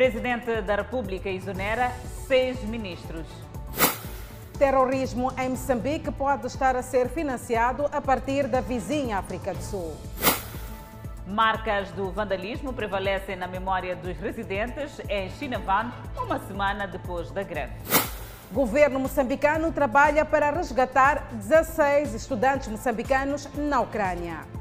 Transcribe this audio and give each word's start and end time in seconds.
Presidente 0.00 0.62
da 0.62 0.76
República 0.76 1.28
exonera 1.28 1.92
seis 2.26 2.64
ministros. 2.64 3.26
Terrorismo 4.58 5.30
em 5.36 5.50
Moçambique 5.50 6.10
pode 6.10 6.46
estar 6.46 6.74
a 6.74 6.80
ser 6.80 7.10
financiado 7.10 7.84
a 7.92 8.00
partir 8.00 8.48
da 8.48 8.62
vizinha 8.62 9.18
África 9.18 9.52
do 9.52 9.62
Sul. 9.62 9.94
Marcas 11.26 11.90
do 11.90 12.10
vandalismo 12.10 12.72
prevalecem 12.72 13.36
na 13.36 13.46
memória 13.46 13.94
dos 13.94 14.16
residentes 14.16 15.02
em 15.06 15.28
Chinavan, 15.32 15.92
uma 16.16 16.38
semana 16.46 16.86
depois 16.86 17.30
da 17.30 17.42
greve. 17.42 17.74
Governo 18.50 19.00
moçambicano 19.00 19.70
trabalha 19.70 20.24
para 20.24 20.50
resgatar 20.50 21.28
16 21.30 22.14
estudantes 22.14 22.68
moçambicanos 22.68 23.46
na 23.54 23.82
Ucrânia. 23.82 24.59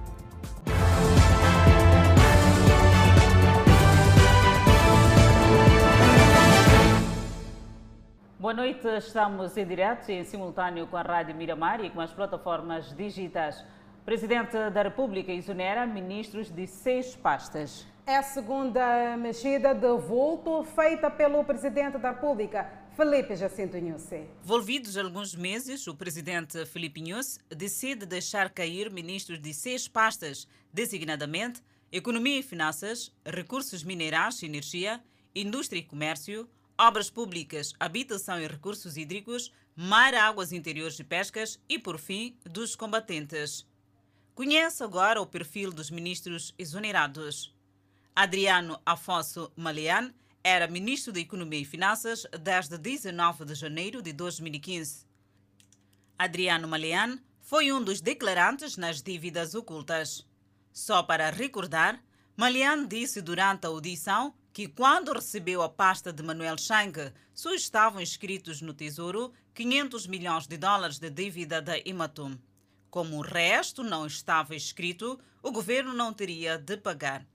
Boa 8.39 8.53
noite, 8.53 8.87
estamos 8.97 9.57
em 9.57 9.67
direto 9.67 10.09
e 10.09 10.13
em 10.13 10.23
simultâneo 10.23 10.87
com 10.87 10.95
a 10.95 11.01
Rádio 11.01 11.35
Miramar 11.35 11.83
e 11.83 11.89
com 11.89 11.99
as 11.99 12.13
plataformas 12.13 12.95
digitais. 12.95 13.65
Presidente 14.05 14.53
da 14.69 14.81
República 14.81 15.29
exonera 15.29 15.85
ministros 15.85 16.49
de 16.49 16.65
seis 16.65 17.17
pastas. 17.17 17.85
É 18.07 18.15
a 18.15 18.23
segunda 18.23 19.17
mexida 19.17 19.75
de 19.75 19.93
vulto 19.97 20.63
feita 20.63 21.11
pelo 21.11 21.43
Presidente 21.43 21.97
da 21.97 22.11
República, 22.11 22.71
Felipe 22.95 23.35
Jacinto 23.35 23.75
Inhosse. 23.75 24.23
Volvidos 24.41 24.95
alguns 24.95 25.35
meses, 25.35 25.85
o 25.85 25.93
Presidente 25.93 26.65
Felipe 26.65 27.01
Inhosse 27.01 27.41
decide 27.49 28.05
deixar 28.05 28.49
cair 28.51 28.89
ministros 28.89 29.37
de 29.37 29.53
seis 29.53 29.85
pastas, 29.89 30.47
designadamente 30.71 31.61
Economia 31.91 32.39
e 32.39 32.43
Finanças, 32.43 33.11
Recursos 33.25 33.83
Minerais 33.83 34.41
e 34.41 34.45
Energia, 34.45 35.01
Indústria 35.35 35.79
e 35.79 35.83
Comércio, 35.83 36.47
Obras 36.81 37.09
Públicas, 37.09 37.73
Habitação 37.77 38.39
e 38.39 38.47
Recursos 38.47 38.95
Hídricos, 38.95 39.51
Mar, 39.75 40.15
Águas 40.15 40.53
Interiores 40.53 40.97
e 40.97 41.03
Pescas 41.03 41.59
e, 41.67 41.77
por 41.77 41.99
fim, 41.99 42.37
dos 42.45 42.73
combatentes. 42.73 43.67
Conhece 44.33 44.81
agora 44.81 45.21
o 45.21 45.25
perfil 45.25 45.73
dos 45.73 45.91
ministros 45.91 46.55
exonerados. 46.57 47.53
Adriano 48.15 48.79
Afonso 48.85 49.51
Malean 49.57 50.13
era 50.41 50.69
ministro 50.69 51.11
da 51.11 51.19
Economia 51.19 51.59
e 51.59 51.65
Finanças 51.65 52.25
desde 52.39 52.77
19 52.77 53.43
de 53.43 53.55
janeiro 53.55 54.01
de 54.01 54.13
2015. 54.13 55.05
Adriano 56.17 56.65
Malean 56.65 57.19
foi 57.41 57.73
um 57.73 57.83
dos 57.83 57.99
declarantes 57.99 58.77
nas 58.77 59.01
dívidas 59.01 59.53
ocultas. 59.53 60.25
Só 60.71 61.03
para 61.03 61.29
recordar, 61.29 62.01
Malean 62.37 62.87
disse 62.87 63.21
durante 63.21 63.65
a 63.65 63.69
audição 63.69 64.33
que 64.51 64.67
quando 64.67 65.13
recebeu 65.13 65.61
a 65.61 65.69
pasta 65.69 66.11
de 66.11 66.23
Manuel 66.23 66.57
Chang, 66.57 67.13
só 67.33 67.53
estavam 67.53 68.01
inscritos 68.01 68.61
no 68.61 68.73
Tesouro 68.73 69.31
500 69.53 70.07
milhões 70.07 70.47
de 70.47 70.57
dólares 70.57 70.99
de 70.99 71.09
dívida 71.09 71.61
da 71.61 71.77
Imatum. 71.79 72.37
Como 72.89 73.17
o 73.17 73.21
resto 73.21 73.83
não 73.83 74.07
estava 74.07 74.55
escrito, 74.55 75.19
o 75.43 75.51
governo 75.51 75.93
não 75.93 76.11
teria 76.11 76.57
de 76.57 76.75
pagar. 76.77 77.25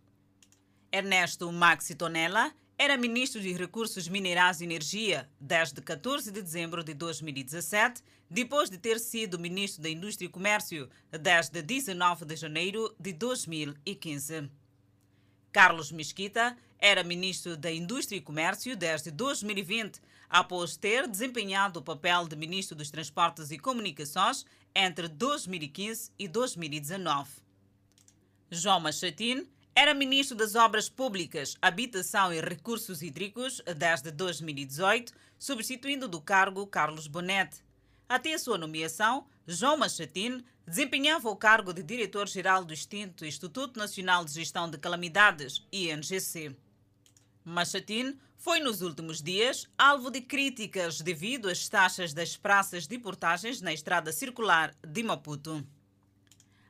Ernesto 0.91 1.51
Maxi 1.53 1.95
Tonella 1.95 2.53
era 2.77 2.97
ministro 2.97 3.41
de 3.41 3.53
Recursos 3.53 4.09
Minerais 4.09 4.61
e 4.61 4.65
Energia 4.65 5.31
desde 5.41 5.81
14 5.81 6.33
de 6.33 6.43
dezembro 6.43 6.83
de 6.83 6.93
2017, 6.93 8.03
depois 8.29 8.69
de 8.69 8.79
ter 8.79 8.99
sido 8.99 9.39
ministro 9.39 9.83
da 9.83 9.89
Indústria 9.89 10.27
e 10.27 10.31
Comércio 10.31 10.91
desde 11.11 11.63
19 11.63 12.25
de 12.25 12.35
janeiro 12.35 12.95
de 12.99 13.13
2015. 13.13 14.51
Carlos 15.55 15.93
Mesquita 15.93 16.57
era 16.81 17.05
ministro 17.05 17.57
da 17.57 17.71
Indústria 17.71 18.17
e 18.17 18.21
Comércio 18.21 18.77
desde 18.77 19.13
2020, 19.13 20.01
após 20.29 20.77
ter 20.77 21.07
desempenhado 21.07 21.79
o 21.79 21.83
papel 21.83 22.27
de 22.27 22.35
ministro 22.35 22.75
dos 22.75 22.91
Transportes 22.91 23.53
e 23.53 23.57
Comunicações 23.57 24.45
entre 24.75 25.07
2015 25.07 26.11
e 26.19 26.27
2019. 26.27 27.31
João 28.51 28.81
Machatin 28.81 29.47
era 29.77 29.95
ministro 29.95 30.37
das 30.37 30.57
Obras 30.57 30.89
Públicas, 30.89 31.57
Habitação 31.63 32.33
e 32.33 32.41
Recursos 32.41 33.01
Hídricos 33.01 33.63
desde 33.77 34.11
2018, 34.11 35.13
substituindo 35.39 36.09
do 36.09 36.21
cargo 36.21 36.67
Carlos 36.67 37.07
Bonete. 37.07 37.59
Até 38.09 38.35
a 38.35 38.39
sua 38.41 38.59
nomeação, 38.59 39.25
João 39.47 39.77
Machatin 39.77 40.45
desempenhava 40.67 41.29
o 41.29 41.37
cargo 41.37 41.73
de 41.73 41.83
diretor-geral 41.83 42.65
do 42.65 42.73
extinto 42.73 43.25
Instituto 43.25 43.79
Nacional 43.79 44.25
de 44.25 44.33
Gestão 44.33 44.69
de 44.71 44.79
Calamidades, 44.79 45.67
INGC. 45.73 46.57
Machatin 47.45 48.19
foi 48.39 48.61
nos 48.61 48.81
últimos 48.81 49.23
dias 49.23 49.69
alvo 49.77 50.11
de 50.11 50.21
críticas 50.21 51.01
devido 51.01 51.49
às 51.49 51.69
taxas 51.69 52.13
das 52.15 52.37
praças 52.37 52.87
de 52.87 52.99
portagens 52.99 53.61
na 53.61 53.73
estrada 53.73 54.13
circular 54.13 54.75
de 54.87 55.03
Maputo. 55.03 55.67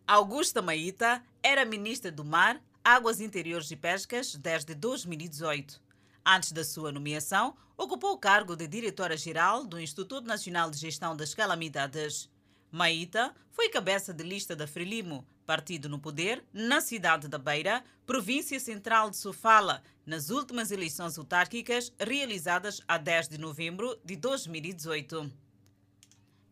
Augusta 0.07 0.61
Maíta 0.61 1.23
era 1.43 1.65
ministra 1.65 2.11
do 2.11 2.25
Mar, 2.25 2.61
Águas 2.83 3.21
Interiores 3.21 3.71
e 3.71 3.77
Pescas 3.77 4.35
desde 4.35 4.75
2018. 4.75 5.81
Antes 6.27 6.53
da 6.53 6.65
sua 6.65 6.91
nomeação, 6.91 7.57
ocupou 7.77 8.13
o 8.13 8.19
cargo 8.19 8.57
de 8.57 8.67
diretora-geral 8.67 9.65
do 9.65 9.81
Instituto 9.81 10.27
Nacional 10.27 10.71
de 10.71 10.79
Gestão 10.79 11.17
das 11.17 11.35
Calamidades. 11.35 12.29
Maíta 12.75 13.33
foi 13.53 13.69
cabeça 13.69 14.13
de 14.13 14.25
lista 14.25 14.57
da 14.57 14.67
Frelimo, 14.67 15.25
partido 15.47 15.89
no 15.89 15.97
poder, 15.97 16.43
na 16.53 16.81
cidade 16.81 17.29
da 17.29 17.39
Beira, 17.39 17.85
província 18.05 18.59
central 18.59 19.11
de 19.11 19.17
Sofala, 19.17 19.81
nas 20.05 20.29
últimas 20.29 20.73
eleições 20.73 21.17
autárquicas 21.17 21.93
realizadas 22.01 22.81
a 22.89 22.99
10 22.99 23.29
de 23.29 23.39
novembro 23.39 23.97
de 24.05 24.17
2018. 24.17 25.31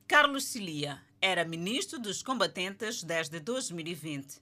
Carlos 0.06 0.44
Cilia 0.44 1.03
era 1.21 1.44
ministro 1.44 1.99
dos 1.99 2.22
combatentes 2.22 3.03
desde 3.03 3.41
2020. 3.41 4.41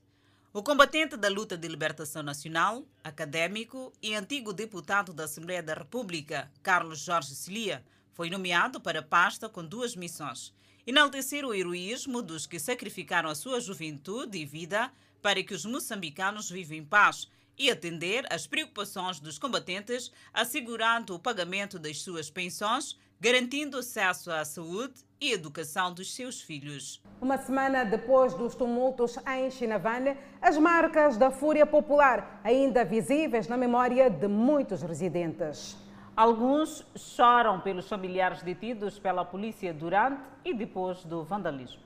O 0.53 0.63
combatente 0.63 1.17
da 1.17 1.31
luta 1.31 1.57
de 1.57 1.67
libertação 1.67 2.23
nacional, 2.23 2.85
acadêmico 3.03 3.91
e 4.03 4.15
antigo 4.15 4.53
deputado 4.53 5.15
da 5.15 5.25
Assembleia 5.25 5.63
da 5.63 5.73
República, 5.73 6.53
Carlos 6.63 6.99
Jorge 6.99 7.35
Cilia, 7.35 7.83
foi 8.13 8.29
nomeado 8.29 8.79
para 8.83 8.99
a 8.99 9.03
pasta 9.03 9.49
com 9.49 9.65
duas 9.65 9.97
missões: 9.97 10.53
enaltecer 10.87 11.45
o 11.45 11.55
heroísmo 11.55 12.23
dos 12.23 12.47
que 12.47 12.59
sacrificaram 12.59 13.29
a 13.29 13.35
sua 13.35 13.61
juventude 13.61 14.39
e 14.39 14.45
vida 14.45 14.91
para 15.23 15.43
que 15.43 15.55
os 15.55 15.65
moçambicanos 15.65 16.51
vivam 16.51 16.77
em 16.77 16.85
paz 16.85 17.29
e 17.59 17.71
atender 17.71 18.25
às 18.33 18.47
preocupações 18.47 19.21
dos 19.21 19.39
combatentes, 19.39 20.11
assegurando 20.33 21.15
o 21.15 21.19
pagamento 21.19 21.79
das 21.79 22.01
suas 22.01 22.31
pensões, 22.31 22.99
garantindo 23.21 23.77
acesso 23.77 24.33
à 24.33 24.43
saúde 24.47 24.95
e 25.21 25.31
educação 25.33 25.93
dos 25.93 26.15
seus 26.15 26.41
filhos. 26.41 27.03
Uma 27.21 27.37
semana 27.37 27.85
depois 27.85 28.33
dos 28.33 28.55
tumultos 28.55 29.19
em 29.27 29.51
Chinavane, 29.51 30.17
as 30.41 30.57
marcas 30.57 31.19
da 31.19 31.31
fúria 31.31 31.67
popular 31.67 32.41
ainda 32.43 32.83
visíveis 32.83 33.47
na 33.47 33.59
memória 33.59 34.09
de 34.09 34.27
muitos 34.27 34.81
residentes. 34.81 35.77
Alguns 36.17 36.85
choram 36.97 37.61
pelos 37.61 37.89
familiares 37.89 38.43
detidos 38.43 38.99
pela 38.99 39.25
polícia 39.25 39.73
durante 39.73 40.23
e 40.45 40.53
depois 40.53 41.05
do 41.05 41.25
vandalismo. 41.25 41.81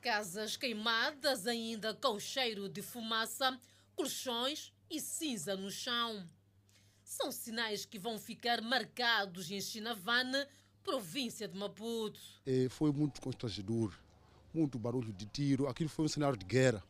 Casas 0.00 0.56
queimadas 0.56 1.46
ainda 1.46 1.92
com 1.94 2.18
cheiro 2.18 2.68
de 2.68 2.80
fumaça, 2.80 3.58
colchões 3.96 4.72
e 4.90 5.00
cinza 5.00 5.56
no 5.56 5.70
chão. 5.70 6.26
São 7.02 7.32
sinais 7.32 7.84
que 7.84 7.98
vão 7.98 8.18
ficar 8.18 8.62
marcados 8.62 9.50
em 9.50 9.60
Chinavane, 9.60 10.46
província 10.82 11.48
de 11.48 11.58
Maputo. 11.58 12.20
É, 12.46 12.68
foi 12.68 12.92
muito 12.92 13.20
constrangedor, 13.20 13.92
muito 14.54 14.78
barulho 14.78 15.12
de 15.12 15.26
tiro. 15.26 15.66
Aquilo 15.66 15.90
foi 15.90 16.04
um 16.04 16.08
cenário 16.08 16.38
de 16.38 16.44
guerra. 16.44 16.82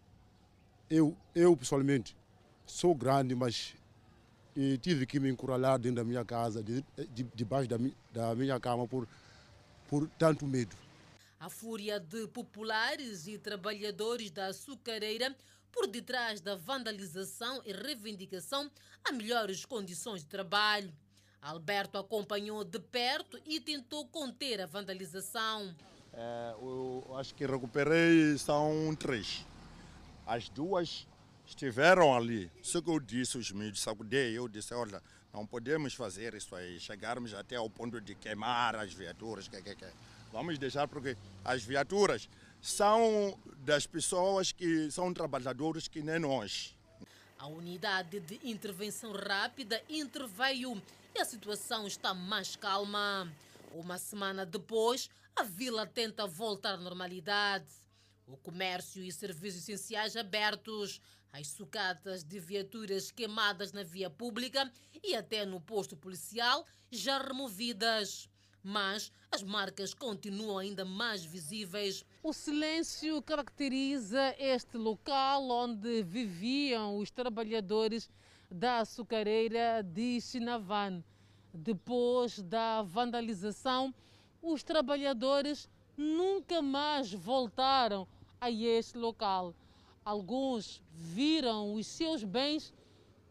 Eu, 0.91 1.17
eu 1.35 1.57
pessoalmente, 1.57 2.17
sou 2.67 2.95
grande, 2.95 3.35
mas 3.35 3.75
eh, 4.59 4.77
tive 4.79 5.07
que 5.07 5.21
me 5.21 5.31
encurralar 5.31 5.79
dentro 5.79 5.97
da 5.97 6.05
minha 6.05 6.25
casa, 6.25 6.61
de, 6.61 6.85
de, 7.11 7.23
debaixo 7.33 7.69
da, 7.69 7.79
mi, 7.79 7.97
da 8.13 8.35
minha 8.35 8.59
cama, 8.59 8.89
por, 8.89 9.07
por 9.87 10.09
tanto 10.19 10.45
medo. 10.45 10.75
A 11.39 11.49
fúria 11.49 12.01
de 12.01 12.27
populares 12.27 13.29
e 13.29 13.39
trabalhadores 13.39 14.33
da 14.33 14.47
açucareira 14.47 15.33
por 15.71 15.87
detrás 15.87 16.41
da 16.41 16.57
vandalização 16.57 17.63
e 17.65 17.73
reivindicação 17.73 18.69
a 19.05 19.13
melhores 19.13 19.65
condições 19.65 20.23
de 20.23 20.27
trabalho. 20.27 20.93
Alberto 21.41 21.97
acompanhou 21.97 22.65
de 22.65 22.81
perto 22.81 23.39
e 23.47 23.61
tentou 23.61 24.09
conter 24.09 24.61
a 24.61 24.67
vandalização. 24.67 25.73
É, 26.13 26.55
eu 26.61 27.15
acho 27.15 27.33
que 27.33 27.47
recuperei 27.47 28.37
são 28.39 28.93
três. 28.99 29.47
As 30.27 30.49
duas 30.49 31.07
estiveram 31.49 32.15
ali. 32.15 32.51
Isso 32.63 32.83
que 32.83 32.91
eu 32.91 33.01
disse, 33.01 33.39
os 33.39 33.51
mídias 33.51 33.81
sacudei, 33.81 34.37
eu 34.37 34.49
disse, 34.49 34.75
olha, 34.75 35.03
não 35.33 35.47
podemos 35.47 35.95
fazer 35.95 36.35
isso 36.35 36.55
aí, 36.55 36.79
chegarmos 36.79 37.35
até 37.35 37.57
ao 37.57 37.69
ponto 37.69 38.01
de 38.01 38.15
queimar 38.15 38.77
as 38.77 38.93
viaturas, 38.93 39.49
que, 39.49 39.61
que, 39.63 39.75
que. 39.75 39.87
vamos 40.33 40.59
deixar 40.59 40.87
porque 40.87 41.17
as 41.45 41.63
viaturas 41.63 42.29
são 42.61 43.39
das 43.59 43.87
pessoas 43.87 44.53
que 44.53 44.91
são 44.91 45.13
trabalhadores 45.13 45.89
que 45.89 46.03
nem 46.03 46.19
nós. 46.19 46.77
A 47.39 47.47
unidade 47.47 48.19
de 48.21 48.41
intervenção 48.43 49.13
rápida 49.13 49.81
interveio 49.89 50.83
e 51.15 51.21
a 51.21 51.25
situação 51.25 51.87
está 51.87 52.13
mais 52.13 52.57
calma. 52.57 53.33
Uma 53.73 53.97
semana 53.97 54.45
depois, 54.45 55.09
a 55.37 55.45
vila 55.45 55.87
tenta 55.87 56.27
voltar 56.27 56.75
à 56.75 56.77
normalidade. 56.77 57.67
O 58.27 58.37
comércio 58.37 59.03
e 59.03 59.13
serviços 59.13 59.63
essenciais 59.63 60.17
abertos, 60.17 61.01
as 61.33 61.49
sucatas 61.49 62.25
de 62.25 62.39
viaturas 62.41 63.11
queimadas 63.11 63.73
na 63.73 63.83
via 63.83 64.11
pública 64.11 64.71
e 65.03 65.15
até 65.15 65.45
no 65.45 65.61
posto 65.61 65.97
policial 65.97 66.65
já 66.91 67.19
removidas. 67.19 68.29
Mas 68.63 69.13
as 69.31 69.43
marcas 69.43 69.95
continuam 69.95 70.59
ainda 70.59 70.85
mais 70.85 71.25
visíveis. 71.25 72.05
O 72.23 72.33
silêncio 72.33 73.23
caracteriza 73.23 74.35
este 74.39 74.77
local 74.77 75.49
onde 75.49 76.03
viviam 76.03 76.99
os 76.99 77.11
trabalhadores 77.11 78.11
da 78.51 78.81
açucareira 78.81 79.83
de 79.83 80.21
Chinavan. 80.21 81.03
Depois 81.55 82.43
da 82.43 82.83
vandalização, 82.83 83.95
os 84.43 84.63
trabalhadores 84.63 85.69
nunca 85.97 86.61
mais 86.63 87.13
voltaram 87.13 88.07
a 88.41 88.51
este 88.51 88.97
local. 88.97 89.55
Alguns 90.09 90.83
viram 90.91 91.75
os 91.75 91.87
seus 91.87 92.25
bens 92.25 92.73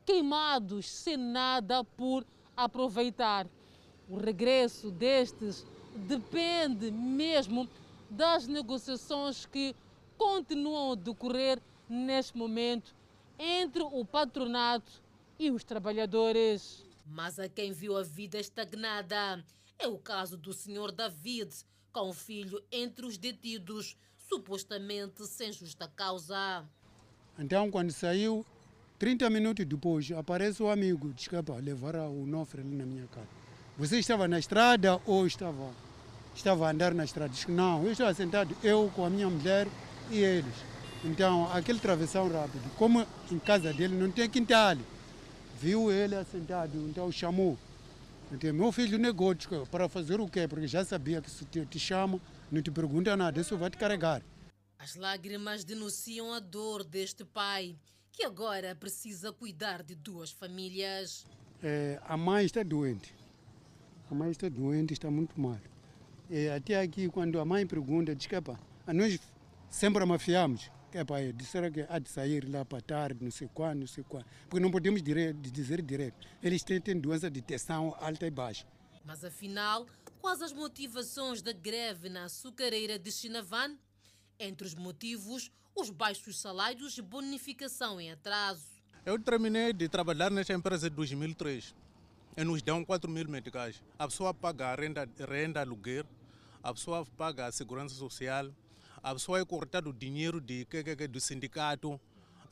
queimados 0.06 0.88
sem 0.88 1.18
nada 1.18 1.84
por 1.84 2.24
aproveitar. 2.56 3.48
O 4.08 4.16
regresso 4.16 4.92
destes 4.92 5.66
depende 6.08 6.92
mesmo 6.92 7.68
das 8.12 8.46
negociações 8.46 9.44
que 9.48 9.76
continuam 10.20 10.92
a 10.92 10.96
decorrer 10.96 11.60
neste 11.90 12.38
momento 12.38 12.96
entre 13.40 13.82
o 13.82 14.06
patronato 14.06 15.02
e 15.40 15.50
os 15.50 15.64
trabalhadores. 15.64 16.86
Mas 17.08 17.40
a 17.40 17.50
quem 17.50 17.72
viu 17.72 17.98
a 17.98 18.04
vida 18.04 18.38
estagnada 18.38 19.44
é 19.80 19.88
o 19.88 19.98
caso 19.98 20.38
do 20.38 20.54
senhor 20.54 20.92
David, 20.92 21.56
com 21.92 22.10
o 22.10 22.14
filho 22.14 22.64
entre 22.72 23.04
os 23.04 23.18
detidos, 23.18 23.98
supostamente 24.28 25.26
sem 25.26 25.52
justa 25.52 25.88
causa. 25.96 26.66
Então, 27.40 27.70
quando 27.70 27.92
saiu, 27.92 28.46
30 29.00 29.30
minutos 29.30 29.66
depois, 29.66 30.12
aparece 30.12 30.62
o 30.62 30.70
amigo, 30.70 31.14
diz 31.14 31.28
que 31.28 31.36
levar 31.62 31.96
o 31.96 32.26
Nofre 32.26 32.62
ali 32.62 32.76
na 32.76 32.86
minha 32.86 33.08
casa. 33.08 33.28
Você 33.78 34.00
estava 34.00 34.28
na 34.28 34.40
estrada 34.40 35.00
ou 35.06 35.28
estava, 35.28 35.72
estava 36.36 36.68
a 36.68 36.72
andar 36.72 36.94
na 36.94 37.06
estrada? 37.06 37.30
Diz 37.30 37.46
que 37.46 37.52
não, 37.52 37.84
eu 37.84 37.92
estava 37.92 38.14
sentado, 38.14 38.56
eu 38.64 38.92
com 38.96 39.06
a 39.06 39.10
minha 39.10 39.30
mulher 39.30 39.68
e 40.10 40.18
eles. 40.18 40.56
Então, 41.06 41.48
aquele 41.54 41.80
travessão 41.80 42.28
rápido, 42.28 42.70
como 42.76 43.06
em 43.32 43.38
casa 43.38 43.72
dele 43.72 43.96
não 43.96 44.10
tem 44.10 44.28
quintal, 44.28 44.78
viu 45.62 45.92
ele 45.92 46.16
assentado, 46.16 46.76
então 46.90 47.12
chamou. 47.12 47.58
Então, 48.32 48.52
meu 48.52 48.72
filho 48.72 48.98
negou 48.98 49.36
para 49.70 49.88
fazer 49.88 50.20
o 50.20 50.28
quê? 50.28 50.48
Porque 50.48 50.68
já 50.68 50.84
sabia 50.84 51.22
que 51.22 51.30
se 51.30 51.46
te, 51.46 51.66
te 51.66 51.80
chama, 51.80 52.20
não 52.52 52.62
te 52.62 52.72
pergunta 52.72 53.16
nada, 53.16 53.40
isso 53.40 53.58
vai 53.58 53.70
te 53.70 53.78
carregar. 53.78 54.22
As 54.80 54.96
lágrimas 54.96 55.64
denunciam 55.64 56.34
a 56.34 56.40
dor 56.40 56.84
deste 56.84 57.26
pai, 57.26 57.78
que 58.12 58.24
agora 58.24 58.76
precisa 58.76 59.32
cuidar 59.32 59.84
de 59.84 59.96
duas 59.96 60.32
famílias. 60.32 61.26
É, 61.62 62.00
a 62.06 62.16
mãe 62.16 62.46
está 62.46 62.64
doente. 62.64 63.14
A 64.10 64.16
mãe 64.16 64.32
está 64.32 64.48
doente, 64.48 64.94
está 64.94 65.10
muito 65.10 65.40
mal. 65.40 65.60
E 66.30 66.48
até 66.50 66.80
aqui, 66.80 67.10
quando 67.10 67.40
a 67.40 67.46
mãe 67.46 67.66
pergunta, 67.66 68.16
diz 68.16 68.28
que 68.28 68.36
nós 68.94 69.20
sempre 69.70 70.06
mafiamos 70.06 70.70
que 70.92 70.98
é 70.98 71.04
para 71.04 71.32
disseram 71.34 71.72
que 71.72 71.86
há 71.88 72.00
de 72.00 72.10
sair 72.10 72.48
lá 72.50 72.64
para 72.64 72.82
tarde, 72.82 73.24
não 73.24 73.32
sei 73.32 73.50
quando, 73.54 73.82
não 73.82 73.88
sei 73.88 74.04
quando. 74.04 74.26
Porque 74.50 74.60
não 74.60 74.72
podemos 74.72 75.02
dizer 75.04 75.82
direto. 75.82 76.28
Eles 76.42 76.64
têm, 76.64 76.80
têm 76.80 77.00
doença 77.00 77.30
de 77.30 77.42
tensão 77.42 77.96
alta 78.00 78.26
e 78.26 78.32
baixa. 78.32 78.66
Mas 79.04 79.24
afinal, 79.24 79.86
quais 80.28 80.42
as 80.42 80.52
motivações 80.52 81.42
da 81.42 81.54
greve 81.54 82.10
na 82.10 82.26
açucareira 82.26 83.00
de 83.00 83.10
Chinavan? 83.10 83.78
Entre 84.38 84.68
os 84.68 84.76
motivos, 84.76 85.50
os 85.74 85.90
baixos 85.90 86.38
salários 86.42 86.98
e 86.98 87.02
bonificação 87.02 87.98
em 88.02 88.12
atraso. 88.12 88.68
Eu 89.06 89.18
terminei 89.18 89.72
de 89.72 89.88
trabalhar 89.88 90.30
nesta 90.30 90.54
empresa 90.54 90.88
em 90.88 90.92
2003. 90.92 91.74
E 92.36 92.44
nos 92.44 92.62
dão 92.62 92.84
4 92.84 93.10
mil 93.10 93.30
meticais. 93.30 93.82
A 93.98 94.06
pessoa 94.06 94.34
paga 94.34 94.68
a 94.68 94.76
renda, 94.76 95.10
renda 95.18 95.62
aluguer, 95.62 96.06
a 96.62 96.74
pessoa 96.74 97.06
paga 97.18 97.46
a 97.46 97.52
segurança 97.54 97.96
social, 97.96 98.52
a 99.02 99.14
pessoa 99.14 99.40
é 99.40 99.46
cortada 99.46 99.88
o 99.88 99.94
dinheiro 99.94 100.42
de, 100.42 100.68
do 101.10 101.22
sindicato, 101.22 101.98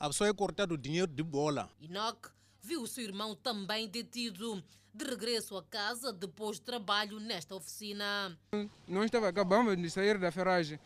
a 0.00 0.06
pessoa 0.06 0.30
é 0.30 0.32
cortada 0.32 0.72
o 0.72 0.78
dinheiro 0.78 1.12
de 1.12 1.22
bola. 1.22 1.68
Enoch 1.82 2.30
viu 2.62 2.80
o 2.80 2.86
seu 2.86 3.04
irmão 3.04 3.34
também 3.34 3.86
detido, 3.86 4.64
de 4.96 5.04
regresso 5.04 5.56
a 5.56 5.62
casa 5.62 6.12
depois 6.12 6.58
de 6.58 6.62
trabalho 6.62 7.20
nesta 7.20 7.54
oficina. 7.54 8.36
Nós 8.88 9.04
estava, 9.06 9.28
acabamos 9.28 9.76
de 9.76 9.90
sair 9.90 10.18
da 10.18 10.32
ferragem, 10.32 10.80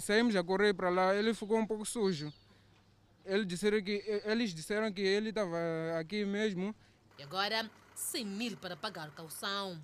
saímos 0.00 0.34
a 0.34 0.42
correr 0.42 0.74
para 0.74 0.88
lá, 0.88 1.14
ele 1.14 1.34
ficou 1.34 1.58
um 1.58 1.66
pouco 1.66 1.84
sujo. 1.84 2.32
Eles 3.24 3.46
disseram 3.46 3.82
que, 3.82 4.02
eles 4.24 4.54
disseram 4.54 4.90
que 4.90 5.02
ele 5.02 5.28
estava 5.28 5.56
aqui 6.00 6.24
mesmo. 6.24 6.74
E 7.18 7.22
agora, 7.22 7.70
100 7.94 8.24
mil 8.24 8.56
para 8.56 8.76
pagar 8.76 9.10
calção. 9.10 9.78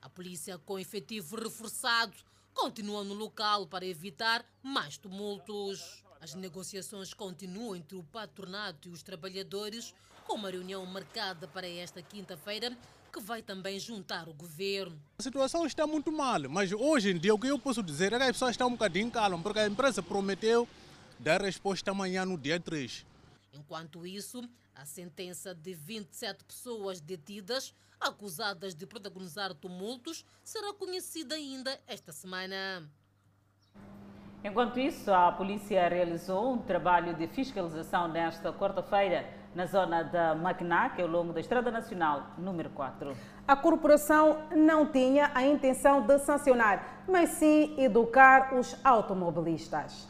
A 0.00 0.08
polícia, 0.08 0.58
com 0.58 0.78
efetivo 0.78 1.36
reforçado, 1.36 2.16
continua 2.54 3.04
no 3.04 3.14
local 3.14 3.66
para 3.66 3.84
evitar 3.84 4.44
mais 4.62 4.96
tumultos. 4.96 6.02
As 6.20 6.34
negociações 6.34 7.12
continuam 7.12 7.76
entre 7.76 7.96
o 7.96 8.02
patronato 8.04 8.88
e 8.88 8.92
os 8.92 9.02
trabalhadores, 9.02 9.94
com 10.22 10.34
uma 10.34 10.50
reunião 10.50 10.84
marcada 10.86 11.46
para 11.48 11.68
esta 11.68 12.00
quinta-feira, 12.02 12.76
que 13.12 13.20
vai 13.20 13.42
também 13.42 13.78
juntar 13.78 14.28
o 14.28 14.32
governo. 14.32 14.98
A 15.18 15.22
situação 15.22 15.66
está 15.66 15.86
muito 15.86 16.10
mal, 16.10 16.40
mas 16.48 16.72
hoje 16.72 17.10
em 17.10 17.18
dia 17.18 17.34
o 17.34 17.38
que 17.38 17.48
eu 17.48 17.58
posso 17.58 17.82
dizer 17.82 18.12
é 18.12 18.18
que 18.18 18.24
as 18.24 18.32
pessoas 18.32 18.52
estão 18.52 18.68
um 18.68 18.72
bocadinho 18.72 19.10
calmas, 19.10 19.42
porque 19.42 19.58
a 19.58 19.66
empresa 19.66 20.02
prometeu 20.02 20.66
dar 21.18 21.42
resposta 21.42 21.90
amanhã 21.90 22.24
no 22.24 22.38
dia 22.38 22.58
3. 22.58 23.04
Enquanto 23.52 24.06
isso, 24.06 24.42
a 24.74 24.86
sentença 24.86 25.54
de 25.54 25.74
27 25.74 26.42
pessoas 26.44 27.00
detidas 27.00 27.74
acusadas 28.00 28.74
de 28.74 28.86
protagonizar 28.86 29.54
tumultos 29.54 30.24
será 30.42 30.72
conhecida 30.72 31.34
ainda 31.34 31.78
esta 31.86 32.12
semana. 32.12 32.88
Enquanto 34.42 34.80
isso, 34.80 35.12
a 35.12 35.30
polícia 35.30 35.88
realizou 35.88 36.54
um 36.54 36.58
trabalho 36.58 37.14
de 37.14 37.28
fiscalização 37.28 38.08
nesta 38.08 38.52
quarta-feira 38.52 39.41
na 39.54 39.66
zona 39.66 40.02
da 40.02 40.34
Maquinac, 40.34 41.00
ao 41.00 41.08
longo 41.08 41.32
da 41.32 41.40
Estrada 41.40 41.70
Nacional 41.70 42.34
número 42.38 42.70
4. 42.70 43.16
A 43.46 43.56
corporação 43.56 44.46
não 44.54 44.86
tinha 44.90 45.30
a 45.34 45.44
intenção 45.44 46.06
de 46.06 46.18
sancionar, 46.20 47.04
mas 47.08 47.30
sim 47.30 47.74
educar 47.78 48.54
os 48.54 48.74
automobilistas. 48.84 50.08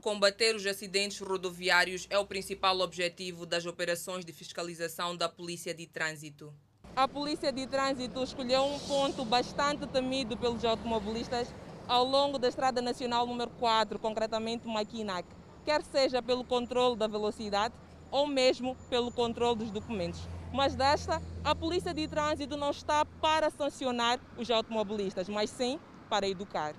Combater 0.00 0.56
os 0.56 0.66
acidentes 0.66 1.20
rodoviários 1.20 2.06
é 2.08 2.18
o 2.18 2.24
principal 2.24 2.80
objetivo 2.80 3.44
das 3.44 3.66
operações 3.66 4.24
de 4.24 4.32
fiscalização 4.32 5.14
da 5.14 5.28
Polícia 5.28 5.74
de 5.74 5.86
Trânsito. 5.86 6.52
A 6.96 7.06
Polícia 7.06 7.52
de 7.52 7.66
Trânsito 7.66 8.22
escolheu 8.22 8.64
um 8.64 8.78
ponto 8.80 9.24
bastante 9.24 9.86
temido 9.86 10.36
pelos 10.36 10.64
automobilistas 10.64 11.52
ao 11.86 12.04
longo 12.04 12.38
da 12.38 12.48
Estrada 12.48 12.80
Nacional 12.80 13.26
número 13.26 13.50
4, 13.60 13.98
concretamente 13.98 14.66
Maquinac, 14.66 15.28
quer 15.64 15.82
seja 15.82 16.22
pelo 16.22 16.44
controle 16.44 16.96
da 16.96 17.06
velocidade 17.06 17.74
ou 18.10 18.26
mesmo 18.26 18.76
pelo 18.88 19.10
controle 19.10 19.58
dos 19.58 19.70
documentos. 19.70 20.20
Mas 20.52 20.74
desta, 20.74 21.22
a 21.44 21.54
Polícia 21.54 21.94
de 21.94 22.08
Trânsito 22.08 22.56
não 22.56 22.70
está 22.70 23.04
para 23.04 23.50
sancionar 23.50 24.18
os 24.36 24.50
automobilistas, 24.50 25.28
mas 25.28 25.50
sim 25.50 25.78
para 26.08 26.28
educar. 26.28 26.74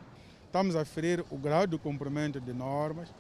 Estamos 0.46 0.76
a 0.76 0.84
ferir 0.84 1.24
o 1.32 1.38
grau 1.38 1.66
de 1.66 1.78
cumprimento 1.78 2.40
de 2.42 2.52
normas, 2.52 3.14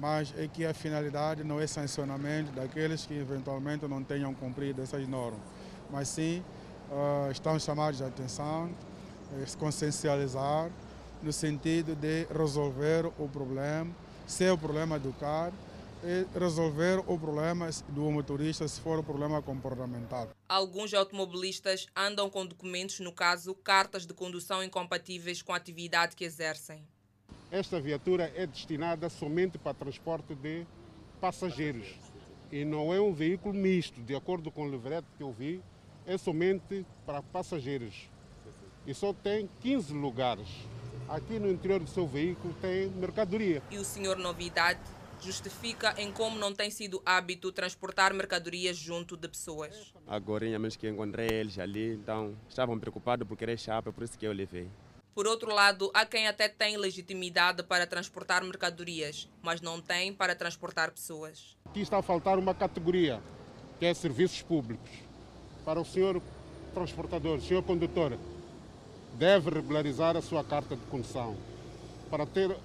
mas 0.00 0.34
é 0.36 0.48
que 0.48 0.66
a 0.66 0.74
finalidade 0.74 1.44
não 1.44 1.60
é 1.60 1.66
sancionamento 1.66 2.50
daqueles 2.50 3.06
que 3.06 3.14
eventualmente 3.14 3.86
não 3.86 4.02
tenham 4.02 4.34
cumprido 4.34 4.82
essas 4.82 5.06
normas 5.06 5.40
mas 5.92 6.08
sim 6.08 6.42
uh, 6.90 7.30
estão 7.30 7.58
chamados 7.58 8.00
a 8.00 8.06
atenção, 8.06 8.70
uh, 9.32 9.46
se 9.46 9.56
consciencializar 9.56 10.70
no 11.22 11.32
sentido 11.32 11.94
de 11.94 12.26
resolver 12.36 13.06
o 13.18 13.28
problema, 13.28 13.92
se 14.26 14.44
é 14.44 14.52
o 14.52 14.58
problema 14.58 14.98
do 14.98 15.12
e 16.02 16.26
resolver 16.38 16.98
o 17.06 17.18
problema 17.18 17.70
do 17.88 18.10
motorista 18.10 18.66
se 18.66 18.80
for 18.80 18.98
o 18.98 19.04
problema 19.04 19.40
comportamental. 19.40 20.30
Alguns 20.48 20.92
automobilistas 20.92 21.86
andam 21.96 22.28
com 22.28 22.44
documentos, 22.44 22.98
no 23.00 23.12
caso, 23.12 23.54
cartas 23.54 24.06
de 24.06 24.12
condução 24.12 24.62
incompatíveis 24.62 25.42
com 25.42 25.52
a 25.52 25.56
atividade 25.56 26.16
que 26.16 26.24
exercem. 26.24 26.82
Esta 27.50 27.80
viatura 27.80 28.32
é 28.34 28.46
destinada 28.46 29.08
somente 29.08 29.58
para 29.58 29.74
transporte 29.74 30.34
de 30.34 30.66
passageiros 31.20 31.86
e 32.50 32.64
não 32.64 32.92
é 32.92 33.00
um 33.00 33.12
veículo 33.12 33.54
misto, 33.54 34.00
de 34.02 34.14
acordo 34.14 34.50
com 34.50 34.66
o 34.66 34.70
livreto 34.70 35.06
que 35.16 35.22
eu 35.22 35.32
vi, 35.32 35.62
é 36.06 36.18
somente 36.18 36.84
para 37.06 37.22
passageiros 37.22 38.10
e 38.86 38.92
só 38.94 39.12
tem 39.12 39.48
15 39.60 39.92
lugares. 39.92 40.48
Aqui 41.08 41.38
no 41.38 41.50
interior 41.50 41.80
do 41.80 41.88
seu 41.88 42.06
veículo 42.06 42.54
tem 42.60 42.88
mercadoria. 42.88 43.62
E 43.70 43.78
o 43.78 43.84
senhor 43.84 44.16
novidade? 44.16 44.80
Justifica 45.22 45.94
em 45.96 46.10
como 46.10 46.38
não 46.38 46.52
tem 46.52 46.70
sido 46.70 47.00
hábito 47.06 47.52
transportar 47.52 48.12
mercadorias 48.12 48.76
junto 48.76 49.16
de 49.16 49.28
pessoas. 49.28 49.92
Agora, 50.06 50.46
mesmo 50.58 50.80
que 50.80 50.88
encontrei 50.88 51.28
eles 51.28 51.58
ali, 51.58 51.94
então 51.94 52.36
estavam 52.48 52.78
preocupados 52.78 53.26
por 53.26 53.36
querer 53.36 53.58
chapa, 53.58 53.92
por 53.92 54.02
isso 54.02 54.18
que 54.18 54.26
eu 54.26 54.32
levei. 54.32 54.68
Por 55.14 55.26
outro 55.26 55.54
lado, 55.54 55.90
há 55.92 56.06
quem 56.06 56.26
até 56.26 56.48
tem 56.48 56.76
legitimidade 56.76 57.62
para 57.62 57.86
transportar 57.86 58.42
mercadorias, 58.42 59.28
mas 59.42 59.60
não 59.60 59.80
tem 59.80 60.12
para 60.12 60.34
transportar 60.34 60.90
pessoas. 60.90 61.56
Aqui 61.66 61.82
está 61.82 61.98
a 61.98 62.02
faltar 62.02 62.38
uma 62.38 62.54
categoria, 62.54 63.20
que 63.78 63.84
é 63.84 63.92
serviços 63.92 64.40
públicos. 64.40 64.90
Para 65.64 65.78
o 65.80 65.84
senhor 65.84 66.20
transportador, 66.72 67.40
senhor 67.42 67.62
condutor, 67.62 68.18
deve 69.14 69.50
regularizar 69.50 70.16
a 70.16 70.22
sua 70.22 70.42
carta 70.42 70.74
de 70.74 70.82
condução 70.86 71.36
para 72.10 72.24
ter 72.24 72.56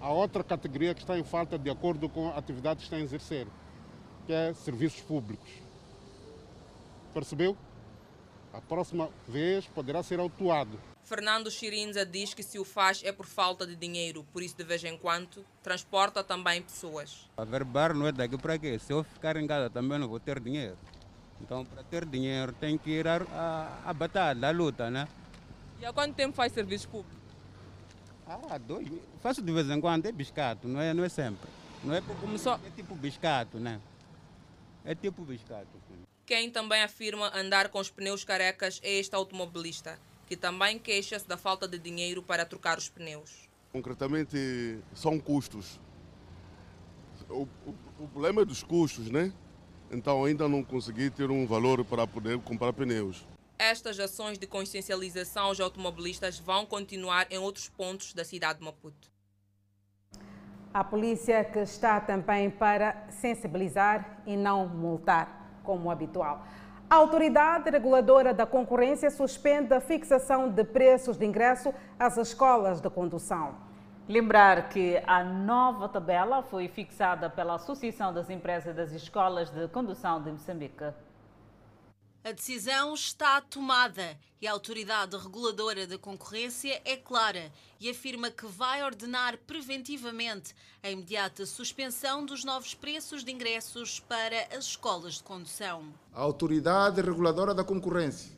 a 0.00 0.10
outra 0.10 0.44
categoria 0.44 0.94
que 0.94 1.00
está 1.00 1.18
em 1.18 1.24
falta 1.24 1.58
de 1.58 1.70
acordo 1.70 2.08
com 2.08 2.28
a 2.28 2.36
atividade 2.36 2.78
que 2.78 2.84
está 2.84 2.96
a 2.96 3.00
exercer, 3.00 3.46
que 4.26 4.32
é 4.32 4.54
serviços 4.54 5.00
públicos. 5.00 5.48
Percebeu? 7.12 7.56
A 8.52 8.60
próxima 8.60 9.10
vez 9.26 9.66
poderá 9.66 10.02
ser 10.02 10.20
autuado. 10.20 10.78
Fernando 11.02 11.50
Chirinza 11.50 12.04
diz 12.04 12.34
que 12.34 12.42
se 12.42 12.58
o 12.58 12.64
faz 12.64 13.02
é 13.02 13.10
por 13.10 13.26
falta 13.26 13.66
de 13.66 13.74
dinheiro, 13.74 14.26
por 14.32 14.42
isso 14.42 14.56
de 14.56 14.64
vez 14.64 14.84
em 14.84 14.96
quando 14.96 15.44
transporta 15.62 16.22
também 16.22 16.60
pessoas. 16.60 17.28
A 17.36 17.44
verbar 17.44 17.94
não 17.94 18.06
é 18.06 18.12
daqui 18.12 18.36
para 18.36 18.58
quê? 18.58 18.78
Se 18.78 18.92
eu 18.92 19.02
ficar 19.02 19.36
em 19.36 19.46
casa 19.46 19.70
também 19.70 19.98
não 19.98 20.08
vou 20.08 20.20
ter 20.20 20.38
dinheiro. 20.38 20.76
Então, 21.40 21.64
para 21.64 21.82
ter 21.82 22.04
dinheiro, 22.04 22.52
tem 22.52 22.76
que 22.76 22.90
ir 22.90 23.06
à, 23.06 23.80
à 23.84 23.92
batalha, 23.94 24.48
à 24.48 24.50
luta, 24.50 24.90
né? 24.90 25.08
E 25.80 25.86
há 25.86 25.92
quanto 25.92 26.14
tempo 26.14 26.34
faz 26.34 26.52
serviços 26.52 26.86
públicos? 26.86 27.17
Ah, 28.28 28.58
dois. 28.58 28.86
Faço 29.22 29.40
de 29.40 29.50
vez 29.50 29.70
em 29.70 29.80
quando, 29.80 30.04
é 30.04 30.12
biscato, 30.12 30.68
não 30.68 30.80
é, 30.80 30.92
não 30.92 31.02
é 31.02 31.08
sempre. 31.08 31.48
Não 31.82 31.94
é, 31.94 32.02
Começou... 32.20 32.54
é 32.54 32.70
tipo 32.76 32.94
biscato, 32.94 33.58
né? 33.58 33.80
É 34.84 34.94
tipo 34.94 35.22
biscato. 35.24 35.68
Quem 36.26 36.50
também 36.50 36.82
afirma 36.82 37.30
andar 37.34 37.70
com 37.70 37.78
os 37.78 37.90
pneus 37.90 38.24
carecas 38.24 38.80
é 38.82 38.92
este 38.92 39.14
automobilista, 39.14 39.98
que 40.26 40.36
também 40.36 40.78
queixa-se 40.78 41.26
da 41.26 41.38
falta 41.38 41.66
de 41.66 41.78
dinheiro 41.78 42.22
para 42.22 42.44
trocar 42.44 42.76
os 42.76 42.88
pneus. 42.90 43.48
Concretamente, 43.72 44.78
são 44.94 45.18
custos. 45.18 45.80
O, 47.30 47.48
o, 47.66 47.74
o 47.98 48.08
problema 48.08 48.42
é 48.42 48.44
dos 48.44 48.62
custos, 48.62 49.10
né? 49.10 49.32
Então 49.90 50.22
ainda 50.24 50.46
não 50.46 50.62
consegui 50.62 51.08
ter 51.08 51.30
um 51.30 51.46
valor 51.46 51.82
para 51.82 52.06
poder 52.06 52.38
comprar 52.40 52.74
pneus. 52.74 53.24
Estas 53.58 53.98
ações 53.98 54.38
de 54.38 54.46
consciencialização 54.46 55.46
aos 55.46 55.58
automobilistas 55.58 56.38
vão 56.38 56.64
continuar 56.64 57.26
em 57.28 57.38
outros 57.38 57.68
pontos 57.68 58.14
da 58.14 58.24
cidade 58.24 58.60
de 58.60 58.64
Maputo. 58.64 59.10
A 60.72 60.84
polícia 60.84 61.42
que 61.42 61.58
está 61.58 62.00
também 62.00 62.50
para 62.50 63.08
sensibilizar 63.10 64.22
e 64.24 64.36
não 64.36 64.68
multar, 64.68 65.60
como 65.64 65.90
habitual. 65.90 66.46
A 66.88 66.94
Autoridade 66.94 67.68
Reguladora 67.68 68.32
da 68.32 68.46
Concorrência 68.46 69.10
suspende 69.10 69.74
a 69.74 69.80
fixação 69.80 70.48
de 70.48 70.62
preços 70.62 71.18
de 71.18 71.26
ingresso 71.26 71.74
às 71.98 72.16
escolas 72.16 72.80
de 72.80 72.88
condução. 72.88 73.56
Lembrar 74.08 74.68
que 74.68 75.02
a 75.04 75.24
nova 75.24 75.88
tabela 75.88 76.44
foi 76.44 76.68
fixada 76.68 77.28
pela 77.28 77.56
Associação 77.56 78.14
das 78.14 78.30
Empresas 78.30 78.76
das 78.76 78.92
Escolas 78.92 79.50
de 79.50 79.66
Condução 79.66 80.22
de 80.22 80.30
Moçambique. 80.30 80.94
A 82.28 82.32
decisão 82.32 82.92
está 82.92 83.40
tomada 83.40 84.14
e 84.38 84.46
a 84.46 84.52
Autoridade 84.52 85.16
Reguladora 85.16 85.86
da 85.86 85.96
Concorrência 85.96 86.78
é 86.84 86.94
clara 86.94 87.50
e 87.80 87.88
afirma 87.88 88.30
que 88.30 88.44
vai 88.44 88.84
ordenar 88.84 89.38
preventivamente 89.46 90.54
a 90.82 90.90
imediata 90.90 91.46
suspensão 91.46 92.26
dos 92.26 92.44
novos 92.44 92.74
preços 92.74 93.24
de 93.24 93.32
ingressos 93.32 93.98
para 94.00 94.46
as 94.54 94.66
escolas 94.66 95.14
de 95.14 95.22
condução. 95.22 95.84
A 96.12 96.20
Autoridade 96.20 97.00
Reguladora 97.00 97.54
da 97.54 97.64
Concorrência, 97.64 98.30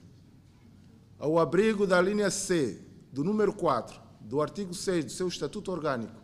ao 1.18 1.36
abrigo 1.36 1.84
da 1.84 2.00
linha 2.00 2.30
C 2.30 2.80
do 3.10 3.24
número 3.24 3.52
4 3.52 4.00
do 4.20 4.40
artigo 4.40 4.72
6 4.72 5.06
do 5.06 5.10
seu 5.10 5.26
Estatuto 5.26 5.72
Orgânico, 5.72 6.22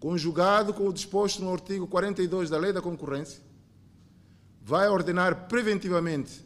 conjugado 0.00 0.74
com 0.74 0.88
o 0.88 0.92
disposto 0.92 1.40
no 1.40 1.52
artigo 1.52 1.86
42 1.86 2.50
da 2.50 2.58
Lei 2.58 2.72
da 2.72 2.82
Concorrência, 2.82 3.48
vai 4.60 4.88
ordenar 4.88 5.48
preventivamente 5.48 6.44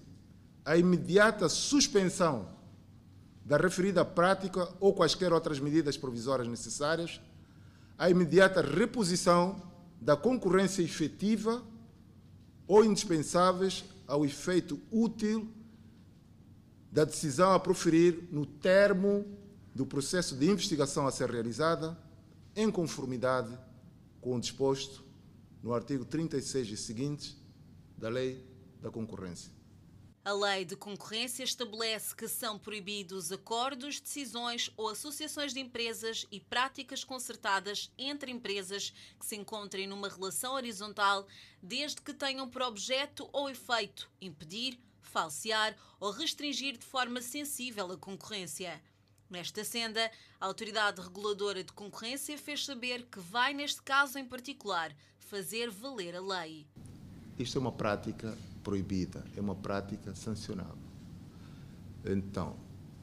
a 0.65 0.77
imediata 0.77 1.49
suspensão 1.49 2.49
da 3.45 3.57
referida 3.57 4.05
prática 4.05 4.69
ou 4.81 4.95
quaisquer 4.95 5.33
outras 5.33 5.61
medidas 5.61 5.97
provisórias 5.97 6.49
necessárias, 6.49 7.21
a 7.99 8.09
imediata 8.09 8.63
reposição 8.63 9.61
da 10.01 10.17
concorrência 10.17 10.83
efetiva 10.83 11.63
ou 12.67 12.85
indispensáveis 12.85 13.85
ao 14.07 14.25
efeito 14.25 14.81
útil 14.91 15.53
da 16.91 17.05
decisão 17.05 17.53
a 17.53 17.61
proferir 17.61 18.29
no 18.31 18.47
termo 18.47 19.27
do 19.75 19.85
processo 19.85 20.37
de 20.37 20.49
investigação 20.49 21.07
a 21.07 21.11
ser 21.11 21.29
realizada, 21.29 21.99
em 22.55 22.71
conformidade 22.71 23.59
com 24.21 24.37
o 24.37 24.41
disposto 24.41 25.05
no 25.63 25.75
artigo 25.75 26.05
36 26.05 26.69
e 26.69 26.77
seguintes 26.77 27.44
da 27.97 28.09
Lei 28.09 28.45
da 28.81 28.91
Concorrência. 28.91 29.53
A 30.25 30.33
Lei 30.33 30.65
de 30.65 30.75
Concorrência 30.75 31.45
estabelece 31.45 32.17
que 32.17 32.27
são 32.27 32.59
proibidos 32.59 33.31
acordos, 33.31 34.01
decisões 34.01 34.71
ou 34.75 34.89
associações 34.89 35.53
de 35.53 35.61
empresas 35.61 36.27
e 36.33 36.41
práticas 36.41 37.05
concertadas 37.05 37.93
entre 37.99 38.31
empresas 38.31 38.91
que 39.21 39.27
se 39.27 39.37
encontrem 39.37 39.87
numa 39.87 40.09
relação 40.09 40.55
horizontal, 40.55 41.27
desde 41.63 42.01
que 42.01 42.15
tenham 42.15 42.49
por 42.49 42.63
objeto 42.63 43.29
ou 43.35 43.51
efeito 43.51 44.11
impedir, 44.19 44.81
falsear 45.03 45.77
ou 46.01 46.11
restringir 46.11 46.79
de 46.79 46.87
forma 46.87 47.21
sensível 47.21 47.93
a 47.93 47.99
concorrência. 47.99 48.83
Nesta 49.29 49.63
senda, 49.63 50.11
a 50.41 50.47
Autoridade 50.47 51.03
Reguladora 51.03 51.63
de 51.63 51.73
Concorrência 51.73 52.39
fez 52.39 52.65
saber 52.65 53.05
que 53.07 53.21
vai, 53.21 53.53
neste 53.53 53.83
caso 53.83 54.19
em 54.19 54.25
particular, 54.25 54.97
fazer 55.19 55.69
valer 55.69 56.17
a 56.17 56.21
lei. 56.21 56.67
Isto 57.39 57.59
é 57.59 57.61
uma 57.61 57.73
prática 57.73 58.37
proibida, 58.63 59.25
é 59.37 59.41
uma 59.41 59.55
prática 59.55 60.15
sancionável. 60.15 60.79
Então, 62.05 62.57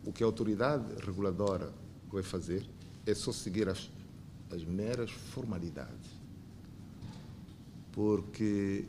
o 0.05 0.11
que 0.11 0.23
a 0.23 0.25
autoridade 0.25 0.85
reguladora 1.05 1.73
vai 2.11 2.23
fazer 2.23 2.67
é 3.05 3.13
só 3.13 3.31
seguir 3.31 3.67
as, 3.67 3.89
as 4.51 4.63
meras 4.63 5.11
formalidades. 5.11 6.09
Porque 7.91 8.85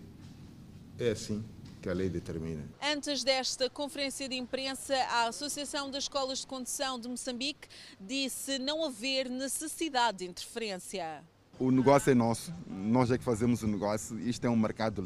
é 0.98 1.10
assim 1.10 1.44
que 1.80 1.88
a 1.88 1.92
lei 1.92 2.08
determina. 2.08 2.64
Antes 2.80 3.24
desta 3.24 3.68
conferência 3.68 4.28
de 4.28 4.36
imprensa, 4.36 4.94
a 4.94 5.26
Associação 5.26 5.90
das 5.90 6.04
Escolas 6.04 6.38
de 6.38 6.46
Condução 6.46 6.98
de 6.98 7.08
Moçambique 7.08 7.68
disse 8.00 8.58
não 8.60 8.84
haver 8.84 9.28
necessidade 9.28 10.18
de 10.18 10.26
interferência. 10.26 11.24
O 11.58 11.70
negócio 11.70 12.10
é 12.10 12.14
nosso, 12.14 12.52
nós 12.66 13.10
é 13.10 13.18
que 13.18 13.24
fazemos 13.24 13.62
o 13.62 13.66
negócio, 13.66 14.18
isto 14.18 14.44
é 14.44 14.50
um 14.50 14.56
mercado, 14.56 15.04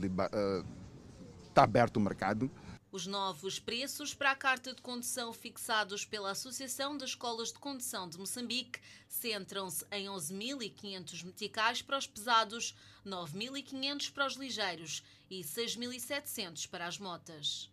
está 1.48 1.64
aberto 1.64 1.96
o 1.98 2.00
mercado. 2.00 2.50
Os 2.90 3.06
novos 3.06 3.58
preços 3.58 4.14
para 4.14 4.30
a 4.30 4.36
carta 4.36 4.72
de 4.72 4.80
condução 4.80 5.32
fixados 5.32 6.06
pela 6.06 6.30
Associação 6.30 6.96
das 6.96 7.10
Escolas 7.10 7.52
de 7.52 7.58
Condução 7.58 8.08
de 8.08 8.16
Moçambique 8.16 8.80
centram-se 9.08 9.84
em 9.90 10.06
11.500 10.06 11.24
meticais 11.24 11.82
para 11.82 11.98
os 11.98 12.06
pesados, 12.06 12.74
9.500 13.04 14.12
para 14.12 14.26
os 14.26 14.36
ligeiros 14.36 15.02
e 15.28 15.40
6.700 15.42 16.70
para 16.70 16.86
as 16.86 16.98
motas. 16.98 17.70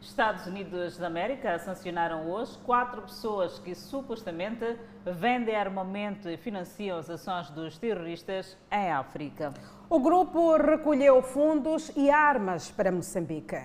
Estados 0.00 0.46
Unidos 0.46 0.96
da 0.96 1.08
América 1.08 1.58
sancionaram 1.58 2.30
hoje 2.30 2.56
quatro 2.64 3.02
pessoas 3.02 3.58
que 3.58 3.74
supostamente 3.74 4.76
vendem 5.04 5.54
armamento 5.54 6.28
e 6.28 6.38
financiam 6.38 6.98
as 6.98 7.10
ações 7.10 7.50
dos 7.50 7.76
terroristas 7.76 8.56
em 8.72 8.90
África. 8.90 9.52
O 9.90 10.00
grupo 10.00 10.56
recolheu 10.56 11.22
fundos 11.22 11.92
e 11.94 12.10
armas 12.10 12.70
para 12.70 12.90
Moçambique. 12.90 13.60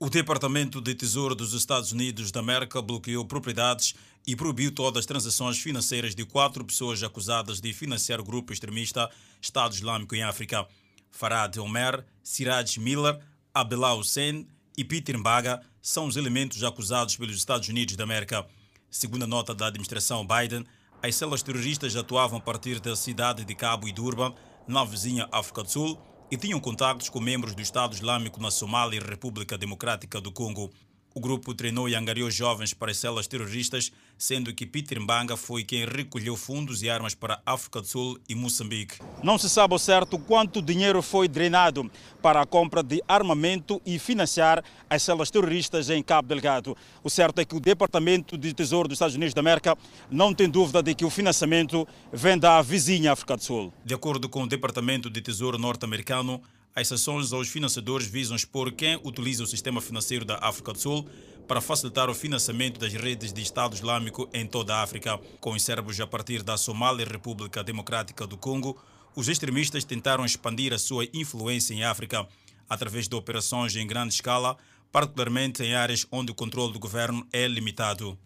O 0.00 0.10
Departamento 0.10 0.80
de 0.80 0.94
Tesouro 0.94 1.34
dos 1.34 1.52
Estados 1.54 1.92
Unidos 1.92 2.32
da 2.32 2.40
América 2.40 2.82
bloqueou 2.82 3.24
propriedades 3.24 3.94
e 4.26 4.34
proibiu 4.34 4.74
todas 4.74 5.00
as 5.00 5.06
transações 5.06 5.60
financeiras 5.60 6.14
de 6.14 6.24
quatro 6.24 6.64
pessoas 6.64 7.02
acusadas 7.02 7.60
de 7.60 7.72
financiar 7.72 8.20
o 8.20 8.24
grupo 8.24 8.52
extremista 8.52 9.08
Estado 9.40 9.74
Islâmico 9.74 10.14
em 10.14 10.22
África. 10.24 10.66
Farad 11.10 11.56
Omer, 11.58 12.04
Siraj 12.22 12.78
Miller, 12.78 13.18
Abdullah 13.54 13.94
Hussein 13.94 14.46
e 14.78 14.84
Peter 14.84 15.18
Mbaga 15.18 15.60
são 15.82 16.06
os 16.06 16.16
elementos 16.16 16.62
acusados 16.62 17.16
pelos 17.16 17.36
Estados 17.36 17.68
Unidos 17.68 17.96
da 17.96 18.04
América. 18.04 18.46
Segundo 18.88 19.24
a 19.24 19.26
nota 19.26 19.52
da 19.52 19.66
administração 19.66 20.24
Biden, 20.24 20.64
as 21.02 21.16
células 21.16 21.42
terroristas 21.42 21.96
atuavam 21.96 22.38
a 22.38 22.40
partir 22.40 22.78
da 22.78 22.94
cidade 22.94 23.44
de 23.44 23.56
Cabo 23.56 23.88
e 23.88 23.92
Durban, 23.92 24.32
na 24.68 24.84
vizinha 24.84 25.28
África 25.32 25.64
do 25.64 25.68
Sul, 25.70 26.00
e 26.30 26.36
tinham 26.36 26.60
contactos 26.60 27.08
com 27.08 27.18
membros 27.18 27.56
do 27.56 27.60
Estado 27.60 27.92
Islâmico 27.92 28.40
na 28.40 28.52
Somália 28.52 29.00
e 29.00 29.04
República 29.04 29.58
Democrática 29.58 30.20
do 30.20 30.30
Congo. 30.30 30.70
O 31.14 31.20
grupo 31.20 31.54
treinou 31.54 31.88
e 31.88 31.94
angariou 31.94 32.30
jovens 32.30 32.74
para 32.74 32.90
as 32.90 32.98
celas 32.98 33.26
terroristas, 33.26 33.90
sendo 34.16 34.52
que 34.54 34.66
Peter 34.66 35.00
Mbanga 35.00 35.36
foi 35.36 35.64
quem 35.64 35.84
recolheu 35.84 36.36
fundos 36.36 36.82
e 36.82 36.90
armas 36.90 37.14
para 37.14 37.40
África 37.44 37.80
do 37.80 37.86
Sul 37.86 38.18
e 38.28 38.34
Moçambique. 38.34 38.98
Não 39.22 39.38
se 39.38 39.48
sabe 39.48 39.72
ao 39.72 39.78
certo 39.78 40.18
quanto 40.18 40.62
dinheiro 40.62 41.02
foi 41.02 41.26
drenado 41.26 41.90
para 42.22 42.40
a 42.40 42.46
compra 42.46 42.82
de 42.82 43.02
armamento 43.08 43.80
e 43.84 43.98
financiar 43.98 44.62
as 44.88 45.02
celas 45.02 45.30
terroristas 45.30 45.90
em 45.90 46.02
Cabo 46.02 46.28
Delgado. 46.28 46.76
O 47.02 47.10
certo 47.10 47.40
é 47.40 47.44
que 47.44 47.56
o 47.56 47.60
Departamento 47.60 48.36
de 48.36 48.52
Tesouro 48.52 48.88
dos 48.88 48.96
Estados 48.96 49.16
Unidos 49.16 49.34
da 49.34 49.40
América 49.40 49.76
não 50.10 50.34
tem 50.34 50.48
dúvida 50.48 50.82
de 50.82 50.94
que 50.94 51.04
o 51.04 51.10
financiamento 51.10 51.86
vem 52.12 52.38
da 52.38 52.60
vizinha 52.62 53.12
África 53.12 53.36
do 53.36 53.42
Sul. 53.42 53.72
De 53.84 53.94
acordo 53.94 54.28
com 54.28 54.42
o 54.42 54.46
Departamento 54.46 55.08
de 55.10 55.20
Tesouro 55.20 55.58
norte-americano, 55.58 56.40
as 56.78 56.86
sanções 56.86 57.32
aos 57.32 57.48
financiadores 57.48 58.06
visam 58.06 58.36
expor 58.36 58.70
quem 58.70 59.00
utiliza 59.02 59.42
o 59.42 59.46
sistema 59.48 59.80
financeiro 59.80 60.24
da 60.24 60.38
África 60.40 60.72
do 60.72 60.78
Sul 60.78 61.08
para 61.48 61.60
facilitar 61.60 62.08
o 62.08 62.14
financiamento 62.14 62.78
das 62.78 62.92
redes 62.92 63.32
de 63.32 63.42
Estado 63.42 63.74
Islâmico 63.74 64.30
em 64.32 64.46
toda 64.46 64.76
a 64.76 64.82
África. 64.82 65.18
Com 65.40 65.50
os 65.54 65.62
sérvios 65.64 65.98
a 66.00 66.06
partir 66.06 66.44
da 66.44 66.56
Somália 66.56 67.02
e 67.02 67.08
República 67.08 67.64
Democrática 67.64 68.28
do 68.28 68.36
Congo, 68.36 68.80
os 69.16 69.26
extremistas 69.26 69.82
tentaram 69.82 70.24
expandir 70.24 70.72
a 70.72 70.78
sua 70.78 71.04
influência 71.12 71.74
em 71.74 71.82
África 71.82 72.24
através 72.68 73.08
de 73.08 73.16
operações 73.16 73.74
em 73.74 73.84
grande 73.84 74.14
escala, 74.14 74.56
particularmente 74.92 75.64
em 75.64 75.74
áreas 75.74 76.06
onde 76.12 76.30
o 76.30 76.34
controle 76.34 76.72
do 76.72 76.78
governo 76.78 77.26
é 77.32 77.48
limitado. 77.48 78.16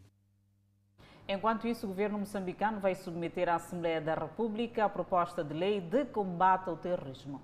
Enquanto 1.27 1.67
isso, 1.67 1.87
o 1.87 1.89
governo 1.89 2.19
moçambicano 2.19 2.81
vai 2.81 2.95
submeter 2.95 3.49
à 3.49 3.55
Assembleia 3.55 4.01
da 4.01 4.15
República 4.15 4.85
a 4.85 4.91
proposta 4.91 5.43
de 5.43 5.55
lei 5.55 5.81
de 5.81 6.05
combate 6.05 6.69
ao 6.69 6.77
terrorismo. 6.77 7.41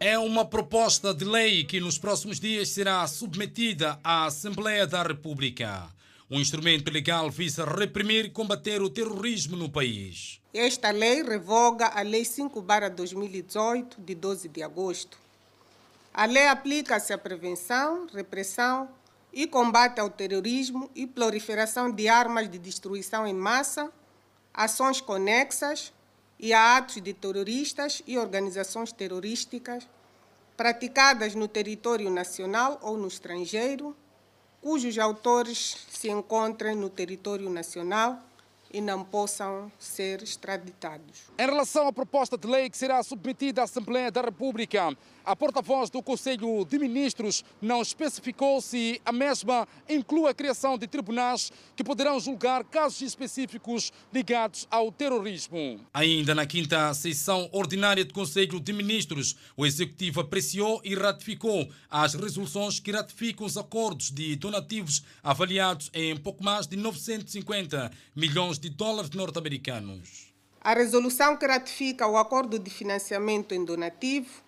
É 0.00 0.18
uma 0.18 0.44
proposta 0.44 1.14
de 1.14 1.24
lei 1.24 1.64
que 1.64 1.78
nos 1.78 1.96
próximos 1.96 2.40
dias 2.40 2.68
será 2.68 3.06
submetida 3.06 3.98
à 4.02 4.26
Assembleia 4.26 4.86
da 4.86 5.02
República. 5.02 5.88
Um 6.28 6.40
instrumento 6.40 6.90
legal 6.90 7.30
visa 7.30 7.64
reprimir 7.64 8.24
e 8.24 8.30
combater 8.30 8.82
o 8.82 8.90
terrorismo 8.90 9.56
no 9.56 9.70
país. 9.70 10.40
Esta 10.52 10.90
lei 10.90 11.22
revoga 11.22 11.86
a 11.86 12.02
Lei 12.02 12.22
5-2018, 12.22 13.94
de 13.98 14.14
12 14.14 14.48
de 14.48 14.62
agosto. 14.62 15.16
A 16.12 16.26
lei 16.26 16.48
aplica-se 16.48 17.12
à 17.12 17.18
prevenção, 17.18 18.08
repressão 18.12 18.88
e 19.32 19.46
combate 19.46 20.00
ao 20.00 20.10
terrorismo 20.10 20.90
e 20.94 21.06
proliferação 21.06 21.90
de 21.90 22.08
armas 22.08 22.50
de 22.50 22.58
destruição 22.58 23.26
em 23.26 23.34
massa, 23.34 23.90
ações 24.52 25.00
conexas 25.00 25.92
e 26.38 26.52
a 26.52 26.76
atos 26.76 27.00
de 27.00 27.12
terroristas 27.12 28.02
e 28.06 28.18
organizações 28.18 28.92
terrorísticas 28.92 29.86
praticadas 30.56 31.34
no 31.34 31.48
território 31.48 32.10
nacional 32.10 32.78
ou 32.82 32.96
no 32.96 33.08
estrangeiro, 33.08 33.96
cujos 34.60 34.98
autores 34.98 35.86
se 35.90 36.08
encontrem 36.08 36.76
no 36.76 36.88
território 36.88 37.50
nacional 37.50 38.22
e 38.74 38.80
não 38.80 39.04
possam 39.04 39.70
ser 39.78 40.20
extraditados. 40.20 41.22
Em 41.38 41.46
relação 41.46 41.86
à 41.86 41.92
proposta 41.92 42.36
de 42.36 42.48
lei 42.48 42.68
que 42.68 42.76
será 42.76 43.00
submetida 43.04 43.60
à 43.60 43.64
Assembleia 43.64 44.10
da 44.10 44.20
República, 44.20 44.94
a 45.24 45.36
porta-voz 45.36 45.90
do 45.90 46.02
Conselho 46.02 46.64
de 46.64 46.76
Ministros 46.76 47.44
não 47.62 47.80
especificou 47.80 48.60
se 48.60 49.00
a 49.06 49.12
mesma 49.12 49.66
inclui 49.88 50.28
a 50.28 50.34
criação 50.34 50.76
de 50.76 50.88
tribunais 50.88 51.52
que 51.76 51.84
poderão 51.84 52.18
julgar 52.18 52.64
casos 52.64 53.00
específicos 53.00 53.92
ligados 54.12 54.66
ao 54.68 54.90
terrorismo. 54.90 55.80
Ainda 55.94 56.34
na 56.34 56.44
quinta 56.44 56.92
sessão 56.94 57.48
ordinária 57.52 58.04
do 58.04 58.12
Conselho 58.12 58.58
de 58.58 58.72
Ministros, 58.72 59.36
o 59.56 59.64
Executivo 59.64 60.20
apreciou 60.20 60.80
e 60.84 60.96
ratificou 60.96 61.68
as 61.88 62.14
resoluções 62.14 62.80
que 62.80 62.90
ratificam 62.90 63.46
os 63.46 63.56
acordos 63.56 64.10
de 64.10 64.34
donativos 64.34 65.04
avaliados 65.22 65.90
em 65.94 66.16
pouco 66.16 66.42
mais 66.42 66.66
de 66.66 66.76
950 66.76 67.90
milhões 68.16 68.58
de 68.58 68.63
dólares 68.68 69.10
norte-americanos. 69.10 70.32
A 70.60 70.74
resolução 70.74 71.36
que 71.36 71.46
ratifica 71.46 72.06
o 72.06 72.16
acordo 72.16 72.58
de 72.58 72.70
financiamento 72.70 73.54
em 73.54 73.64
donativo 73.64 74.44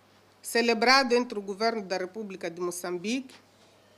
celebrado 0.47 1.13
entre 1.13 1.37
o 1.37 1.43
Governo 1.43 1.83
da 1.83 1.99
República 1.99 2.49
de 2.49 2.61
Moçambique 2.61 3.35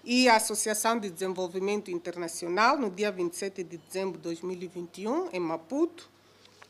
e 0.02 0.30
a 0.30 0.36
Associação 0.36 0.98
de 0.98 1.10
Desenvolvimento 1.10 1.90
Internacional 1.90 2.78
no 2.78 2.90
dia 2.90 3.12
27 3.12 3.62
de 3.62 3.76
dezembro 3.76 4.16
de 4.16 4.22
2021, 4.24 5.28
em 5.30 5.40
Maputo, 5.40 6.08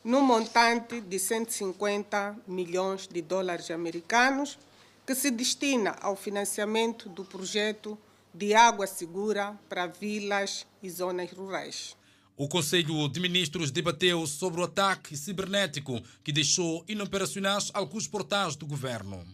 no 0.03 0.21
montante 0.21 0.99
de 0.99 1.17
150 1.17 2.35
milhões 2.45 3.07
de 3.07 3.21
dólares 3.21 3.71
americanos, 3.71 4.59
que 5.07 5.15
se 5.15 5.31
destina 5.31 5.95
ao 6.01 6.17
financiamento 6.17 7.07
do 7.07 7.23
projeto 7.23 7.97
de 8.33 8.53
água 8.53 8.85
segura 8.85 9.57
para 9.69 9.87
vilas 9.87 10.67
e 10.83 10.89
zonas 10.89 11.31
rurais. 11.31 11.95
O 12.41 12.47
Conselho 12.47 13.09
de 13.09 13.19
Ministros 13.19 13.69
debateu 13.69 14.25
sobre 14.25 14.61
o 14.61 14.63
ataque 14.63 15.17
cibernético 15.17 15.99
que 16.23 16.31
deixou 16.31 16.85
inoperacionais 16.87 17.69
alguns 17.73 18.07
portais 18.07 18.55
do 18.55 18.65
governo. 18.65 19.25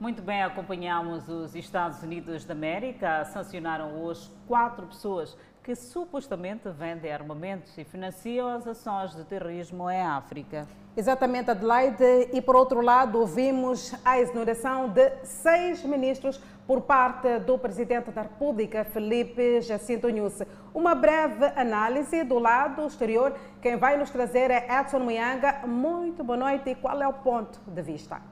Muito 0.00 0.22
bem, 0.22 0.42
acompanhamos 0.42 1.28
os 1.28 1.54
Estados 1.54 2.02
Unidos 2.02 2.46
da 2.46 2.54
América. 2.54 3.26
Sancionaram 3.26 4.02
hoje 4.02 4.30
quatro 4.48 4.86
pessoas 4.86 5.36
que 5.62 5.74
supostamente 5.74 6.70
vendem 6.70 7.12
armamentos 7.12 7.76
e 7.76 7.84
financiam 7.84 8.48
as 8.48 8.66
ações 8.66 9.14
de 9.14 9.22
terrorismo 9.24 9.90
em 9.90 10.00
África. 10.00 10.66
Exatamente, 10.96 11.50
Adelaide. 11.50 12.30
E 12.32 12.40
por 12.40 12.56
outro 12.56 12.80
lado, 12.80 13.18
ouvimos 13.18 13.94
a 14.02 14.18
exoneração 14.18 14.88
de 14.88 15.10
seis 15.24 15.84
ministros 15.84 16.40
por 16.66 16.82
parte 16.82 17.38
do 17.40 17.58
Presidente 17.58 18.10
da 18.10 18.22
República, 18.22 18.84
Felipe 18.84 19.60
Jacinto 19.60 20.08
Nunes. 20.08 20.42
Uma 20.72 20.94
breve 20.94 21.46
análise 21.56 22.24
do 22.24 22.38
lado 22.38 22.86
exterior. 22.86 23.34
Quem 23.60 23.76
vai 23.76 23.96
nos 23.96 24.10
trazer 24.10 24.50
é 24.50 24.66
Edson 24.80 25.00
Muyanga. 25.00 25.66
Muito 25.66 26.24
boa 26.24 26.36
noite 26.36 26.70
e 26.70 26.74
qual 26.74 27.02
é 27.02 27.08
o 27.08 27.12
ponto 27.12 27.60
de 27.66 27.82
vista? 27.82 28.31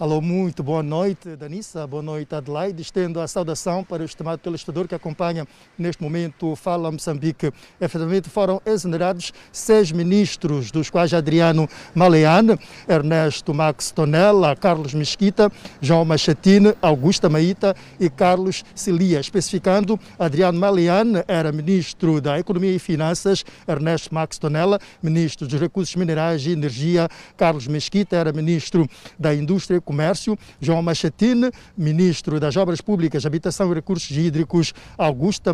Alô, 0.00 0.18
muito 0.22 0.62
boa 0.62 0.82
noite, 0.82 1.36
Danissa. 1.36 1.86
Boa 1.86 2.02
noite, 2.02 2.34
Adelaide. 2.34 2.80
Estendo 2.80 3.20
a 3.20 3.28
saudação 3.28 3.84
para 3.84 4.00
o 4.02 4.06
estimado 4.06 4.40
telespectador 4.40 4.88
que 4.88 4.94
acompanha 4.94 5.46
neste 5.76 6.02
momento 6.02 6.56
Fala 6.56 6.90
Moçambique. 6.90 7.52
Efetivamente 7.78 8.30
foram 8.30 8.62
exonerados 8.64 9.30
seis 9.52 9.92
ministros, 9.92 10.70
dos 10.70 10.88
quais 10.88 11.12
Adriano 11.12 11.68
Maleane, 11.94 12.58
Ernesto 12.88 13.52
Max 13.52 13.90
Tonella, 13.90 14.56
Carlos 14.56 14.94
Mesquita, 14.94 15.52
João 15.82 16.06
Machatine, 16.06 16.72
Augusta 16.80 17.28
Maíta 17.28 17.76
e 18.00 18.08
Carlos 18.08 18.64
Cilia. 18.74 19.20
Especificando, 19.20 20.00
Adriano 20.18 20.58
Maleane 20.58 21.22
era 21.28 21.52
ministro 21.52 22.22
da 22.22 22.38
Economia 22.38 22.74
e 22.74 22.78
Finanças, 22.78 23.44
Ernesto 23.68 24.14
Max 24.14 24.38
Tonella, 24.38 24.78
ministro 25.02 25.46
dos 25.46 25.60
Recursos 25.60 25.94
Minerais 25.94 26.46
e 26.46 26.52
Energia, 26.52 27.06
Carlos 27.36 27.66
Mesquita 27.66 28.16
era 28.16 28.32
ministro 28.32 28.88
da 29.18 29.34
Indústria 29.34 29.78
Comércio, 29.90 30.38
João 30.60 30.80
Machatine, 30.80 31.50
ministro 31.76 32.38
das 32.38 32.56
Obras 32.56 32.80
Públicas, 32.80 33.26
Habitação 33.26 33.72
e 33.72 33.74
Recursos 33.74 34.16
Hídricos, 34.16 34.72
Augusta 34.96 35.52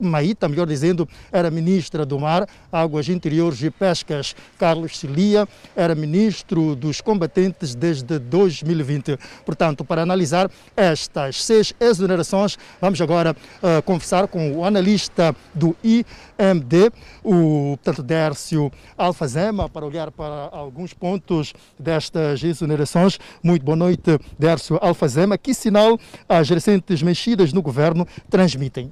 Maíta, 0.00 0.48
melhor 0.48 0.66
dizendo, 0.66 1.08
era 1.30 1.52
ministra 1.52 2.04
do 2.04 2.18
Mar, 2.18 2.48
Águas 2.72 3.08
Interiores 3.08 3.62
e 3.62 3.70
Pescas, 3.70 4.34
Carlos 4.58 4.98
Cilia, 4.98 5.46
era 5.76 5.94
ministro 5.94 6.74
dos 6.74 7.00
Combatentes 7.00 7.76
desde 7.76 8.18
2020. 8.18 9.16
Portanto, 9.44 9.84
para 9.84 10.02
analisar 10.02 10.50
estas 10.76 11.44
seis 11.44 11.72
exonerações, 11.78 12.58
vamos 12.80 13.00
agora 13.00 13.36
uh, 13.62 13.80
conversar 13.82 14.26
com 14.26 14.50
o 14.52 14.64
analista 14.64 15.32
do 15.54 15.76
IMD, 15.84 16.90
o 17.22 17.78
portanto, 17.80 18.02
Dércio 18.02 18.72
Alfazema, 18.98 19.68
para 19.68 19.86
olhar 19.86 20.10
para 20.10 20.48
alguns 20.50 20.92
pontos 20.92 21.54
destas 21.78 22.42
exonerações. 22.42 23.18
Muito 23.42 23.64
bom 23.64 23.75
Noite, 23.76 24.18
Dércio 24.38 24.78
Alfazema. 24.82 25.38
Que 25.38 25.54
sinal 25.54 25.98
as 26.28 26.48
recentes 26.48 27.02
mexidas 27.02 27.52
no 27.52 27.62
governo 27.62 28.06
transmitem? 28.28 28.90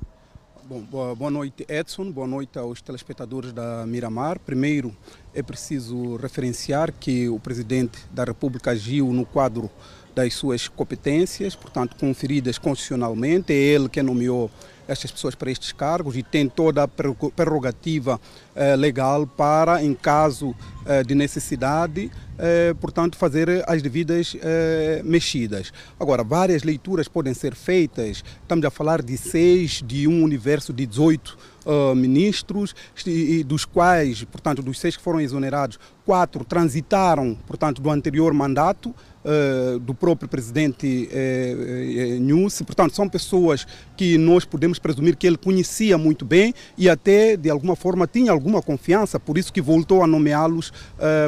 Bom, 0.67 0.81
boa 1.15 1.31
noite, 1.31 1.67
Edson. 1.69 2.11
Boa 2.11 2.27
noite 2.27 2.59
aos 2.59 2.81
telespectadores 2.81 3.53
da 3.53 3.85
Miramar. 3.87 4.39
Primeiro, 4.39 4.97
é 5.35 5.43
preciso 5.43 6.17
referenciar 6.17 6.91
que 6.91 7.29
o 7.29 7.39
presidente 7.39 7.99
da 8.11 8.25
República 8.25 8.71
agiu 8.71 9.13
no 9.13 9.27
quadro 9.27 9.71
das 10.15 10.33
suas 10.33 10.67
competências, 10.67 11.55
portanto, 11.55 11.97
conferidas 11.97 12.57
constitucionalmente. 12.57 13.53
É 13.53 13.57
ele 13.57 13.91
que 13.91 14.03
nomeou 14.03 14.51
estas 14.89 15.11
pessoas 15.11 15.35
para 15.35 15.51
estes 15.51 15.73
cargos 15.73 16.17
e 16.17 16.23
tem 16.23 16.49
toda 16.49 16.83
a 16.83 16.89
prerrogativa 16.89 18.21
eh, 18.55 18.77
legal 18.77 19.27
para, 19.27 19.83
em 19.83 19.95
caso 19.95 20.55
eh, 20.87 21.03
de 21.03 21.15
necessidade, 21.15 22.11
eh, 22.39 22.75
portanto, 22.81 23.17
fazer 23.17 23.65
as 23.67 23.81
devidas 23.81 24.37
eh, 24.43 25.01
mexidas. 25.05 25.73
Agora, 25.99 26.25
várias 26.25 26.63
leituras 26.63 27.09
podem 27.09 27.33
ser 27.33 27.55
feitas, 27.55 28.25
estamos 28.43 28.65
a 28.65 28.71
falar 28.71 29.01
de 29.01 29.17
seis, 29.17 29.83
de 29.85 30.09
um 30.09 30.23
universo 30.23 30.73
de 30.73 30.85
18 30.85 31.39
uh, 31.65 31.95
ministros, 31.95 32.75
e, 33.07 33.39
e 33.39 33.45
dos 33.45 33.65
quais, 33.65 34.25
portanto, 34.25 34.63
dos 34.63 34.79
seis 34.79 34.97
que 34.97 35.03
foram 35.03 35.21
exonerados, 35.21 35.79
quatro 36.05 36.45
transitaram, 36.45 37.37
portanto, 37.47 37.81
do 37.81 37.91
anterior 37.91 38.35
mandato, 38.35 38.95
Uh, 39.25 39.79
do 39.79 39.95
próprio 39.95 40.29
presidente 40.29 41.09
uh, 41.11 42.21
Nussi. 42.21 42.63
Portanto, 42.63 42.95
são 42.95 43.09
pessoas 43.09 43.67
que 43.97 44.19
nós 44.19 44.45
podemos 44.45 44.79
presumir 44.79 45.17
que 45.17 45.27
ele 45.27 45.39
conhecia 45.39 45.97
muito 45.97 46.27
bem 46.27 46.53
e 46.77 46.91
até, 46.91 47.35
de 47.35 47.49
alguma 47.49 47.75
forma, 47.75 48.07
tinha 48.07 48.31
alguma 48.31 48.61
confiança, 48.61 49.19
por 49.19 49.39
isso 49.39 49.51
que 49.51 49.63
voltou 49.63 50.03
a 50.03 50.07
nomeá-los, 50.07 50.73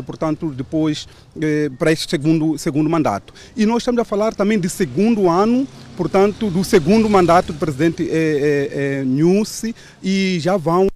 portanto, 0.05 0.53
depois 0.55 1.09
para 1.79 1.91
este 1.91 2.11
segundo, 2.11 2.59
segundo 2.59 2.91
mandato. 2.91 3.33
E 3.57 3.65
nós 3.65 3.79
estamos 3.79 4.01
a 4.01 4.05
falar 4.05 4.35
também 4.35 4.59
de 4.59 4.69
segundo 4.69 5.29
ano, 5.29 5.67
portanto, 5.97 6.51
do 6.51 6.63
segundo 6.65 7.09
mandato 7.09 7.53
do 7.53 7.59
presidente 7.59 8.07
eh, 8.11 9.03
Nussi 9.07 9.75
e 10.03 10.39
já 10.41 10.57
vão 10.57 10.87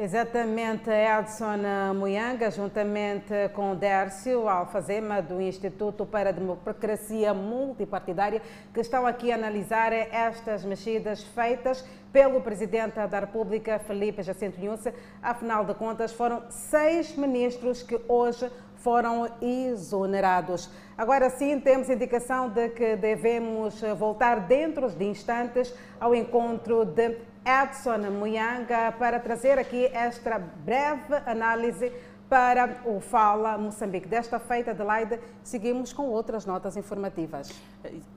Exatamente, 0.00 0.90
Edson 0.90 1.58
Muyanga, 1.92 2.52
juntamente 2.52 3.34
com 3.52 3.74
Dércio 3.74 4.48
Alfazema, 4.48 5.20
do 5.20 5.40
Instituto 5.40 6.06
para 6.06 6.28
a 6.28 6.32
Democracia 6.32 7.34
Multipartidária, 7.34 8.40
que 8.72 8.78
estão 8.78 9.04
aqui 9.04 9.32
a 9.32 9.34
analisar 9.34 9.92
estas 9.92 10.64
mexidas 10.64 11.24
feitas 11.24 11.84
pelo 12.12 12.40
Presidente 12.40 13.04
da 13.08 13.18
República, 13.18 13.80
Felipe 13.80 14.22
Jacinto 14.22 14.60
Nhusse. 14.60 14.94
Afinal 15.20 15.64
de 15.64 15.74
contas, 15.74 16.12
foram 16.12 16.44
seis 16.48 17.16
ministros 17.16 17.82
que 17.82 18.00
hoje 18.06 18.48
foram 18.76 19.28
exonerados. 19.42 20.70
Agora 20.96 21.28
sim, 21.28 21.58
temos 21.58 21.90
indicação 21.90 22.48
de 22.48 22.68
que 22.68 22.94
devemos 22.94 23.80
voltar 23.98 24.46
dentro 24.46 24.88
de 24.88 25.04
instantes 25.04 25.74
ao 25.98 26.14
encontro 26.14 26.84
de 26.84 27.16
Edson 27.48 28.10
Muyanga 28.10 28.92
para 28.98 29.18
trazer 29.18 29.58
aqui 29.58 29.86
esta 29.86 30.38
breve 30.38 31.14
análise 31.24 31.90
para 32.28 32.82
o 32.84 33.00
Fala 33.00 33.56
Moçambique. 33.56 34.06
Desta 34.06 34.38
feita, 34.38 34.72
Adelaide, 34.72 35.18
seguimos 35.42 35.90
com 35.90 36.02
outras 36.10 36.44
notas 36.44 36.76
informativas. 36.76 37.48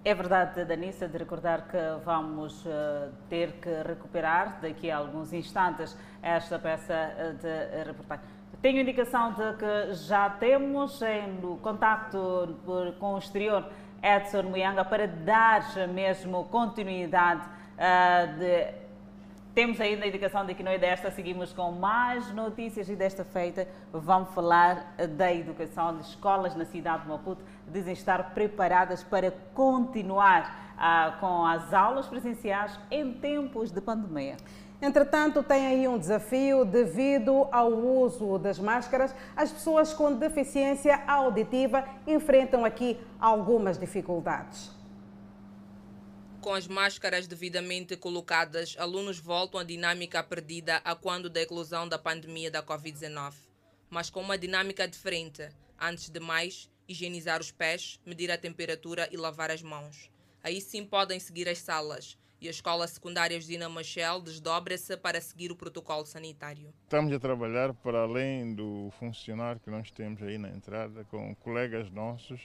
É 0.04 0.14
verdade, 0.14 0.66
Danissa, 0.66 1.08
de 1.08 1.18
recordar 1.18 1.66
que 1.70 1.78
vamos 2.04 2.66
uh, 2.66 3.10
ter 3.30 3.54
que 3.54 3.70
recuperar 3.88 4.60
daqui 4.62 4.92
a 4.92 4.98
alguns 4.98 5.32
instantes 5.32 5.96
esta 6.22 6.60
peça 6.60 6.94
uh, 6.94 7.34
de 7.36 7.84
reportagem. 7.86 8.26
Tenho 8.62 8.82
indicação 8.82 9.32
de 9.32 9.54
que 9.54 9.94
já 9.94 10.30
temos 10.30 11.02
em 11.02 11.40
no 11.40 11.56
contacto 11.58 12.54
com 13.00 13.14
o 13.14 13.18
exterior 13.18 13.66
Edson 14.04 14.44
Muyanga 14.44 14.84
para 14.84 15.08
dar 15.08 15.64
mesmo 15.88 16.44
continuidade 16.46 17.44
uh, 17.78 18.38
de 18.38 18.81
temos 19.54 19.82
ainda 19.82 20.06
a 20.06 20.08
indicação 20.08 20.46
de 20.46 20.54
que 20.54 20.64
no 20.64 20.78
desta 20.80 21.12
seguimos 21.12 21.52
com 21.52 21.72
mais 21.72 22.32
notícias 22.34 22.88
e 22.88 22.96
desta 22.96 23.26
feita 23.26 23.68
vamos 23.92 24.34
falar 24.34 24.96
da 25.18 25.34
educação 25.34 26.00
escolas 26.00 26.56
na 26.56 26.64
cidade 26.64 27.04
de 27.04 27.10
Maputo 27.10 27.44
dizem 27.68 27.92
estar 27.92 28.34
preparadas 28.34 29.04
para 29.04 29.30
continuar 29.54 30.74
ah, 30.78 31.18
com 31.20 31.46
as 31.46 31.74
aulas 31.74 32.08
presenciais 32.08 32.80
em 32.90 33.14
tempos 33.14 33.72
de 33.72 33.82
pandemia. 33.82 34.38
Entretanto, 34.82 35.44
tem 35.44 35.68
aí 35.68 35.88
um 35.88 36.00
desafio 36.00 36.66
devido 36.66 37.48
ao 37.52 37.72
uso 37.72 38.40
das 38.40 38.58
máscaras. 38.58 39.14
As 39.36 39.52
pessoas 39.52 39.94
com 39.94 40.14
deficiência 40.14 41.04
auditiva 41.06 41.86
enfrentam 42.08 42.66
aqui 42.66 43.00
algumas 43.20 43.78
dificuldades. 43.78 44.81
Com 46.42 46.56
as 46.56 46.68
máscaras 46.68 47.28
devidamente 47.28 47.96
colocadas, 47.96 48.76
alunos 48.80 49.20
voltam 49.20 49.60
à 49.60 49.64
dinâmica 49.64 50.24
perdida 50.24 50.78
a 50.78 50.96
quando 50.96 51.30
da 51.30 51.40
eclosão 51.40 51.88
da 51.88 52.00
pandemia 52.00 52.50
da 52.50 52.64
Covid-19, 52.64 53.36
mas 53.92 54.10
com 54.10 54.22
uma 54.22 54.40
dinâmica 54.40 54.88
diferente. 54.88 55.48
Antes 55.80 56.10
de 56.10 56.20
mais, 56.20 56.68
higienizar 56.88 57.40
os 57.40 57.52
pés, 57.52 58.00
medir 58.04 58.32
a 58.32 58.40
temperatura 58.40 59.08
e 59.12 59.18
lavar 59.18 59.52
as 59.52 59.62
mãos. 59.62 60.10
Aí 60.44 60.60
sim 60.60 60.84
podem 60.84 61.20
seguir 61.20 61.48
as 61.48 61.60
salas, 61.60 62.18
e 62.42 62.48
a 62.48 62.52
escola 62.52 62.88
secundária 62.88 63.40
Josina 63.40 63.70
Machel 63.70 64.20
desdobra-se 64.20 64.98
para 64.98 65.22
seguir 65.22 65.52
o 65.52 65.56
protocolo 65.56 66.08
sanitário. 66.08 66.74
Estamos 66.86 67.14
a 67.14 67.20
trabalhar 67.20 67.72
para 67.72 68.02
além 68.02 68.56
do 68.56 68.90
funcionário 68.98 69.62
que 69.62 69.70
nós 69.70 69.92
temos 69.92 70.24
aí 70.24 70.40
na 70.40 70.50
entrada, 70.50 71.04
com 71.04 71.36
colegas 71.36 71.92
nossos, 71.92 72.42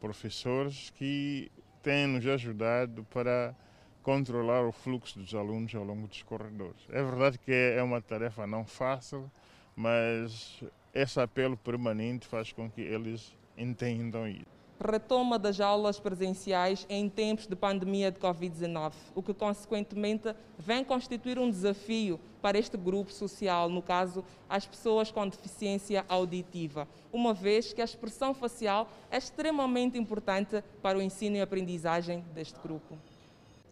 professores, 0.00 0.90
que 0.96 1.52
tem 1.82 2.06
nos 2.06 2.26
ajudado 2.26 3.04
para 3.04 3.54
controlar 4.02 4.62
o 4.66 4.72
fluxo 4.72 5.18
dos 5.18 5.34
alunos 5.34 5.74
ao 5.74 5.84
longo 5.84 6.08
dos 6.08 6.22
corredores. 6.22 6.80
É 6.90 7.02
verdade 7.02 7.38
que 7.38 7.52
é 7.52 7.82
uma 7.82 8.00
tarefa 8.00 8.46
não 8.46 8.64
fácil, 8.64 9.30
mas 9.76 10.62
esse 10.94 11.20
apelo 11.20 11.56
permanente 11.56 12.26
faz 12.26 12.52
com 12.52 12.70
que 12.70 12.80
eles 12.80 13.36
entendam 13.56 14.26
isso 14.26 14.49
retoma 14.80 15.38
das 15.38 15.60
aulas 15.60 16.00
presenciais 16.00 16.86
em 16.88 17.08
tempos 17.08 17.46
de 17.46 17.54
pandemia 17.54 18.10
de 18.10 18.18
Covid-19, 18.18 18.92
o 19.14 19.22
que 19.22 19.34
consequentemente 19.34 20.34
vem 20.58 20.82
constituir 20.82 21.38
um 21.38 21.50
desafio 21.50 22.18
para 22.40 22.58
este 22.58 22.76
grupo 22.76 23.12
social, 23.12 23.68
no 23.68 23.82
caso, 23.82 24.24
as 24.48 24.66
pessoas 24.66 25.10
com 25.10 25.28
deficiência 25.28 26.04
auditiva, 26.08 26.88
uma 27.12 27.34
vez 27.34 27.72
que 27.72 27.82
a 27.82 27.84
expressão 27.84 28.32
facial 28.32 28.88
é 29.10 29.18
extremamente 29.18 29.98
importante 29.98 30.64
para 30.82 30.96
o 30.96 31.02
ensino 31.02 31.36
e 31.36 31.40
aprendizagem 31.40 32.24
deste 32.34 32.58
grupo. 32.60 32.96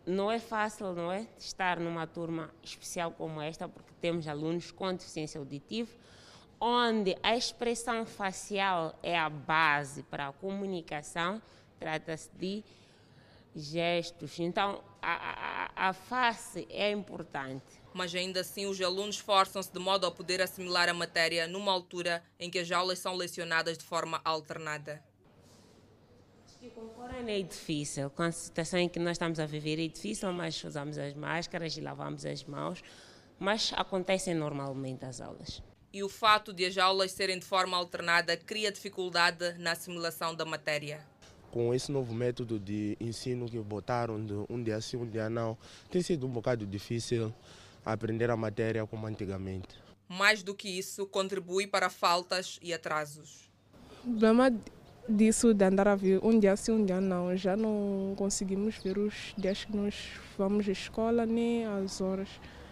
Não 0.07 0.31
é 0.31 0.39
fácil, 0.39 0.95
não 0.95 1.13
é, 1.13 1.27
estar 1.39 1.79
numa 1.79 2.07
turma 2.07 2.51
especial 2.63 3.11
como 3.11 3.41
esta, 3.41 3.69
porque 3.69 3.93
temos 4.01 4.27
alunos 4.27 4.71
com 4.71 4.93
deficiência 4.93 5.39
auditiva, 5.39 5.91
onde 6.61 7.17
a 7.23 7.37
expressão 7.37 8.05
facial 8.05 8.99
é 9.03 9.19
a 9.19 9.29
base 9.29 10.03
para 10.05 10.29
a 10.29 10.33
comunicação, 10.33 11.41
trata-se 11.79 12.31
de 12.35 12.65
gestos. 13.55 14.39
Então, 14.39 14.83
a, 15.01 15.71
a, 15.77 15.89
a, 15.89 15.93
face 15.93 16.67
é 16.71 16.91
importante. 16.91 17.65
Mas 17.95 18.15
ainda 18.15 18.41
assim, 18.41 18.67
os 18.67 18.81
alunos 18.81 19.17
esforçam-se 19.17 19.73
de 19.73 19.79
modo 19.79 20.07
a 20.07 20.11
poder 20.11 20.41
assimilar 20.43 20.89
a 20.89 20.95
matéria 20.95 21.47
numa 21.47 21.73
altura 21.73 22.23
em 22.39 22.51
que 22.51 22.59
as 22.59 22.71
aulas 22.71 22.99
são 22.99 23.15
lecionadas 23.15 23.79
de 23.79 23.85
forma 23.85 24.21
alternada. 24.25 25.03
Concorrendo 26.75 27.31
é 27.31 27.41
difícil, 27.41 28.11
com 28.11 28.23
a 28.23 28.33
situação 28.33 28.81
em 28.81 28.89
que 28.89 28.99
nós 28.99 29.13
estamos 29.13 29.39
a 29.39 29.47
viver 29.47 29.83
é 29.83 29.87
difícil, 29.87 30.33
mas 30.33 30.63
usamos 30.65 30.99
as 30.99 31.15
máscaras 31.15 31.77
e 31.77 31.81
lavamos 31.81 32.27
as 32.27 32.43
mãos, 32.45 32.83
mas 33.39 33.73
acontecem 33.77 34.35
normalmente 34.35 35.05
as 35.05 35.21
aulas 35.21 35.63
e 35.99 36.03
o 36.05 36.09
fato 36.09 36.53
de 36.53 36.65
as 36.65 36.79
aulas 36.79 37.11
serem 37.11 37.41
de 37.41 37.45
forma 37.45 37.77
alternada 37.77 38.37
cria 38.37 38.71
dificuldade 38.71 39.59
na 39.59 39.73
assimilação 39.73 40.33
da 40.33 40.45
matéria. 40.45 41.01
Com 41.51 41.75
esse 41.75 41.91
novo 41.91 42.15
método 42.15 42.57
de 42.57 42.97
ensino 43.01 43.49
que 43.49 43.59
botaram 43.59 44.25
de 44.25 44.33
um 44.49 44.63
dia 44.63 44.81
sim, 44.81 44.97
um 44.97 45.09
dia 45.09 45.29
não, 45.29 45.59
tem 45.91 46.01
sido 46.01 46.25
um 46.25 46.31
bocado 46.31 46.65
difícil 46.65 47.35
aprender 47.85 48.31
a 48.31 48.37
matéria 48.37 48.87
como 48.87 49.09
antigamente. 49.09 49.77
Mais 50.09 50.41
do 50.41 50.55
que 50.55 50.69
isso, 50.69 51.05
contribui 51.05 51.67
para 51.67 51.91
faltas 51.91 52.61
e 52.63 52.73
atrasos. 52.73 53.51
O 54.05 54.11
problema 54.11 54.55
disso 55.09 55.53
de 55.53 55.65
andar 55.65 55.89
a 55.89 55.97
ver 55.97 56.21
um 56.23 56.39
dia 56.39 56.55
sim, 56.55 56.71
um 56.71 56.85
dia 56.85 57.01
não, 57.01 57.37
já 57.37 57.57
não 57.57 58.15
conseguimos 58.17 58.77
ver 58.77 58.99
os 58.99 59.35
dias 59.37 59.65
que 59.65 59.77
nós 59.77 60.13
vamos 60.37 60.69
à 60.69 60.71
escola 60.71 61.27
nem 61.27 61.67
as 61.67 62.01
horas. 62.01 62.29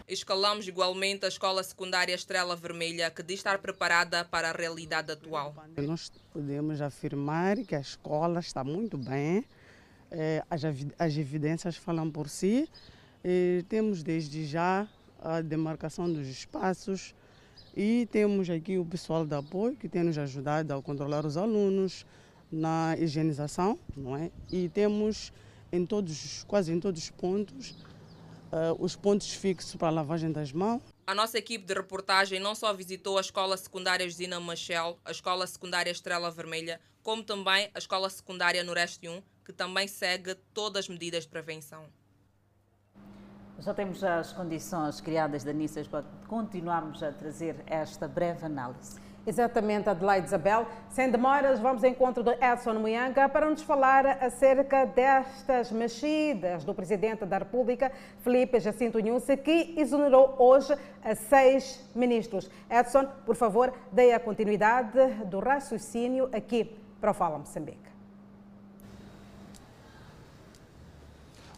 Escalamos 0.09 0.69
igualmente 0.69 1.25
a 1.25 1.29
Escola 1.29 1.65
Secundária 1.65 2.15
Estrela 2.15 2.55
Vermelha, 2.55 3.11
que 3.11 3.25
diz 3.25 3.41
estar 3.41 3.59
preparada 3.59 4.25
para 4.25 4.51
a 4.51 4.53
realidade 4.53 5.11
atual. 5.11 5.53
Nós 5.77 6.13
podemos 6.33 6.81
afirmar 6.81 7.57
que 7.65 7.75
a 7.75 7.81
escola 7.81 8.39
está 8.39 8.63
muito 8.63 8.97
bem, 8.97 9.45
é, 10.09 10.45
as 10.97 11.17
evidências 11.17 11.77
falam 11.77 12.09
por 12.09 12.29
si. 12.29 12.69
Temos 13.69 14.05
desde 14.05 14.47
já 14.47 14.87
a 15.21 15.41
demarcação 15.41 16.13
dos 16.13 16.29
espaços 16.29 17.13
e 17.75 18.07
temos 18.13 18.49
aqui 18.49 18.79
o 18.79 18.85
pessoal 18.85 19.27
de 19.27 19.35
apoio 19.35 19.75
que 19.75 19.89
tem 19.89 20.05
nos 20.05 20.17
ajudado 20.17 20.73
a 20.73 20.81
controlar 20.81 21.27
os 21.27 21.37
alunos 21.37 22.07
na 22.53 22.97
higienização, 22.97 23.77
não 23.97 24.17
é? 24.17 24.31
E 24.53 24.69
temos 24.69 25.33
em 25.73 25.85
todos, 25.85 26.45
quase 26.45 26.73
em 26.73 26.79
todos 26.79 27.03
os 27.03 27.11
pontos, 27.11 27.75
uh, 28.53 28.77
os 28.79 28.97
pontos 28.97 29.33
fixos 29.33 29.77
para 29.77 29.89
a 29.89 29.91
lavagem 29.91 30.33
das 30.33 30.53
mãos. 30.53 30.83
A 31.07 31.15
nossa 31.15 31.39
equipe 31.39 31.65
de 31.65 31.75
reportagem 31.75 32.41
não 32.41 32.55
só 32.55 32.73
visitou 32.73 33.19
a 33.19 33.21
Escola 33.21 33.57
Secundária 33.57 34.09
Josina 34.09 34.41
Machel, 34.41 34.99
a 35.05 35.11
Escola 35.11 35.47
Secundária 35.47 35.91
Estrela 35.91 36.31
Vermelha, 36.31 36.81
como 37.03 37.23
também 37.23 37.71
a 37.75 37.79
Escola 37.79 38.11
Secundária 38.11 38.65
Noreste 38.65 39.09
1, 39.09 39.23
que 39.45 39.53
também 39.53 39.87
segue 39.87 40.35
todas 40.53 40.85
as 40.85 40.89
medidas 40.89 41.23
de 41.23 41.29
prevenção. 41.29 41.85
Já 43.59 43.73
temos 43.73 44.05
as 44.05 44.33
condições 44.33 45.01
criadas 45.01 45.43
da 45.43 45.53
NISAS 45.53 45.89
para 45.89 46.05
continuarmos 46.29 47.03
a 47.03 47.11
trazer 47.11 47.63
esta 47.67 48.07
breve 48.07 48.45
análise. 48.45 49.01
Exatamente, 49.27 49.89
Adelaide 49.89 50.29
Isabel. 50.29 50.67
Sem 50.89 51.11
demoras, 51.11 51.59
vamos 51.59 51.83
ao 51.83 51.91
encontro 51.91 52.23
do 52.23 52.31
Edson 52.31 52.75
Muyanga 52.75 53.29
para 53.29 53.51
nos 53.51 53.61
falar 53.63 54.07
acerca 54.23 54.85
destas 54.85 55.73
mexidas 55.73 56.65
do 56.65 56.73
Presidente 56.73 57.25
da 57.25 57.39
República, 57.39 57.91
Felipe 58.21 58.61
Jacinto 58.61 59.01
Nhusse, 59.01 59.37
que 59.37 59.75
exonerou 59.77 60.37
hoje 60.39 60.77
seis 61.29 61.85
ministros. 61.93 62.49
Edson, 62.71 63.07
por 63.25 63.35
favor, 63.35 63.73
dê 63.91 64.13
a 64.13 64.21
continuidade 64.21 64.99
do 65.25 65.41
raciocínio 65.41 66.31
aqui 66.33 66.79
para 67.01 67.11
o 67.11 67.15
Fala 67.15 67.39
Moçambique. 67.39 67.86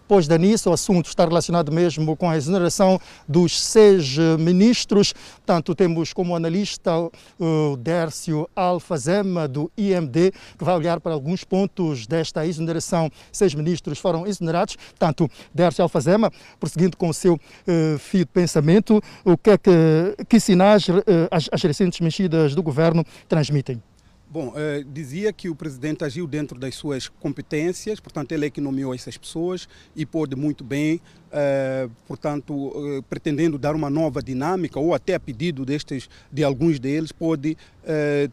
Pois, 0.09 0.27
Danice, 0.27 0.67
o 0.67 0.73
assunto 0.73 1.07
está 1.11 1.27
relacionado 1.27 1.71
mesmo 1.71 2.17
com 2.17 2.31
a 2.31 2.37
exoneração 2.37 2.99
dos 3.29 3.61
seis 3.61 4.17
ministros. 4.39 5.13
Portanto, 5.13 5.75
temos 5.75 6.15
como 6.15 6.35
analista 6.35 6.91
o 7.39 7.77
Dércio 7.77 8.49
Alfazema, 8.57 9.47
do 9.47 9.71
IMD, 9.77 10.33
que 10.57 10.65
vai 10.65 10.75
olhar 10.75 10.99
para 10.99 11.13
alguns 11.13 11.45
pontos 11.45 12.07
desta 12.07 12.47
exoneração. 12.47 13.11
Seis 13.31 13.55
ministros 13.55 13.99
foram 13.99 14.27
exonerados. 14.27 14.77
Portanto, 14.77 15.31
Dércio 15.53 15.83
Alfazema, 15.83 16.33
prosseguindo 16.59 16.97
com 16.97 17.11
o 17.11 17.15
seu 17.15 17.35
uh, 17.35 17.99
fio 17.99 18.21
de 18.21 18.33
pensamento, 18.33 19.03
o 19.23 19.37
que 19.37 19.51
é 19.51 19.59
que, 19.59 20.25
que 20.27 20.41
sinais 20.41 20.89
uh, 20.89 21.03
as, 21.31 21.51
as 21.53 21.63
recentes 21.63 22.01
mexidas 22.01 22.55
do 22.55 22.63
governo 22.63 23.05
transmitem? 23.29 23.83
Bom, 24.31 24.53
eh, 24.55 24.85
dizia 24.87 25.33
que 25.33 25.49
o 25.49 25.55
presidente 25.55 26.05
agiu 26.05 26.27
dentro 26.27 26.59
das 26.59 26.75
suas 26.75 27.09
competências, 27.09 27.99
portanto, 27.99 28.31
ele 28.33 28.45
é 28.45 28.51
que 28.51 28.61
nomeou 28.61 28.95
essas 28.95 29.17
pessoas 29.17 29.67
e 29.97 30.05
pôde 30.05 30.37
muito 30.37 30.63
bem, 30.63 31.01
eh, 31.33 31.89
portanto, 32.07 32.73
eh, 32.77 33.03
pretendendo 33.09 33.57
dar 33.57 33.75
uma 33.75 33.89
nova 33.89 34.23
dinâmica, 34.23 34.79
ou 34.79 34.93
até 34.93 35.15
a 35.15 35.21
pedido 35.21 35.65
destes, 35.65 36.11
de 36.31 36.45
alguns 36.45 36.79
deles, 36.79 37.11
pôde 37.11 37.57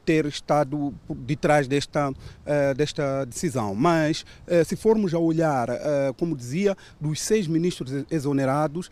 ter 0.03 0.25
estado 0.25 0.93
de 1.09 1.33
trás 1.37 1.65
desta, 1.65 2.11
desta 2.75 3.23
decisão. 3.23 3.73
Mas, 3.73 4.25
se 4.65 4.75
formos 4.75 5.13
a 5.13 5.17
olhar, 5.17 5.69
como 6.17 6.35
dizia, 6.35 6.75
dos 6.99 7.21
seis 7.21 7.47
ministros 7.47 8.03
exonerados, 8.11 8.91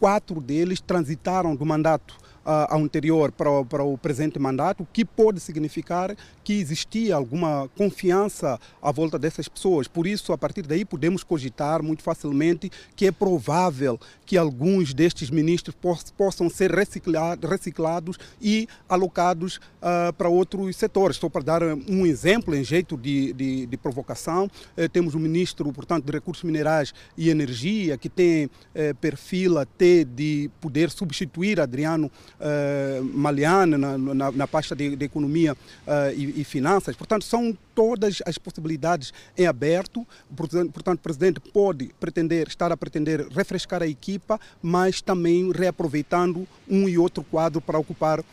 quatro 0.00 0.40
deles 0.40 0.80
transitaram 0.80 1.54
do 1.54 1.64
mandato 1.64 2.18
uh, 2.44 2.74
anterior 2.74 3.32
para 3.32 3.50
o, 3.50 3.64
para 3.64 3.82
o 3.84 3.96
presente 3.98 4.38
mandato, 4.38 4.86
que 4.92 5.04
pode 5.04 5.40
significar 5.40 6.14
que 6.42 6.54
existia 6.54 7.14
alguma 7.14 7.68
confiança 7.76 8.58
à 8.82 8.90
volta 8.90 9.18
dessas 9.18 9.48
pessoas. 9.48 9.86
Por 9.86 10.06
isso, 10.06 10.32
a 10.32 10.38
partir 10.38 10.62
daí, 10.62 10.84
podemos 10.84 11.22
cogitar 11.22 11.82
muito 11.82 12.02
facilmente 12.02 12.70
que 12.96 13.06
é 13.06 13.12
provável 13.12 13.98
que 14.24 14.36
alguns 14.36 14.94
destes 14.94 15.30
ministros 15.30 15.76
possam 16.16 16.48
ser 16.48 16.70
reciclados 16.70 18.18
e 18.40 18.68
alocados 18.88 19.56
uh, 19.56 20.12
para 20.16 20.28
outros 20.28 20.76
setores. 20.76 21.16
Estou 21.16 21.30
para 21.30 21.42
dar 21.42 21.62
um 21.62 22.06
exemplo 22.06 22.54
em 22.54 22.64
jeito 22.64 22.96
de, 22.96 23.32
de, 23.32 23.66
de 23.66 23.76
provocação. 23.76 24.50
Uh, 24.76 24.88
temos 24.88 25.14
o 25.14 25.18
ministro, 25.18 25.72
portanto, 25.72 26.04
de 26.04 26.12
Recursos 26.12 26.44
Minerais 26.44 26.94
e 27.16 27.30
Energia, 27.30 27.98
que 27.98 28.08
tem 28.08 28.46
uh, 28.46 28.94
perfil 29.00 29.58
até 29.58 30.04
de 30.04 30.50
poder 30.60 30.90
substituir 30.90 31.60
Adriano 31.60 32.10
uh, 32.40 33.04
Maliana 33.04 33.78
na, 33.78 33.98
na, 33.98 34.32
na, 34.32 34.46
pasta 34.46 34.74
de, 34.74 34.96
de 34.96 35.04
Economia 35.04 35.52
uh, 35.52 36.12
e, 36.14 36.40
e, 36.40 36.44
Finanças. 36.44 36.96
Portanto, 36.96 37.24
são 37.24 37.56
todas 37.80 38.18
as 38.26 38.36
possibilidades 38.36 39.10
em 39.38 39.46
aberto. 39.46 40.06
Portanto, 40.36 40.98
o 40.98 41.02
Presidente 41.02 41.40
pode 41.40 41.94
pretender, 41.98 42.46
estar 42.46 42.70
a 42.70 42.76
pretender 42.76 43.26
refrescar 43.30 43.82
a 43.82 43.86
equipa, 43.86 44.38
mas 44.60 45.00
também 45.00 45.50
reaproveitando 45.50 46.46
um 46.68 46.86
e 46.86 46.98
outro 46.98 47.24
quadro 47.24 47.58
para 47.58 47.78
ocupar 47.78 48.20
uh, 48.20 48.24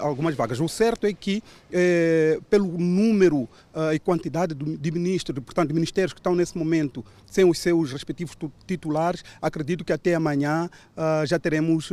algumas 0.00 0.34
vagas. 0.34 0.60
O 0.60 0.68
certo 0.68 1.06
é 1.06 1.14
que, 1.14 1.42
pelo 2.50 2.66
número 2.78 3.48
e 3.92 3.98
quantidade 3.98 4.54
de 4.54 4.90
ministros, 4.90 5.38
portanto, 5.42 5.68
de 5.68 5.74
ministérios 5.74 6.12
que 6.12 6.20
estão 6.20 6.34
nesse 6.34 6.56
momento 6.58 7.02
sem 7.26 7.44
os 7.44 7.58
seus 7.58 7.90
respectivos 7.90 8.36
titulares, 8.66 9.24
acredito 9.40 9.84
que 9.84 9.92
até 9.92 10.14
amanhã 10.14 10.68
já 11.26 11.38
teremos 11.38 11.90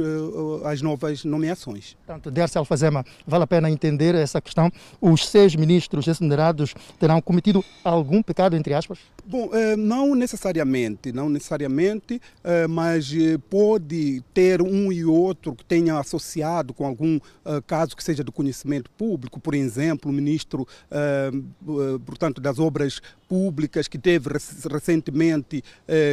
as 0.66 0.82
novas 0.82 1.24
nomeações. 1.24 1.96
Portanto, 2.06 2.30
Dercy 2.30 2.58
Alfazema, 2.58 3.04
vale 3.26 3.46
a 3.46 3.48
pena 3.48 3.72
entender 3.72 4.14
essa 4.14 4.40
questão. 4.40 4.72
Os 5.00 5.28
seis 5.28 5.56
ministros 5.56 6.08
exonerados 6.08 6.76
terão 7.00 7.22
cometido 7.22 7.64
algum 7.84 8.22
pecado, 8.22 8.56
entre 8.56 8.74
aspas? 8.74 9.00
Bom, 9.26 9.50
eh, 9.54 9.76
não 9.76 10.16
necessariamente, 10.16 11.12
não 11.12 11.30
necessariamente, 11.30 12.20
eh, 12.44 12.68
mas 12.68 13.14
eh, 13.14 13.38
pode 13.50 14.24
ter 14.34 14.62
um 14.62 14.92
e 14.92 15.06
outro 15.06 15.56
que 15.56 15.64
tenha 15.64 16.00
associado 16.00 16.74
com 16.74 16.86
algum 16.86 17.20
caso 17.68 17.96
que 17.96 18.04
seja 18.04 18.24
do 18.24 18.32
conhecimento 18.32 18.90
público, 18.92 19.40
por 19.40 19.54
exemplo, 19.54 20.12
o 20.12 20.14
ministro, 20.14 20.68
portanto, 22.06 22.40
das 22.40 22.60
obras 22.60 23.02
públicas 23.28 23.88
que 23.88 23.98
teve 23.98 24.30
recentemente 24.70 25.64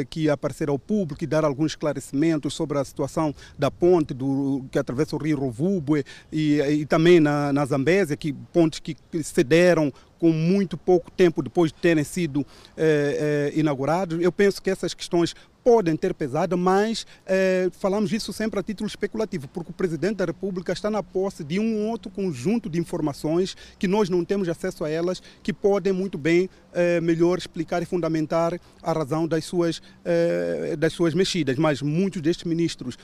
que 0.09 0.29
aparecer 0.31 0.69
ao 0.69 0.79
público 0.79 1.23
e 1.23 1.27
dar 1.27 1.45
alguns 1.45 1.73
esclarecimentos 1.73 2.55
sobre 2.55 2.79
a 2.79 2.85
situação 2.85 3.35
da 3.59 3.71
ponte 3.71 4.15
do, 4.15 4.65
que 4.71 4.79
atravessa 4.79 5.17
o 5.17 5.19
rio 5.19 5.39
Rovubue 5.39 6.05
e, 6.33 6.61
e 6.61 6.87
também 6.87 7.21
na, 7.21 7.53
na 7.53 7.65
Zambésia, 7.65 8.17
que 8.17 8.33
pontes 8.33 8.81
que 8.81 8.97
cederam 9.23 9.93
com 10.19 10.33
muito 10.33 10.77
pouco 10.77 11.11
tempo 11.11 11.43
depois 11.43 11.73
de 11.73 11.79
terem 11.79 12.05
sido 12.05 12.47
eh, 12.77 13.53
eh, 13.55 13.59
inaugurados. 13.59 14.21
Eu 14.21 14.33
penso 14.33 14.61
que 14.61 14.71
essas 14.71 14.95
questões 14.95 15.35
podem 15.69 15.97
ter 15.97 16.15
pesado, 16.15 16.57
mas 16.57 17.07
eh, 17.27 17.69
falamos 17.73 18.11
isso 18.11 18.33
sempre 18.33 18.59
a 18.59 18.63
título 18.63 18.87
especulativo, 18.87 19.49
porque 19.49 19.71
o 19.71 19.75
Presidente 19.75 20.17
da 20.17 20.25
República 20.25 20.73
está 20.73 20.91
na 20.91 21.03
posse 21.03 21.45
de 21.45 21.61
um 21.61 21.89
outro 21.89 22.11
conjunto 22.11 22.71
de 22.71 22.79
informações 22.79 23.55
que 23.79 23.87
nós 23.87 24.09
não 24.09 24.25
temos 24.25 24.49
acesso 24.49 24.83
a 24.85 24.89
elas, 24.89 25.23
que 25.43 25.53
podem 25.53 25.93
muito 25.93 26.17
bem 26.17 26.49
eh, 26.79 27.01
melhor 27.01 27.39
explicar 27.39 27.83
e 27.83 27.87
fundamentar 27.87 28.59
a 28.81 28.93
razão 28.93 29.27
das 29.27 29.45
suas, 29.45 29.83
eh, 30.05 30.77
das 30.79 30.93
suas 30.93 31.13
mexidas. 31.13 31.59
Mas 31.59 31.83
muitos 31.83 32.23
destes 32.23 32.45
ministros 32.45 32.97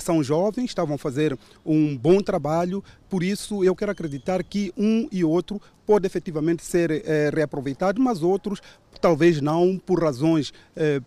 são 0.00 0.22
jovens, 0.22 0.66
estavam 0.66 0.94
a 0.96 0.98
fazer 0.98 1.36
um 1.64 1.96
bom 1.96 2.20
trabalho, 2.20 2.84
por 3.08 3.22
isso 3.22 3.64
eu 3.64 3.74
quero 3.74 3.90
acreditar 3.92 4.42
que 4.42 4.72
um 4.76 5.08
e 5.10 5.24
outro 5.24 5.60
pode 5.84 6.06
efetivamente 6.06 6.62
ser 6.62 7.02
reaproveitado, 7.34 8.00
mas 8.00 8.22
outros 8.22 8.60
talvez 9.00 9.40
não 9.40 9.80
por 9.84 10.00
razões 10.02 10.52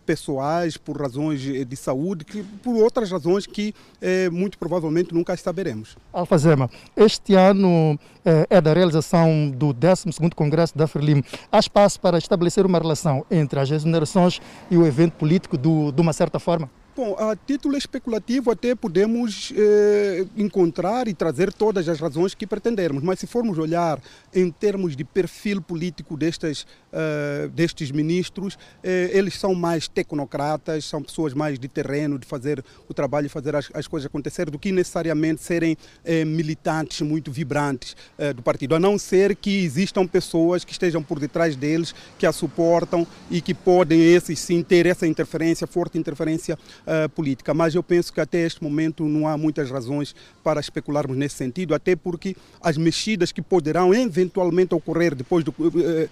pessoais, 0.04 0.76
por 0.76 1.00
razões 1.00 1.40
de 1.40 1.76
saúde, 1.76 2.26
por 2.62 2.76
outras 2.76 3.10
razões 3.10 3.46
que 3.46 3.74
eh, 4.00 4.28
muito 4.30 4.58
provavelmente 4.58 5.14
nunca 5.14 5.36
saberemos. 5.36 5.96
Alfazema, 6.12 6.70
este 6.96 7.34
ano 7.34 7.98
eh, 8.24 8.46
é 8.50 8.60
da 8.60 8.72
realização 8.72 9.50
do 9.50 9.74
12º 9.74 10.34
Congresso 10.34 10.76
da 10.76 10.86
Frelimo. 10.86 11.24
Há 11.50 11.58
espaço 11.58 12.00
para 12.00 12.15
estabelecer 12.18 12.66
uma 12.66 12.78
relação 12.78 13.24
entre 13.30 13.58
as 13.60 13.70
exonerações 13.70 14.40
e 14.70 14.76
o 14.76 14.86
evento 14.86 15.12
político 15.14 15.56
do, 15.56 15.92
de 15.92 16.00
uma 16.00 16.12
certa 16.12 16.38
forma? 16.38 16.70
Bom, 16.96 17.14
a 17.18 17.36
título 17.36 17.76
especulativo 17.76 18.50
até 18.50 18.74
podemos 18.74 19.52
eh, 19.54 20.24
encontrar 20.34 21.06
e 21.06 21.12
trazer 21.12 21.52
todas 21.52 21.90
as 21.90 22.00
razões 22.00 22.34
que 22.34 22.46
pretendermos, 22.46 23.02
mas 23.02 23.18
se 23.18 23.26
formos 23.26 23.58
olhar 23.58 24.00
em 24.34 24.50
termos 24.50 24.96
de 24.96 25.04
perfil 25.04 25.60
político 25.60 26.16
destes, 26.16 26.66
uh, 26.96 27.48
destes 27.50 27.90
ministros, 27.90 28.58
eh, 28.82 29.10
eles 29.12 29.38
são 29.38 29.54
mais 29.54 29.86
tecnocratas, 29.86 30.84
são 30.84 31.02
pessoas 31.02 31.34
mais 31.34 31.58
de 31.58 31.68
terreno, 31.68 32.18
de 32.18 32.26
fazer 32.26 32.64
o 32.88 32.94
trabalho 32.94 33.28
fazer 33.28 33.54
as, 33.54 33.68
as 33.74 33.86
coisas 33.86 34.06
acontecer, 34.06 34.50
do 34.50 34.58
que 34.58 34.72
necessariamente 34.72 35.42
serem 35.42 35.76
eh, 36.04 36.24
militantes 36.24 37.00
muito 37.02 37.30
vibrantes 37.30 37.96
eh, 38.18 38.32
do 38.32 38.42
partido, 38.42 38.74
a 38.74 38.80
não 38.80 38.98
ser 38.98 39.36
que 39.36 39.64
existam 39.64 40.06
pessoas 40.06 40.64
que 40.64 40.72
estejam 40.72 41.02
por 41.02 41.18
detrás 41.18 41.54
deles, 41.54 41.94
que 42.18 42.26
a 42.26 42.32
suportam 42.32 43.06
e 43.30 43.40
que 43.40 43.52
podem, 43.52 44.00
esses 44.14 44.38
sim, 44.38 44.62
ter 44.62 44.86
essa 44.86 45.06
interferência, 45.06 45.66
forte 45.66 45.98
interferência 45.98 46.58
uh, 46.86 47.08
política. 47.10 47.52
Mas 47.52 47.74
eu 47.74 47.82
penso 47.82 48.12
que 48.12 48.20
até 48.20 48.38
este 48.44 48.62
momento 48.62 49.04
não 49.04 49.28
há 49.28 49.36
muitas 49.36 49.70
razões 49.70 50.14
para 50.42 50.60
especularmos 50.60 51.16
nesse 51.16 51.36
sentido, 51.36 51.74
até 51.74 51.94
porque 51.94 52.36
as 52.60 52.76
mexidas 52.76 53.32
que 53.32 53.42
poderão 53.42 53.92
eventualmente 53.94 54.74
ocorrer 54.74 55.14
depois 55.14 55.44
do, 55.44 55.50
uh, 55.50 56.08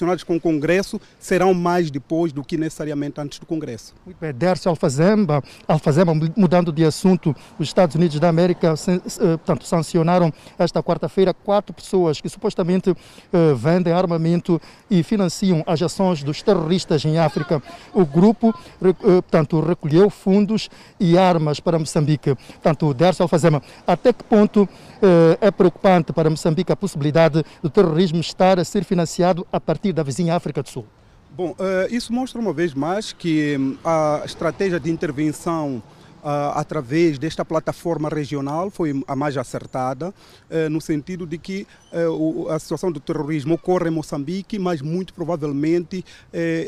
relacionadas 0.00 0.22
com 0.22 0.36
o 0.36 0.40
Congresso 0.40 1.00
serão 1.18 1.52
mais 1.54 1.90
depois 1.90 2.32
do 2.32 2.44
que 2.44 2.56
necessariamente 2.56 3.20
antes 3.20 3.38
do 3.38 3.46
Congresso. 3.46 3.94
Muito 4.04 4.18
bem, 4.18 4.32
Dércio 4.32 4.68
Alfazema, 4.68 5.42
Alfazema, 5.66 6.12
mudando 6.36 6.72
de 6.72 6.84
assunto, 6.84 7.34
os 7.58 7.68
Estados 7.68 7.96
Unidos 7.96 8.18
da 8.20 8.28
América 8.28 8.74
portanto, 9.16 9.66
sancionaram 9.66 10.32
esta 10.58 10.82
quarta-feira 10.82 11.32
quatro 11.32 11.74
pessoas 11.74 12.20
que 12.20 12.28
supostamente 12.28 12.94
vendem 13.56 13.92
armamento 13.92 14.60
e 14.90 15.02
financiam 15.02 15.62
as 15.66 15.80
ações 15.82 16.22
dos 16.22 16.42
terroristas 16.42 17.04
em 17.04 17.18
África. 17.18 17.62
O 17.92 18.04
grupo, 18.04 18.54
portanto, 18.80 19.60
recolheu 19.60 20.10
fundos 20.10 20.68
e 20.98 21.16
armas 21.18 21.60
para 21.60 21.78
Moçambique. 21.78 22.34
Portanto, 22.34 22.92
Derso 22.94 23.22
Alfazema, 23.22 23.62
até 23.86 24.12
que 24.12 24.24
ponto 24.24 24.68
eh, 25.02 25.38
é 25.40 25.50
preocupante 25.50 26.12
para 26.12 26.30
Moçambique 26.30 26.72
a 26.72 26.76
possibilidade 26.76 27.44
do 27.62 27.68
terrorismo 27.68 28.20
estar 28.20 28.58
a 28.58 28.64
ser 28.64 28.84
financiado 28.84 29.46
a 29.52 29.60
partir 29.60 29.85
da 29.92 30.02
vizinha 30.02 30.34
África 30.34 30.62
do 30.62 30.68
Sul? 30.68 30.86
Bom, 31.30 31.50
uh, 31.50 31.94
isso 31.94 32.12
mostra 32.12 32.40
uma 32.40 32.52
vez 32.52 32.72
mais 32.72 33.12
que 33.12 33.56
hum, 33.58 33.76
a 33.84 34.22
estratégia 34.24 34.80
de 34.80 34.90
intervenção 34.90 35.82
através 36.54 37.18
desta 37.18 37.44
plataforma 37.44 38.08
regional 38.08 38.70
foi 38.70 39.02
a 39.06 39.14
mais 39.14 39.36
acertada, 39.36 40.08
uh, 40.08 40.70
no 40.70 40.80
sentido 40.80 41.26
de 41.26 41.38
que 41.38 41.66
uh, 41.92 42.48
a 42.50 42.58
situação 42.58 42.90
do 42.90 42.98
terrorismo 42.98 43.54
ocorre 43.54 43.88
em 43.88 43.92
Moçambique, 43.92 44.58
mas 44.58 44.82
muito 44.82 45.14
provavelmente 45.14 46.04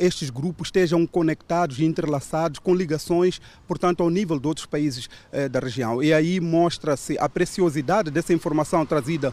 estes 0.00 0.30
grupos 0.30 0.68
estejam 0.68 1.06
conectados 1.06 1.78
e 1.78 1.84
entrelaçados 1.84 2.58
com 2.58 2.74
ligações, 2.74 3.40
portanto, 3.66 4.02
ao 4.02 4.10
nível 4.10 4.38
de 4.38 4.46
outros 4.46 4.66
países 4.66 5.08
da 5.50 5.58
região. 5.58 6.02
E 6.02 6.12
aí 6.12 6.40
mostra-se 6.40 7.18
a 7.18 7.28
preciosidade 7.28 8.10
dessa 8.10 8.32
informação 8.32 8.84
trazida 8.86 9.32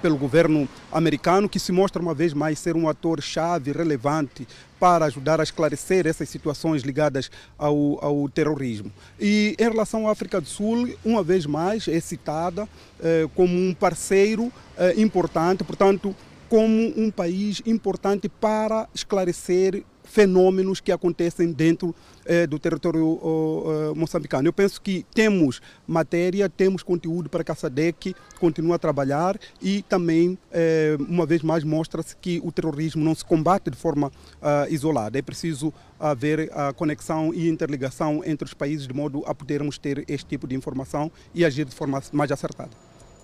pelo 0.00 0.16
governo 0.16 0.68
americano, 0.92 1.48
que 1.48 1.58
se 1.58 1.72
mostra 1.72 2.00
uma 2.00 2.14
vez 2.14 2.32
mais 2.32 2.58
ser 2.58 2.76
um 2.76 2.88
ator-chave 2.88 3.72
relevante 3.72 4.46
para 4.84 5.06
ajudar 5.06 5.40
a 5.40 5.42
esclarecer 5.42 6.06
essas 6.06 6.28
situações 6.28 6.82
ligadas 6.82 7.30
ao, 7.56 8.04
ao 8.04 8.28
terrorismo. 8.28 8.92
E 9.18 9.56
em 9.58 9.62
relação 9.62 10.06
à 10.06 10.12
África 10.12 10.38
do 10.38 10.46
Sul, 10.46 10.94
uma 11.02 11.22
vez 11.22 11.46
mais, 11.46 11.88
é 11.88 11.98
citada 12.00 12.68
eh, 13.02 13.26
como 13.34 13.56
um 13.56 13.72
parceiro 13.72 14.52
eh, 14.76 14.92
importante, 14.98 15.64
portanto, 15.64 16.14
como 16.50 16.92
um 16.98 17.10
país 17.10 17.62
importante 17.64 18.28
para 18.28 18.86
esclarecer 18.94 19.82
fenômenos 20.14 20.80
que 20.80 20.92
acontecem 20.92 21.50
dentro 21.50 21.92
eh, 22.24 22.46
do 22.46 22.56
território 22.56 23.18
eh, 23.20 23.94
moçambicano. 23.96 24.46
Eu 24.46 24.52
penso 24.52 24.80
que 24.80 25.04
temos 25.12 25.60
matéria, 25.88 26.48
temos 26.48 26.84
conteúdo 26.84 27.28
para 27.28 27.42
que 27.42 27.50
a 27.50 27.54
SADEC 27.54 28.14
continue 28.38 28.72
a 28.72 28.78
trabalhar 28.78 29.36
e 29.60 29.82
também, 29.82 30.38
eh, 30.52 30.96
uma 31.00 31.26
vez 31.26 31.42
mais, 31.42 31.64
mostra-se 31.64 32.14
que 32.16 32.40
o 32.44 32.52
terrorismo 32.52 33.04
não 33.04 33.12
se 33.12 33.24
combate 33.24 33.72
de 33.72 33.76
forma 33.76 34.12
ah, 34.40 34.68
isolada. 34.70 35.18
É 35.18 35.22
preciso 35.22 35.72
haver 35.98 36.48
a 36.52 36.72
conexão 36.72 37.34
e 37.34 37.48
interligação 37.48 38.22
entre 38.24 38.46
os 38.46 38.54
países 38.54 38.86
de 38.86 38.94
modo 38.94 39.24
a 39.26 39.34
podermos 39.34 39.78
ter 39.78 40.04
este 40.06 40.26
tipo 40.26 40.46
de 40.46 40.54
informação 40.54 41.10
e 41.34 41.44
agir 41.44 41.64
de 41.64 41.74
forma 41.74 42.00
mais 42.12 42.30
acertada. 42.30 42.70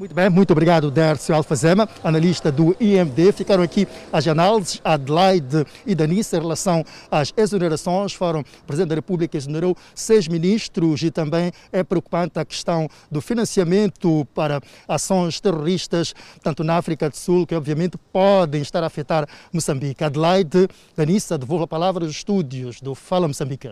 Muito 0.01 0.15
bem, 0.15 0.31
muito 0.31 0.51
obrigado, 0.53 0.91
Dércio 0.91 1.35
Alfazema, 1.35 1.87
analista 2.03 2.51
do 2.51 2.75
IMD. 2.81 3.33
Ficaram 3.33 3.63
aqui 3.63 3.87
as 4.11 4.27
análises, 4.27 4.81
Adelaide 4.83 5.67
e 5.85 5.95
Danice, 5.95 6.35
em 6.35 6.41
relação 6.41 6.83
às 7.11 7.35
exonerações. 7.37 8.15
Foram, 8.15 8.41
o 8.41 8.65
Presidente 8.67 8.89
da 8.89 8.95
República 8.95 9.37
exonerou 9.37 9.77
seis 9.95 10.27
ministros 10.27 11.03
e 11.03 11.11
também 11.11 11.53
é 11.71 11.85
preocupante 11.85 12.39
a 12.39 12.47
questão 12.47 12.89
do 13.11 13.21
financiamento 13.21 14.27
para 14.35 14.63
ações 14.89 15.39
terroristas, 15.39 16.15
tanto 16.43 16.65
na 16.65 16.79
África 16.79 17.11
do 17.11 17.17
Sul, 17.19 17.47
que 17.47 17.55
obviamente 17.55 17.99
podem 18.11 18.63
estar 18.63 18.83
a 18.83 18.87
afetar 18.87 19.29
Moçambique. 19.53 20.03
Adelaide, 20.03 20.67
Danice, 20.97 21.37
devolvo 21.37 21.65
a 21.65 21.69
palavra 21.69 22.07
aos 22.07 22.13
estúdios 22.13 22.81
do 22.81 22.95
Fala 22.95 23.29
Moçambique. 23.29 23.69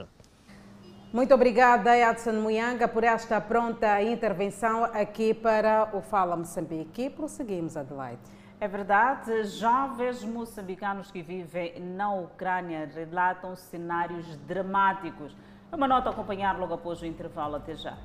Muito 1.10 1.34
obrigada, 1.34 1.96
Edson 1.96 2.32
Muyanga, 2.32 2.86
por 2.86 3.02
esta 3.02 3.40
pronta 3.40 4.02
intervenção 4.02 4.84
aqui 4.84 5.32
para 5.32 5.88
o 5.94 6.02
Fala 6.02 6.36
Moçambique. 6.36 7.04
E 7.04 7.10
prosseguimos, 7.10 7.78
Adelaide. 7.78 8.20
É 8.60 8.68
verdade, 8.68 9.44
jovens 9.44 10.22
moçambicanos 10.22 11.10
que 11.10 11.22
vivem 11.22 11.80
na 11.80 12.12
Ucrânia 12.12 12.86
relatam 12.94 13.56
cenários 13.56 14.36
dramáticos. 14.46 15.34
É 15.72 15.76
uma 15.76 15.88
nota 15.88 16.10
a 16.10 16.12
acompanhar 16.12 16.58
logo 16.58 16.74
após 16.74 17.00
o 17.00 17.06
intervalo. 17.06 17.56
Até 17.56 17.74
já. 17.74 17.96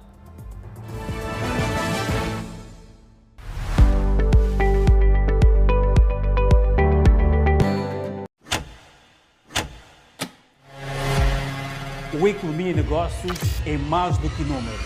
O 12.24 12.28
Economia 12.30 12.72
e 12.72 12.74
Negócios 12.74 13.38
é 13.66 13.78
mais 13.78 14.18
do 14.18 14.30
que 14.30 14.44
números. 14.44 14.80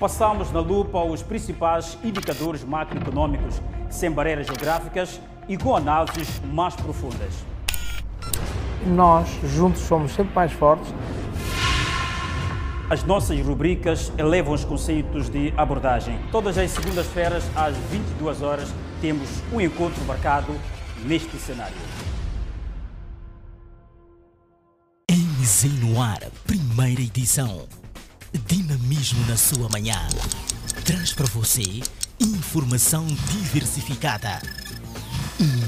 Passamos 0.00 0.50
na 0.50 0.58
lupa 0.58 0.98
os 0.98 1.22
principais 1.22 1.96
indicadores 2.02 2.64
macroeconômicos, 2.64 3.62
sem 3.88 4.10
barreiras 4.10 4.48
geográficas 4.48 5.20
e 5.48 5.56
com 5.56 5.76
análises 5.76 6.40
mais 6.52 6.74
profundas. 6.74 7.32
Nós, 8.84 9.28
juntos, 9.44 9.82
somos 9.82 10.10
sempre 10.10 10.34
mais 10.34 10.50
fortes. 10.50 10.92
As 12.90 13.04
nossas 13.04 13.38
rubricas 13.40 14.12
elevam 14.18 14.54
os 14.54 14.64
conceitos 14.64 15.30
de 15.30 15.54
abordagem. 15.56 16.18
Todas 16.32 16.58
as 16.58 16.68
segundas-feiras, 16.72 17.48
às 17.54 17.76
22 17.76 18.42
horas, 18.42 18.74
temos 19.00 19.28
um 19.52 19.60
encontro 19.60 20.04
marcado 20.04 20.52
neste 21.04 21.36
cenário. 21.36 21.76
MZ 25.42 25.64
no 25.80 26.00
ar, 26.00 26.20
primeira 26.46 27.02
edição. 27.02 27.66
Dinamismo 28.46 29.26
na 29.26 29.36
sua 29.36 29.68
manhã. 29.70 29.98
Traz 30.84 31.12
para 31.12 31.26
você 31.26 31.80
informação 32.20 33.04
diversificada. 33.28 34.40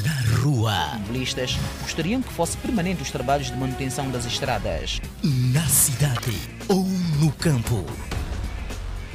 Na 0.04 0.38
rua. 0.38 0.96
Mobilistas 0.98 1.56
gostariam 1.82 2.22
que 2.22 2.32
fosse 2.32 2.56
permanente 2.58 3.02
os 3.02 3.10
trabalhos 3.10 3.48
de 3.48 3.56
manutenção 3.56 4.08
das 4.12 4.24
estradas. 4.26 5.00
Na 5.24 5.66
cidade 5.66 6.38
ou 6.68 6.84
no 7.18 7.32
campo. 7.32 7.84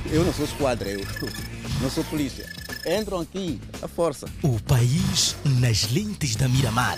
Eu 0.08 0.26
não 0.26 0.34
sou 0.34 0.43
esquadra, 0.43 0.89
eu 0.89 1.08
não 1.82 1.89
sou 1.89 2.04
polícia. 2.04 2.45
Entram 2.86 3.22
aqui, 3.22 3.62
a 3.82 3.88
força. 3.88 4.28
O 4.43 4.60
país 4.60 5.38
nas 5.45 5.89
lentes 5.89 6.36
da 6.36 6.50
Miramar. 6.50 6.98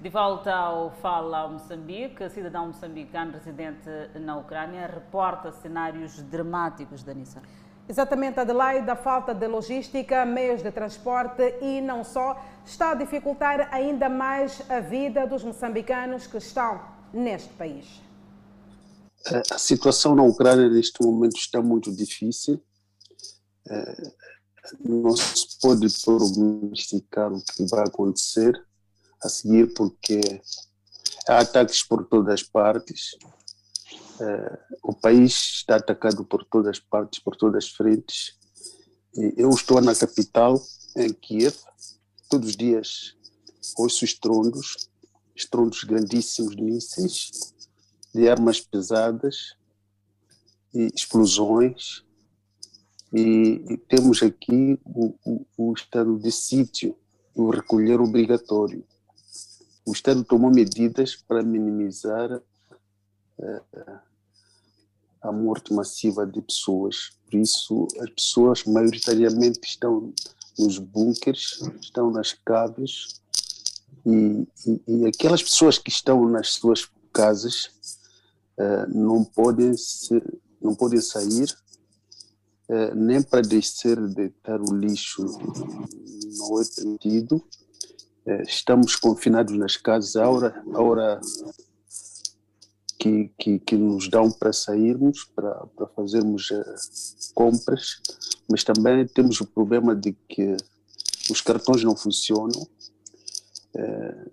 De 0.00 0.08
volta 0.10 0.54
ao 0.54 0.92
Fala 1.02 1.48
Moçambique, 1.48 2.30
cidadão 2.30 2.68
moçambicano 2.68 3.32
residente 3.32 3.90
na 4.14 4.36
Ucrânia 4.36 4.86
reporta 4.86 5.50
cenários 5.50 6.22
dramáticos 6.22 7.02
da 7.02 7.12
Nissan. 7.12 7.42
Exatamente, 7.88 8.38
Adelaide, 8.38 8.88
a 8.88 8.94
falta 8.94 9.34
de 9.34 9.48
logística, 9.48 10.24
meios 10.24 10.62
de 10.62 10.70
transporte 10.70 11.42
e 11.60 11.80
não 11.80 12.04
só 12.04 12.40
está 12.64 12.92
a 12.92 12.94
dificultar 12.94 13.74
ainda 13.74 14.08
mais 14.08 14.62
a 14.70 14.78
vida 14.78 15.26
dos 15.26 15.42
moçambicanos 15.42 16.28
que 16.28 16.36
estão 16.36 16.80
neste 17.12 17.52
país. 17.54 18.00
A 19.50 19.58
situação 19.58 20.14
na 20.14 20.22
Ucrânia 20.22 20.68
neste 20.68 21.02
momento 21.02 21.36
está 21.36 21.60
muito 21.60 21.90
difícil. 21.90 22.62
É, 23.68 24.12
não 24.78 25.16
se 25.16 25.58
pode 25.60 25.88
prognosticar 26.04 27.32
o 27.32 27.42
que 27.42 27.66
vai 27.68 27.84
acontecer 27.84 28.67
a 29.22 29.28
seguir, 29.28 29.72
porque 29.74 30.20
há 31.28 31.38
ataques 31.40 31.82
por 31.82 32.06
todas 32.06 32.34
as 32.34 32.42
partes. 32.42 33.16
Uh, 34.20 34.58
o 34.82 34.94
país 34.94 35.34
está 35.34 35.76
atacado 35.76 36.24
por 36.24 36.44
todas 36.44 36.78
as 36.78 36.80
partes, 36.80 37.20
por 37.20 37.36
todas 37.36 37.64
as 37.64 37.70
frentes. 37.70 38.36
Eu 39.36 39.50
estou 39.50 39.80
na 39.80 39.94
capital, 39.94 40.60
em 40.96 41.12
Kiev, 41.12 41.56
todos 42.28 42.50
os 42.50 42.56
dias 42.56 43.16
ouço 43.76 44.04
estrondos, 44.04 44.88
estrondos 45.34 45.84
grandíssimos 45.84 46.56
de 46.56 46.62
mísseis, 46.62 47.30
de 48.14 48.28
armas 48.28 48.60
pesadas, 48.60 49.56
e 50.74 50.90
explosões. 50.94 52.04
E, 53.12 53.64
e 53.70 53.76
temos 53.88 54.22
aqui 54.22 54.78
o, 54.84 55.14
o, 55.24 55.46
o 55.56 55.72
estado 55.72 56.18
de 56.18 56.30
sítio, 56.30 56.96
o 57.34 57.50
recolher 57.50 58.00
obrigatório 58.00 58.84
o 59.88 59.92
Estado 59.92 60.22
tomou 60.22 60.50
medidas 60.50 61.16
para 61.16 61.42
minimizar 61.42 62.30
uh, 62.36 63.98
a 65.22 65.32
morte 65.32 65.72
massiva 65.72 66.26
de 66.26 66.42
pessoas. 66.42 67.12
Por 67.24 67.38
isso, 67.38 67.88
as 67.98 68.10
pessoas 68.10 68.64
maioritariamente 68.64 69.60
estão 69.64 70.12
nos 70.58 70.76
bunkers, 70.78 71.62
estão 71.80 72.10
nas 72.10 72.34
caves, 72.34 73.22
e, 74.04 74.46
e, 74.66 74.82
e, 74.86 75.06
aquelas 75.06 75.42
pessoas 75.42 75.78
que 75.78 75.88
estão 75.88 76.28
nas 76.28 76.50
suas 76.50 76.86
casas 77.10 77.70
uh, 78.58 78.94
não, 78.94 79.24
podem 79.24 79.72
não 80.60 80.74
podem 80.74 81.00
sair 81.00 81.50
uh, 82.68 82.94
nem 82.94 83.22
para 83.22 83.40
descer, 83.40 83.98
deitar 84.08 84.60
o 84.60 84.74
lixo, 84.74 85.24
não 86.36 86.60
é 86.60 86.64
permitido 86.76 87.42
estamos 88.46 88.96
confinados 88.96 89.56
nas 89.56 89.76
casas, 89.76 90.16
a 90.16 90.28
hora, 90.28 90.62
a 90.74 90.82
hora 90.82 91.20
que, 92.98 93.30
que, 93.38 93.58
que 93.60 93.76
nos 93.76 94.08
dão 94.08 94.30
para 94.30 94.52
sairmos, 94.52 95.24
para, 95.34 95.54
para 95.76 95.86
fazermos 95.88 96.50
uh, 96.50 96.64
compras, 97.34 98.00
mas 98.50 98.64
também 98.64 99.06
temos 99.06 99.40
o 99.40 99.46
problema 99.46 99.94
de 99.94 100.12
que 100.28 100.56
os 101.30 101.40
cartões 101.40 101.84
não 101.84 101.96
funcionam, 101.96 102.66
uh, 103.76 104.30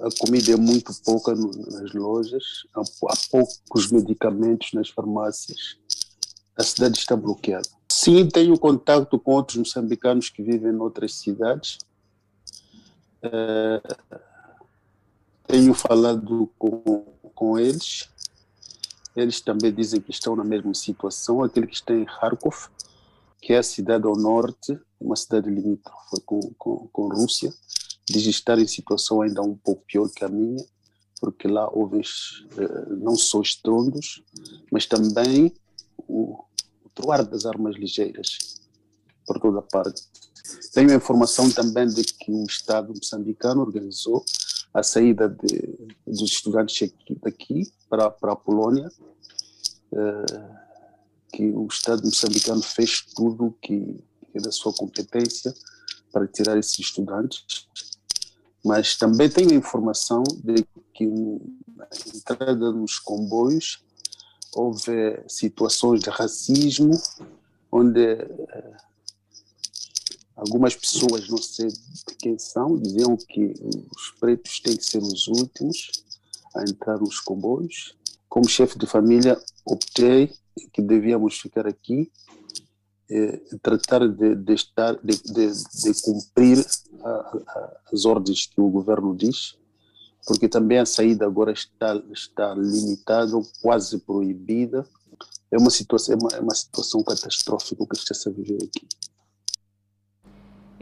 a 0.00 0.08
comida 0.18 0.52
é 0.52 0.56
muito 0.56 0.92
pouca 1.04 1.34
nas 1.34 1.92
lojas, 1.92 2.44
há 2.74 2.82
poucos 3.30 3.90
medicamentos 3.90 4.72
nas 4.72 4.88
farmácias, 4.88 5.76
a 6.56 6.62
cidade 6.62 6.98
está 6.98 7.16
bloqueada. 7.16 7.68
Sim, 7.90 8.28
tenho 8.28 8.58
contato 8.58 9.18
com 9.18 9.32
outros 9.32 9.56
moçambicanos 9.56 10.28
que 10.28 10.42
vivem 10.42 10.72
em 10.72 10.78
outras 10.78 11.14
cidades. 11.14 11.78
Uh, 13.24 13.80
tenho 15.46 15.72
falado 15.72 16.50
com, 16.58 17.04
com 17.34 17.58
eles. 17.58 18.08
Eles 19.16 19.40
também 19.40 19.72
dizem 19.72 20.00
que 20.00 20.10
estão 20.10 20.34
na 20.36 20.44
mesma 20.44 20.74
situação. 20.74 21.42
Aquele 21.42 21.66
que 21.66 21.76
está 21.76 21.94
em 21.94 22.04
Kharkov, 22.04 22.68
que 23.40 23.52
é 23.52 23.58
a 23.58 23.62
cidade 23.62 24.06
ao 24.06 24.16
norte, 24.16 24.78
uma 25.00 25.16
cidade 25.16 25.48
limítrofe 25.48 26.20
com, 26.26 26.40
com, 26.58 26.88
com 26.88 27.08
Rússia, 27.08 27.52
diz 28.06 28.26
estar 28.26 28.58
em 28.58 28.66
situação 28.66 29.22
ainda 29.22 29.42
um 29.42 29.56
pouco 29.56 29.82
pior 29.86 30.08
que 30.10 30.24
a 30.24 30.28
minha, 30.28 30.64
porque 31.20 31.48
lá 31.48 31.68
houve 31.72 32.00
uh, 32.00 32.96
não 32.96 33.16
só 33.16 33.40
estrondos, 33.40 34.22
mas 34.70 34.86
também 34.86 35.52
o, 35.96 36.44
o 36.84 36.88
troar 36.94 37.24
das 37.24 37.46
armas 37.46 37.76
ligeiras 37.76 38.60
por 39.26 39.38
toda 39.40 39.62
parte. 39.62 40.02
Tenho 40.72 40.90
a 40.90 40.94
informação 40.94 41.50
também 41.50 41.86
de 41.86 42.02
que 42.02 42.30
o 42.30 42.44
Estado 42.44 42.92
moçambicano 42.94 43.62
organizou 43.62 44.24
a 44.72 44.82
saída 44.82 45.28
de, 45.28 45.96
dos 46.06 46.30
estudantes 46.32 46.92
daqui 47.22 47.72
para, 47.88 48.10
para 48.10 48.32
a 48.32 48.36
Polônia, 48.36 48.90
uh, 49.92 50.54
que 51.32 51.44
o 51.50 51.66
Estado 51.66 52.04
moçambicano 52.04 52.62
fez 52.62 53.02
tudo 53.14 53.56
que 53.62 54.02
é 54.34 54.40
da 54.40 54.50
sua 54.50 54.72
competência 54.72 55.54
para 56.12 56.26
tirar 56.26 56.58
esses 56.58 56.78
estudantes, 56.78 57.68
mas 58.64 58.96
também 58.96 59.28
tenho 59.28 59.52
a 59.52 59.54
informação 59.54 60.24
de 60.42 60.66
que 60.92 61.06
na 61.06 61.88
entrada 62.14 62.72
nos 62.72 62.98
comboios 62.98 63.84
houve 64.54 65.22
situações 65.28 66.00
de 66.00 66.10
racismo, 66.10 67.00
onde 67.70 68.00
eh, 68.00 68.76
algumas 70.36 70.74
pessoas, 70.74 71.28
não 71.28 71.38
sei 71.38 71.68
de 71.68 72.14
quem 72.18 72.38
são, 72.38 72.78
diziam 72.78 73.16
que 73.16 73.54
os 73.96 74.10
pretos 74.18 74.60
têm 74.60 74.76
que 74.76 74.84
ser 74.84 74.98
os 74.98 75.26
últimos 75.28 75.90
a 76.54 76.62
entrar 76.62 76.98
nos 76.98 77.20
comboios. 77.20 77.96
Como 78.28 78.48
chefe 78.48 78.78
de 78.78 78.86
família, 78.86 79.40
optei 79.64 80.32
que 80.72 80.82
devíamos 80.82 81.38
ficar 81.38 81.66
aqui 81.66 82.10
eh, 83.10 83.40
tratar 83.62 84.08
de, 84.08 84.34
de 84.34 84.54
estar 84.54 84.94
de, 84.94 85.16
de, 85.22 85.52
de 85.52 86.02
cumprir 86.02 86.64
a, 87.02 87.10
a, 87.10 87.80
as 87.92 88.04
ordens 88.04 88.46
que 88.46 88.60
o 88.60 88.68
governo 88.68 89.14
diz 89.14 89.56
porque 90.26 90.48
também 90.48 90.78
a 90.78 90.86
saída 90.86 91.26
agora 91.26 91.52
está, 91.52 91.96
está 92.10 92.54
limitada, 92.54 93.32
quase 93.60 93.98
proibida. 93.98 94.86
É 95.50 95.58
uma 95.58 95.70
situação, 95.70 96.14
é 96.14 96.16
uma, 96.16 96.30
é 96.36 96.40
uma 96.40 96.54
situação 96.54 97.02
catastrófica 97.02 97.86
que 97.86 97.96
está 97.96 98.30
a 98.30 98.32
viver 98.32 98.56
aqui. 98.64 98.86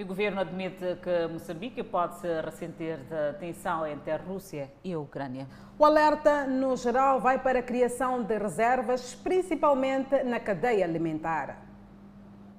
E 0.03 0.05
o 0.05 0.09
governo 0.09 0.41
admite 0.41 0.99
que 1.01 1.29
Moçambique 1.33 1.85
pode 1.85 2.19
se 2.19 2.41
ressentir 2.41 2.99
da 3.09 3.35
tensão 3.35 3.87
entre 3.87 4.11
a 4.11 4.17
Rússia 4.17 4.69
e 4.83 4.93
a 4.93 4.99
Ucrânia. 4.99 5.47
O 5.79 5.85
alerta, 5.85 6.45
no 6.45 6.77
geral, 6.77 7.21
vai 7.21 7.41
para 7.41 7.61
a 7.61 7.63
criação 7.63 8.21
de 8.25 8.37
reservas, 8.37 9.15
principalmente 9.15 10.25
na 10.25 10.41
cadeia 10.41 10.85
alimentar. 10.85 11.57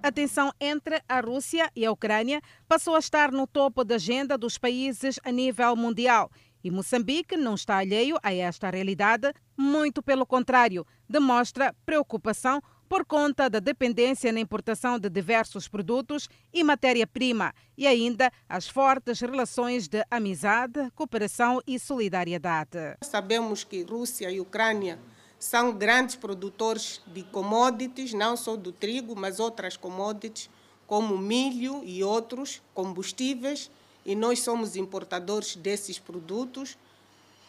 A 0.02 0.10
tensão 0.10 0.54
entre 0.58 1.02
a 1.06 1.20
Rússia 1.20 1.70
e 1.76 1.86
a 1.86 1.92
Ucrânia 1.92 2.40
passou 2.66 2.96
a 2.96 3.00
estar 3.00 3.30
no 3.30 3.46
topo 3.46 3.84
da 3.84 3.96
agenda 3.96 4.38
dos 4.38 4.58
países 4.58 5.20
a 5.22 5.30
nível 5.30 5.76
mundial 5.76 6.32
e 6.64 6.72
Moçambique 6.72 7.36
não 7.36 7.56
está 7.56 7.80
alheio 7.80 8.18
a 8.24 8.34
esta 8.34 8.70
realidade, 8.70 9.34
muito 9.58 10.02
pelo 10.02 10.26
contrário, 10.26 10.88
demonstra 11.10 11.76
preocupação 11.86 12.62
por 12.94 13.06
conta 13.06 13.50
da 13.50 13.58
dependência 13.58 14.32
na 14.32 14.40
importação 14.40 15.00
de 15.00 15.10
diversos 15.10 15.68
produtos 15.68 16.30
e 16.54 16.64
matéria-prima 16.64 17.52
e 17.76 17.88
ainda 17.88 18.32
as 18.48 18.68
fortes 18.68 19.20
relações 19.20 19.88
de 19.88 20.06
amizade, 20.12 20.92
cooperação 20.94 21.60
e 21.66 21.80
solidariedade. 21.80 22.96
Sabemos 23.02 23.64
que 23.64 23.82
Rússia 23.82 24.30
e 24.30 24.40
Ucrânia 24.40 25.00
são 25.40 25.74
grandes 25.74 26.16
produtores 26.16 27.02
de 27.08 27.24
commodities, 27.24 28.14
não 28.14 28.38
só 28.38 28.56
do 28.56 28.72
trigo, 28.72 29.16
mas 29.16 29.40
outras 29.40 29.76
commodities 29.76 30.48
como 30.86 31.18
milho 31.18 31.82
e 31.84 32.04
outros 32.04 32.62
combustíveis 32.76 33.72
e 34.06 34.14
nós 34.14 34.42
somos 34.42 34.76
importadores 34.76 35.56
desses 35.56 35.98
produtos. 35.98 36.78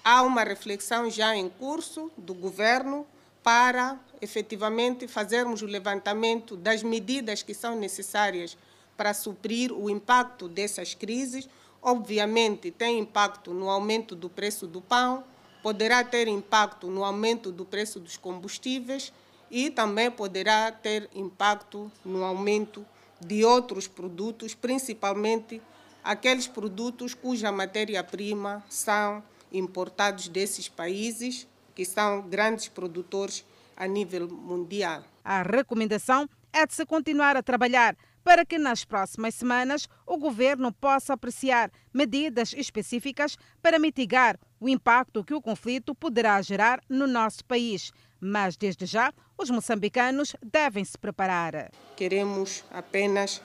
Há 0.02 0.22
uma 0.22 0.42
reflexão 0.42 1.10
já 1.10 1.36
em 1.36 1.50
curso 1.50 2.10
do 2.16 2.32
governo 2.32 3.06
para 3.44 4.00
efetivamente 4.22 5.06
fazermos 5.06 5.60
o 5.60 5.66
levantamento 5.66 6.56
das 6.56 6.82
medidas 6.82 7.42
que 7.42 7.52
são 7.52 7.76
necessárias 7.76 8.56
para 8.96 9.12
suprir 9.12 9.70
o 9.70 9.90
impacto 9.90 10.48
dessas 10.48 10.94
crises. 10.94 11.46
Obviamente, 11.82 12.70
tem 12.70 12.98
impacto 12.98 13.52
no 13.52 13.68
aumento 13.68 14.16
do 14.16 14.30
preço 14.30 14.66
do 14.66 14.80
pão, 14.80 15.22
poderá 15.62 16.02
ter 16.02 16.26
impacto 16.26 16.86
no 16.86 17.04
aumento 17.04 17.52
do 17.52 17.66
preço 17.66 18.00
dos 18.00 18.16
combustíveis 18.16 19.12
e 19.50 19.68
também 19.68 20.10
poderá 20.10 20.72
ter 20.72 21.10
impacto 21.14 21.92
no 22.02 22.24
aumento 22.24 22.84
de 23.20 23.44
outros 23.44 23.86
produtos, 23.86 24.54
principalmente 24.54 25.60
aqueles 26.02 26.46
produtos 26.46 27.12
cuja 27.12 27.52
matéria-prima 27.52 28.64
são 28.70 29.22
importados 29.52 30.28
desses 30.28 30.66
países, 30.66 31.46
que 31.74 31.84
são 31.84 32.22
grandes 32.22 32.68
produtores 32.68 33.44
a 33.76 33.86
nível 33.86 34.28
mundial. 34.28 35.02
A 35.24 35.42
recomendação 35.42 36.28
é 36.52 36.66
de 36.66 36.74
se 36.74 36.86
continuar 36.86 37.36
a 37.36 37.42
trabalhar 37.42 37.96
para 38.22 38.44
que 38.44 38.58
nas 38.58 38.84
próximas 38.84 39.34
semanas 39.34 39.86
o 40.06 40.16
governo 40.16 40.72
possa 40.72 41.12
apreciar 41.12 41.70
medidas 41.92 42.54
específicas 42.56 43.36
para 43.60 43.78
mitigar 43.78 44.38
o 44.58 44.68
impacto 44.68 45.22
que 45.22 45.34
o 45.34 45.42
conflito 45.42 45.94
poderá 45.94 46.40
gerar 46.40 46.80
no 46.88 47.06
nosso 47.06 47.44
país. 47.44 47.92
Mas, 48.18 48.56
desde 48.56 48.86
já, 48.86 49.12
os 49.36 49.50
moçambicanos 49.50 50.34
devem 50.42 50.82
se 50.82 50.96
preparar. 50.96 51.70
Queremos 51.94 52.64
apenas 52.70 53.42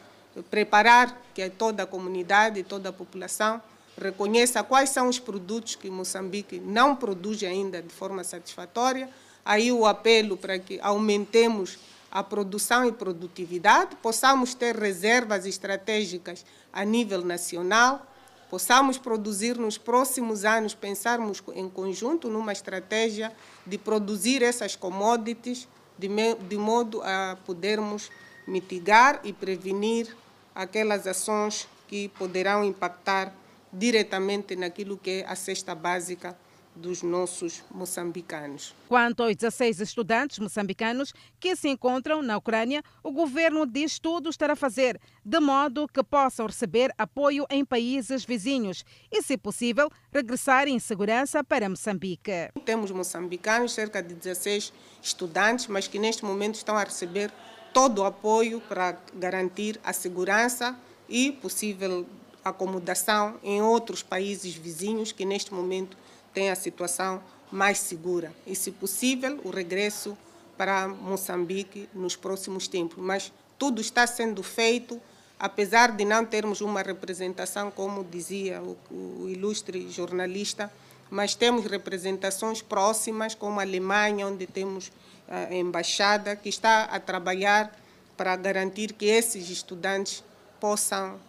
preparar 0.50 1.22
que 1.34 1.50
toda 1.50 1.84
a 1.84 1.88
comunidade, 1.88 2.64
toda 2.64 2.90
a 2.90 2.94
população 2.94 3.62
reconheça 4.00 4.64
quais 4.64 4.90
são 4.90 5.08
os 5.08 5.20
produtos 5.20 5.76
que 5.76 5.90
Moçambique 5.90 6.60
não 6.60 6.96
produz 6.96 7.44
ainda 7.44 7.82
de 7.82 7.94
forma 7.94 8.24
satisfatória. 8.24 9.10
Aí 9.46 9.72
o 9.72 9.86
apelo 9.86 10.38
para 10.38 10.58
que 10.58 10.80
aumentemos 10.82 11.78
a 12.12 12.24
produção 12.24 12.86
e 12.86 12.92
produtividade, 12.92 13.96
possamos 13.98 14.54
ter 14.54 14.76
reservas 14.76 15.46
estratégicas 15.46 16.44
a 16.74 16.84
nível 16.84 17.24
nacional, 17.24 18.06
possamos 18.50 18.98
produzir 18.98 19.58
nos 19.58 19.78
próximos 19.78 20.44
anos, 20.44 20.74
pensarmos 20.74 21.44
em 21.54 21.70
conjunto 21.70 22.28
numa 22.28 22.52
estratégia 22.52 23.32
de 23.66 23.78
produzir 23.78 24.42
essas 24.42 24.76
commodities 24.76 25.68
de, 26.00 26.08
de 26.48 26.58
modo 26.58 27.02
a 27.04 27.38
podermos 27.46 28.10
mitigar 28.48 29.20
e 29.24 29.32
prevenir 29.32 30.16
aquelas 30.56 31.06
ações 31.06 31.68
que 31.88 32.08
poderão 32.10 32.64
impactar 32.64 33.34
diretamente 33.72 34.56
naquilo 34.56 34.98
que 34.98 35.22
é 35.22 35.26
a 35.28 35.36
cesta 35.36 35.76
básica 35.76 36.38
dos 36.76 37.04
nossos 37.04 37.64
moçambicanos. 37.72 38.74
Quanto 38.88 39.24
aos 39.24 39.36
16 39.36 39.82
estudantes 39.82 40.40
moçambicanos 40.40 41.14
que 41.40 41.56
se 41.56 41.68
encontram 41.68 42.22
na 42.22 42.38
Ucrânia, 42.38 42.82
o 43.04 43.12
governo 43.12 43.66
diz 43.66 44.00
tudo 44.00 44.30
estar 44.30 44.50
a 44.50 44.56
fazer, 44.56 45.00
de 45.24 45.40
modo 45.40 45.88
que 45.88 46.04
possam 46.04 46.48
receber 46.48 46.94
apoio 46.98 47.46
em 47.50 47.66
países 47.66 48.24
vizinhos 48.24 48.86
e, 49.12 49.22
se 49.22 49.38
possível, 49.38 49.90
regressar 50.12 50.68
em 50.68 50.80
segurança 50.80 51.44
para 51.44 51.68
Moçambique. 51.68 52.50
Temos 52.66 52.92
moçambicanos, 52.92 53.74
cerca 53.74 54.02
de 54.02 54.14
16 54.14 54.72
estudantes, 55.02 55.68
mas 55.68 55.88
que 55.88 56.00
neste 56.00 56.24
momento 56.24 56.56
estão 56.56 56.78
a 56.78 56.84
receber 56.84 57.32
todo 57.74 58.00
o 58.00 58.06
apoio 58.06 58.62
para 58.62 58.98
garantir 59.16 59.80
a 59.84 59.94
segurança 59.94 60.78
e 61.08 61.32
possível 61.32 62.06
acomodação 62.44 63.40
em 63.44 63.62
outros 63.62 64.02
países 64.02 64.56
vizinhos 64.56 65.12
que 65.12 65.26
neste 65.26 65.54
momento 65.54 65.98
têm 66.34 66.50
a 66.50 66.56
situação 66.56 67.22
mais 67.52 67.80
segura. 67.80 68.32
E, 68.46 68.56
se 68.56 68.72
possível, 68.72 69.40
o 69.44 69.50
regresso 69.50 70.18
para 70.58 70.88
Moçambique 70.88 71.90
nos 71.94 72.16
próximos 72.16 72.68
tempos. 72.68 72.98
Mas 72.98 73.32
tudo 73.58 73.82
está 73.82 74.06
sendo 74.06 74.44
feito, 74.44 75.02
apesar 75.40 75.92
de 75.92 76.06
não 76.06 76.26
termos 76.26 76.62
uma 76.62 76.82
representação, 76.82 77.72
como 77.72 78.04
dizia 78.04 78.62
o, 78.62 78.78
o 78.92 79.30
ilustre 79.30 79.90
jornalista, 79.90 80.72
mas 81.10 81.34
temos 81.34 81.66
representações 81.66 82.62
próximas, 82.62 83.34
como 83.34 83.60
a 83.60 83.64
Alemanha, 83.64 84.28
onde 84.28 84.46
temos 84.46 84.92
a 85.28 85.54
embaixada 85.54 86.36
que 86.36 86.50
está 86.50 86.84
a 86.84 87.00
trabalhar 87.00 87.74
para 88.16 88.36
garantir 88.36 88.94
que 88.94 89.06
esses 89.06 89.50
estudantes 89.50 90.24
possam 90.60 91.20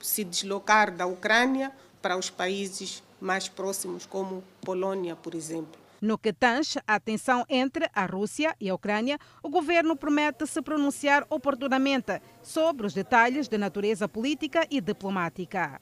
se 0.00 0.24
deslocar 0.24 0.90
da 0.90 1.06
Ucrânia 1.06 1.72
para 2.00 2.16
os 2.16 2.30
países 2.30 3.02
mais 3.20 3.48
próximos, 3.48 4.06
como 4.06 4.42
Polônia, 4.62 5.14
por 5.14 5.34
exemplo. 5.34 5.78
No 6.00 6.16
que 6.16 6.32
tange 6.32 6.80
a 6.86 6.98
tensão 6.98 7.44
entre 7.46 7.90
a 7.94 8.06
Rússia 8.06 8.56
e 8.58 8.70
a 8.70 8.74
Ucrânia, 8.74 9.18
o 9.42 9.50
governo 9.50 9.94
promete 9.94 10.46
se 10.46 10.62
pronunciar 10.62 11.26
oportunamente 11.28 12.22
sobre 12.42 12.86
os 12.86 12.94
detalhes 12.94 13.48
de 13.48 13.58
natureza 13.58 14.08
política 14.08 14.66
e 14.70 14.80
diplomática. 14.80 15.78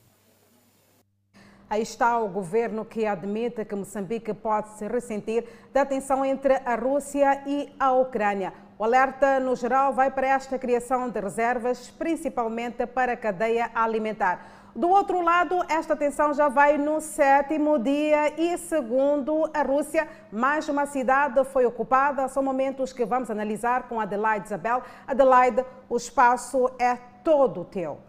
Aí 1.71 1.83
está 1.83 2.19
o 2.19 2.29
governo 2.29 2.85
que 2.85 3.07
admite 3.07 3.65
que 3.65 3.77
Moçambique 3.77 4.35
pode 4.35 4.77
se 4.79 4.89
ressentir 4.89 5.45
da 5.73 5.85
tensão 5.85 6.25
entre 6.25 6.55
a 6.65 6.75
Rússia 6.75 7.45
e 7.47 7.69
a 7.79 7.93
Ucrânia. 7.93 8.53
O 8.79 8.85
alerta, 8.85 9.41
no 9.41 9.57
geral, 9.57 9.93
vai 9.93 10.09
para 10.09 10.29
esta 10.29 10.57
criação 10.57 11.09
de 11.09 11.19
reservas, 11.19 11.91
principalmente 11.91 12.87
para 12.87 13.15
a 13.15 13.17
cadeia 13.17 13.69
alimentar. 13.75 14.71
Do 14.73 14.89
outro 14.89 15.21
lado, 15.21 15.65
esta 15.69 15.97
tensão 15.97 16.33
já 16.33 16.49
vai 16.49 16.79
no 16.79 17.01
sétimo 17.01 17.77
dia 17.77 18.41
e, 18.41 18.57
segundo 18.57 19.51
a 19.53 19.63
Rússia, 19.63 20.07
mais 20.31 20.69
uma 20.69 20.87
cidade 20.87 21.45
foi 21.47 21.67
ocupada. 21.67 22.29
São 22.29 22.41
momentos 22.41 22.93
que 22.93 23.05
vamos 23.05 23.33
analisar 23.33 23.89
com 23.89 23.99
Adelaide 23.99 24.47
Isabel. 24.47 24.81
Adelaide, 25.09 25.65
o 25.89 25.97
espaço 25.97 26.71
é 26.79 26.97
todo 27.25 27.65
teu. 27.65 28.08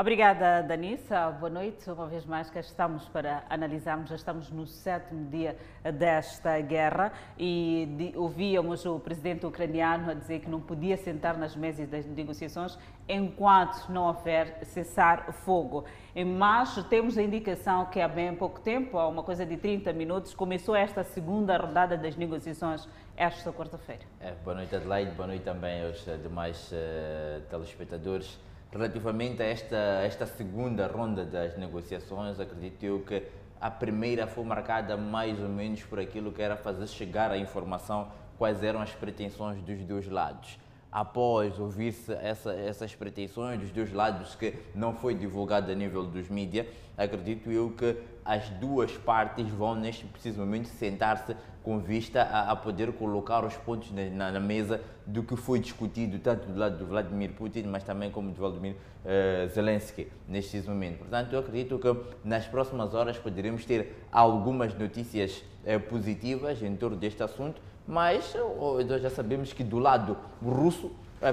Obrigada, 0.00 0.62
Danissa. 0.62 1.28
Boa 1.32 1.50
noite. 1.50 1.90
Uma 1.90 2.06
vez 2.06 2.24
mais 2.24 2.48
que 2.48 2.56
estamos 2.60 3.08
para 3.08 3.42
analisarmos. 3.50 4.08
Já 4.08 4.14
estamos 4.14 4.48
no 4.48 4.64
sétimo 4.64 5.28
dia 5.28 5.56
desta 5.92 6.60
guerra 6.60 7.12
e 7.36 8.12
ouvíamos 8.14 8.86
o 8.86 9.00
presidente 9.00 9.44
ucraniano 9.44 10.12
a 10.12 10.14
dizer 10.14 10.38
que 10.38 10.48
não 10.48 10.60
podia 10.60 10.96
sentar 10.96 11.36
nas 11.36 11.56
mesas 11.56 11.88
das 11.88 12.06
negociações 12.06 12.78
enquanto 13.08 13.88
não 13.88 14.06
houver 14.06 14.64
cessar 14.66 15.32
fogo. 15.32 15.84
Mas 16.14 16.80
temos 16.84 17.18
a 17.18 17.22
indicação 17.24 17.86
que 17.86 18.00
há 18.00 18.06
bem 18.06 18.36
pouco 18.36 18.60
tempo, 18.60 18.98
há 18.98 19.08
uma 19.08 19.24
coisa 19.24 19.44
de 19.44 19.56
30 19.56 19.92
minutos, 19.92 20.32
começou 20.32 20.76
esta 20.76 21.02
segunda 21.02 21.56
rodada 21.56 21.96
das 21.96 22.14
negociações 22.14 22.88
esta 23.16 23.52
quarta-feira. 23.52 24.02
É, 24.20 24.30
boa 24.44 24.54
noite, 24.54 24.76
Adelaide. 24.76 25.10
Boa 25.16 25.26
noite 25.26 25.42
também 25.42 25.84
aos 25.84 26.04
demais 26.22 26.70
uh, 26.70 27.40
telespectadores. 27.50 28.38
Relativamente 28.70 29.42
a 29.42 29.46
esta, 29.46 29.76
esta 30.04 30.26
segunda 30.26 30.86
ronda 30.86 31.24
das 31.24 31.56
negociações, 31.56 32.38
acredito 32.38 32.82
eu 32.84 33.00
que 33.00 33.22
a 33.58 33.70
primeira 33.70 34.26
foi 34.26 34.44
marcada 34.44 34.94
mais 34.94 35.40
ou 35.40 35.48
menos 35.48 35.82
por 35.84 35.98
aquilo 35.98 36.30
que 36.30 36.42
era 36.42 36.54
fazer 36.54 36.86
chegar 36.86 37.30
a 37.30 37.38
informação 37.38 38.08
quais 38.36 38.62
eram 38.62 38.80
as 38.80 38.92
pretensões 38.92 39.62
dos 39.62 39.78
dois 39.84 40.06
lados. 40.06 40.58
Após 40.90 41.58
ouvir-se 41.58 42.12
essa, 42.14 42.52
essas 42.52 42.94
pretensões 42.94 43.60
dos 43.60 43.70
dois 43.70 43.92
lados 43.92 44.34
que 44.34 44.54
não 44.74 44.94
foi 44.94 45.14
divulgado 45.14 45.70
a 45.70 45.74
nível 45.74 46.04
dos 46.04 46.30
mídias, 46.30 46.66
acredito 46.96 47.50
eu 47.50 47.70
que 47.70 47.96
as 48.24 48.48
duas 48.50 48.92
partes 48.92 49.48
vão 49.48 49.74
neste 49.74 50.04
preciso 50.06 50.40
momento 50.40 50.66
sentar-se 50.66 51.36
com 51.62 51.78
vista 51.78 52.22
a, 52.22 52.50
a, 52.50 52.56
poder 52.56 52.92
colocar 52.92 53.44
os 53.44 53.54
pontos 53.56 53.90
na, 53.92 54.30
na, 54.30 54.40
mesa 54.40 54.80
do 55.06 55.22
que 55.22 55.36
foi 55.36 55.58
discutido 55.58 56.18
tanto 56.18 56.48
do 56.48 56.58
lado 56.58 56.78
do 56.78 56.86
Vladimir 56.86 57.32
Putin, 57.32 57.64
mas 57.64 57.84
também 57.84 58.10
como 58.10 58.30
do 58.30 58.36
Vladimir 58.36 58.74
uh, 58.74 59.48
Zelensky 59.48 60.08
neste 60.26 60.58
momento. 60.62 60.98
Portanto, 60.98 61.32
eu 61.32 61.40
acredito 61.40 61.78
que 61.78 61.94
nas 62.24 62.46
próximas 62.46 62.94
horas 62.94 63.18
poderemos 63.18 63.64
ter 63.66 64.06
algumas 64.10 64.74
notícias 64.74 65.44
uh, 65.64 65.80
positivas 65.88 66.62
em 66.62 66.74
torno 66.74 66.96
deste 66.96 67.22
assunto, 67.22 67.60
mas 67.88 68.34
uh, 68.34 68.84
nós 68.86 69.00
já 69.00 69.08
sabemos 69.08 69.54
que 69.54 69.64
do 69.64 69.78
lado 69.78 70.14
russo 70.44 70.90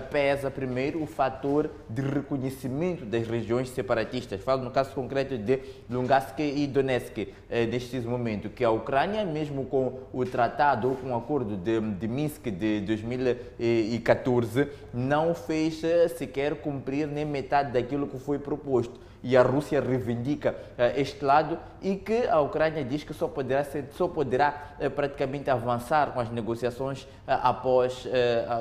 pesa 0.09 0.49
primeiro 0.49 1.01
o 1.01 1.05
fator 1.05 1.69
de 1.87 2.01
reconhecimento 2.01 3.05
das 3.05 3.27
regiões 3.27 3.69
separatistas. 3.69 4.41
Falo 4.41 4.63
no 4.63 4.71
caso 4.71 4.91
concreto 4.91 5.37
de 5.37 5.59
Lugansk 5.89 6.39
e 6.39 6.65
Donetsk, 6.65 7.27
eh, 7.49 7.65
neste 7.67 7.99
momento, 7.99 8.49
que 8.49 8.63
a 8.63 8.71
Ucrânia, 8.71 9.23
mesmo 9.23 9.65
com 9.65 9.99
o 10.11 10.25
tratado 10.25 10.89
ou 10.89 10.95
com 10.95 11.11
o 11.11 11.15
acordo 11.15 11.55
de, 11.55 11.79
de 11.79 12.07
Minsk 12.07 12.47
de 12.49 12.81
2014, 12.81 14.67
não 14.91 15.35
fez 15.35 15.83
eh, 15.83 16.07
sequer 16.07 16.55
cumprir 16.55 17.07
nem 17.07 17.25
metade 17.25 17.71
daquilo 17.71 18.07
que 18.07 18.17
foi 18.17 18.39
proposto 18.39 18.99
e 19.25 19.35
a 19.35 19.41
Rússia 19.41 19.81
reivindica 19.81 20.51
uh, 20.51 20.99
este 20.99 21.25
lado 21.25 21.57
e 21.81 21.95
que 21.95 22.27
a 22.27 22.39
Ucrânia 22.41 22.85
diz 22.85 23.03
que 23.03 23.11
só 23.11 23.27
poderá, 23.27 23.63
ser, 23.63 23.87
só 23.93 24.07
poderá 24.07 24.75
uh, 24.79 24.87
praticamente 24.91 25.49
avançar 25.49 26.13
com 26.13 26.19
as 26.19 26.29
negociações 26.29 27.01
uh, 27.03 27.07
após 27.25 28.07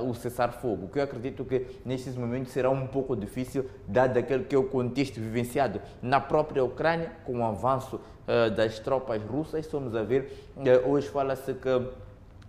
o 0.09 0.15
cessar-fogo, 0.15 0.89
que 0.89 0.99
eu 0.99 1.03
acredito 1.03 1.45
que 1.45 1.67
nestes 1.85 2.17
momentos 2.17 2.51
será 2.51 2.71
um 2.71 2.87
pouco 2.87 3.15
difícil, 3.15 3.69
dado 3.87 4.19
aquele 4.19 4.45
que 4.45 4.55
é 4.55 4.59
o 4.59 4.65
contexto 4.65 5.21
vivenciado 5.21 5.83
na 6.01 6.19
própria 6.19 6.65
Ucrânia, 6.65 7.13
com 7.27 7.41
o 7.41 7.45
avanço 7.45 8.01
das 8.57 8.79
tropas 8.79 9.23
russas. 9.23 9.67
Estamos 9.67 9.95
a 9.95 10.03
ver, 10.03 10.33
hoje 10.87 11.09
fala-se 11.09 11.53
que 11.53 11.69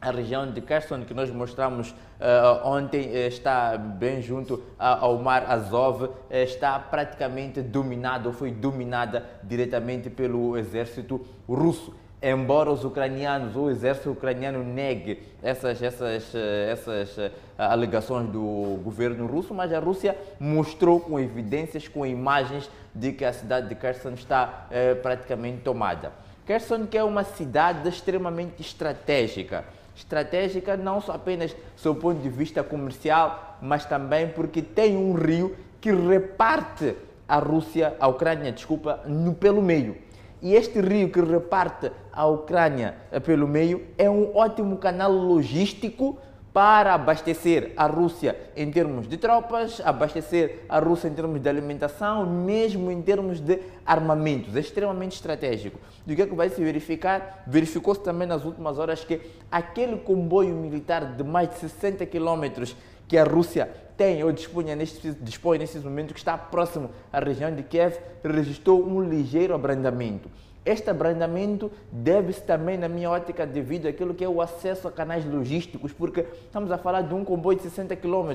a 0.01 0.11
região 0.11 0.51
de 0.51 0.61
Kherson 0.61 1.03
que 1.03 1.13
nós 1.13 1.31
mostramos 1.31 1.89
uh, 1.89 2.67
ontem 2.67 3.07
uh, 3.07 3.27
está 3.27 3.77
bem 3.77 4.21
junto 4.21 4.61
ao 4.77 5.17
mar 5.17 5.49
Azov, 5.49 6.09
eh, 6.29 6.43
está 6.43 6.77
praticamente 6.77 7.61
dominada 7.61 8.27
ou 8.27 8.33
foi 8.33 8.51
dominada 8.51 9.25
diretamente 9.43 10.09
pelo 10.09 10.57
exército 10.57 11.25
russo. 11.47 11.93
Embora 12.21 12.71
os 12.71 12.83
ucranianos 12.83 13.55
o 13.55 13.69
exército 13.69 14.11
ucraniano 14.11 14.63
negue 14.63 15.21
essas, 15.43 15.81
essas, 15.81 16.33
essas 16.33 17.31
alegações 17.57 18.29
do 18.29 18.79
governo 18.83 19.27
russo, 19.27 19.53
mas 19.53 19.71
a 19.71 19.79
Rússia 19.79 20.17
mostrou 20.39 20.99
com 20.99 21.19
evidências, 21.19 21.87
com 21.87 22.05
imagens 22.05 22.69
de 22.93 23.11
que 23.11 23.23
a 23.23 23.33
cidade 23.33 23.69
de 23.69 23.75
Kherson 23.75 24.11
está 24.11 24.67
praticamente 25.03 25.61
tomada. 25.61 26.13
Kherson 26.47 26.87
que 26.87 26.97
é 26.97 27.03
uma 27.03 27.23
cidade 27.23 27.87
extremamente 27.87 28.61
estratégica 28.61 29.65
estratégica, 29.95 30.75
não 30.75 30.99
só 30.99 31.13
apenas 31.13 31.55
sob 31.75 31.99
o 31.99 32.01
ponto 32.01 32.21
de 32.21 32.29
vista 32.29 32.63
comercial, 32.63 33.57
mas 33.61 33.85
também 33.85 34.27
porque 34.27 34.61
tem 34.61 34.97
um 34.97 35.13
rio 35.13 35.55
que 35.79 35.91
reparte 35.91 36.95
a 37.27 37.37
Rússia, 37.37 37.95
a 37.99 38.07
Ucrânia, 38.07 38.51
desculpa, 38.51 39.01
no, 39.05 39.33
pelo 39.33 39.61
meio. 39.61 39.97
E 40.41 40.53
este 40.53 40.79
rio 40.79 41.09
que 41.09 41.21
reparte 41.21 41.91
a 42.11 42.25
Ucrânia 42.27 42.95
eh, 43.11 43.19
pelo 43.19 43.47
meio 43.47 43.85
é 43.97 44.09
um 44.09 44.35
ótimo 44.35 44.77
canal 44.77 45.11
logístico 45.11 46.19
para 46.55 46.93
abastecer 46.93 47.73
a 47.75 47.85
Rússia 47.85 48.33
em 48.55 48.71
termos 48.71 49.09
de 49.09 49.17
tropas, 49.17 49.81
abastecer 49.83 50.61
a 50.69 50.79
Rússia 50.79 51.09
em 51.09 51.13
termos 51.13 51.41
de 51.41 51.49
alimentação, 51.49 52.25
mesmo 52.25 52.89
em 52.89 53.01
termos 53.01 53.41
de 53.41 53.59
armamentos. 53.85 54.55
É 54.55 54.61
extremamente 54.61 55.15
estratégico. 55.17 55.77
E 56.07 56.13
o 56.13 56.15
que 56.15 56.21
é 56.21 56.25
que 56.25 56.33
vai 56.33 56.47
se 56.47 56.63
verificar? 56.63 57.43
Verificou-se 57.45 58.01
também 58.01 58.25
nas 58.25 58.45
últimas 58.45 58.79
horas 58.79 59.03
que 59.03 59.19
aquele 59.51 59.97
comboio 59.97 60.55
militar 60.55 61.17
de 61.17 61.25
mais 61.25 61.49
de 61.49 61.55
60 61.57 62.05
quilômetros 62.05 62.73
que 63.05 63.17
a 63.17 63.25
Rússia 63.25 63.69
tem 63.97 64.23
ou 64.23 64.31
neste, 64.77 65.11
dispõe 65.19 65.57
nesse 65.57 65.77
momento, 65.79 66.13
que 66.13 66.19
está 66.19 66.37
próximo 66.37 66.89
à 67.11 67.19
região 67.19 67.53
de 67.53 67.63
Kiev, 67.63 67.97
registrou 68.23 68.81
um 68.81 69.01
ligeiro 69.03 69.53
abrandamento. 69.53 70.29
Este 70.65 70.89
abrandamento 70.89 71.71
deve-se 71.91 72.41
também, 72.41 72.75
na 72.75 72.89
minha 72.89 73.07
ótica, 73.09 73.45
devido 73.45 73.87
àquilo 73.87 74.15
que 74.15 74.23
é 74.23 74.27
o 74.27 74.41
acesso 74.41 74.87
a 74.87 74.91
canais 74.91 75.23
logísticos, 75.23 75.93
porque 75.93 76.21
estamos 76.45 76.71
a 76.71 76.77
falar 76.77 77.03
de 77.03 77.13
um 77.13 77.23
comboio 77.23 77.55
de 77.55 77.63
60 77.63 77.95
km. 77.95 78.31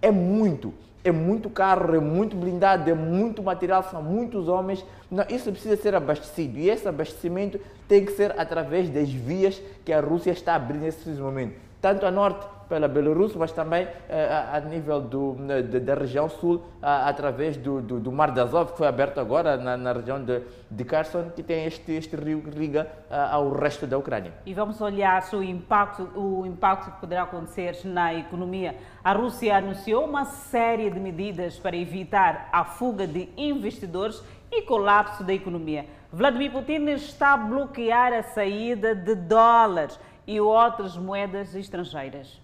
É 0.00 0.10
muito, 0.10 0.72
é 1.04 1.12
muito 1.12 1.50
carro, 1.50 1.94
é 1.94 2.00
muito 2.00 2.34
blindado, 2.34 2.88
é 2.88 2.94
muito 2.94 3.42
material, 3.42 3.82
são 3.82 4.02
muitos 4.02 4.48
homens. 4.48 4.82
Não, 5.10 5.26
isso 5.28 5.52
precisa 5.52 5.76
ser 5.76 5.94
abastecido 5.94 6.58
e 6.58 6.70
esse 6.70 6.88
abastecimento 6.88 7.60
tem 7.86 8.02
que 8.02 8.12
ser 8.12 8.34
através 8.40 8.88
das 8.88 9.10
vias 9.10 9.60
que 9.84 9.92
a 9.92 10.00
Rússia 10.00 10.30
está 10.30 10.54
abrindo 10.54 10.80
nesse 10.80 11.06
momento, 11.10 11.54
tanto 11.84 12.06
a 12.06 12.10
norte 12.10 12.46
pela 12.66 12.88
Bielorrússia, 12.88 13.38
mas 13.38 13.52
também 13.52 13.86
eh, 14.08 14.26
a, 14.30 14.56
a 14.56 14.60
nível 14.60 15.02
do, 15.02 15.36
de, 15.68 15.80
da 15.80 15.92
região 15.92 16.30
sul, 16.30 16.64
através 16.80 17.58
do, 17.58 17.82
do, 17.82 18.00
do, 18.00 18.10
Mar 18.10 18.30
de 18.30 18.40
Azov, 18.40 18.72
que 18.72 18.78
foi 18.78 18.86
aberto 18.86 19.20
agora 19.20 19.58
na, 19.58 19.76
na 19.76 19.92
região 19.92 20.24
de, 20.24 20.40
de 20.70 20.82
Kherson, 20.82 21.28
que 21.36 21.42
tem 21.42 21.66
este, 21.66 21.92
este 21.92 22.16
rio 22.16 22.40
que 22.40 22.48
liga 22.48 22.90
ao 23.10 23.52
resto 23.52 23.86
da 23.86 23.98
Ucrânia. 23.98 24.32
E 24.46 24.54
vamos 24.54 24.80
olhar 24.80 25.22
o 25.34 25.42
impacto, 25.42 26.08
o 26.18 26.46
impacto 26.46 26.90
que 26.92 27.00
poderá 27.00 27.24
acontecer 27.24 27.78
na 27.84 28.14
economia. 28.14 28.76
A 29.04 29.12
Rússia 29.12 29.58
anunciou 29.58 30.06
uma 30.06 30.24
série 30.24 30.88
de 30.88 30.98
medidas 30.98 31.58
para 31.58 31.76
evitar 31.76 32.48
a 32.50 32.64
fuga 32.64 33.06
de 33.06 33.28
investidores 33.36 34.24
e 34.50 34.62
colapso 34.62 35.22
da 35.22 35.34
economia. 35.34 35.84
Vladimir 36.10 36.50
Putin 36.50 36.86
está 36.90 37.34
a 37.34 37.36
bloquear 37.36 38.14
a 38.14 38.22
saída 38.22 38.94
de 38.94 39.14
dólares 39.14 39.98
e 40.26 40.40
outras 40.40 40.96
moedas 40.96 41.54
estrangeiras. 41.54 42.40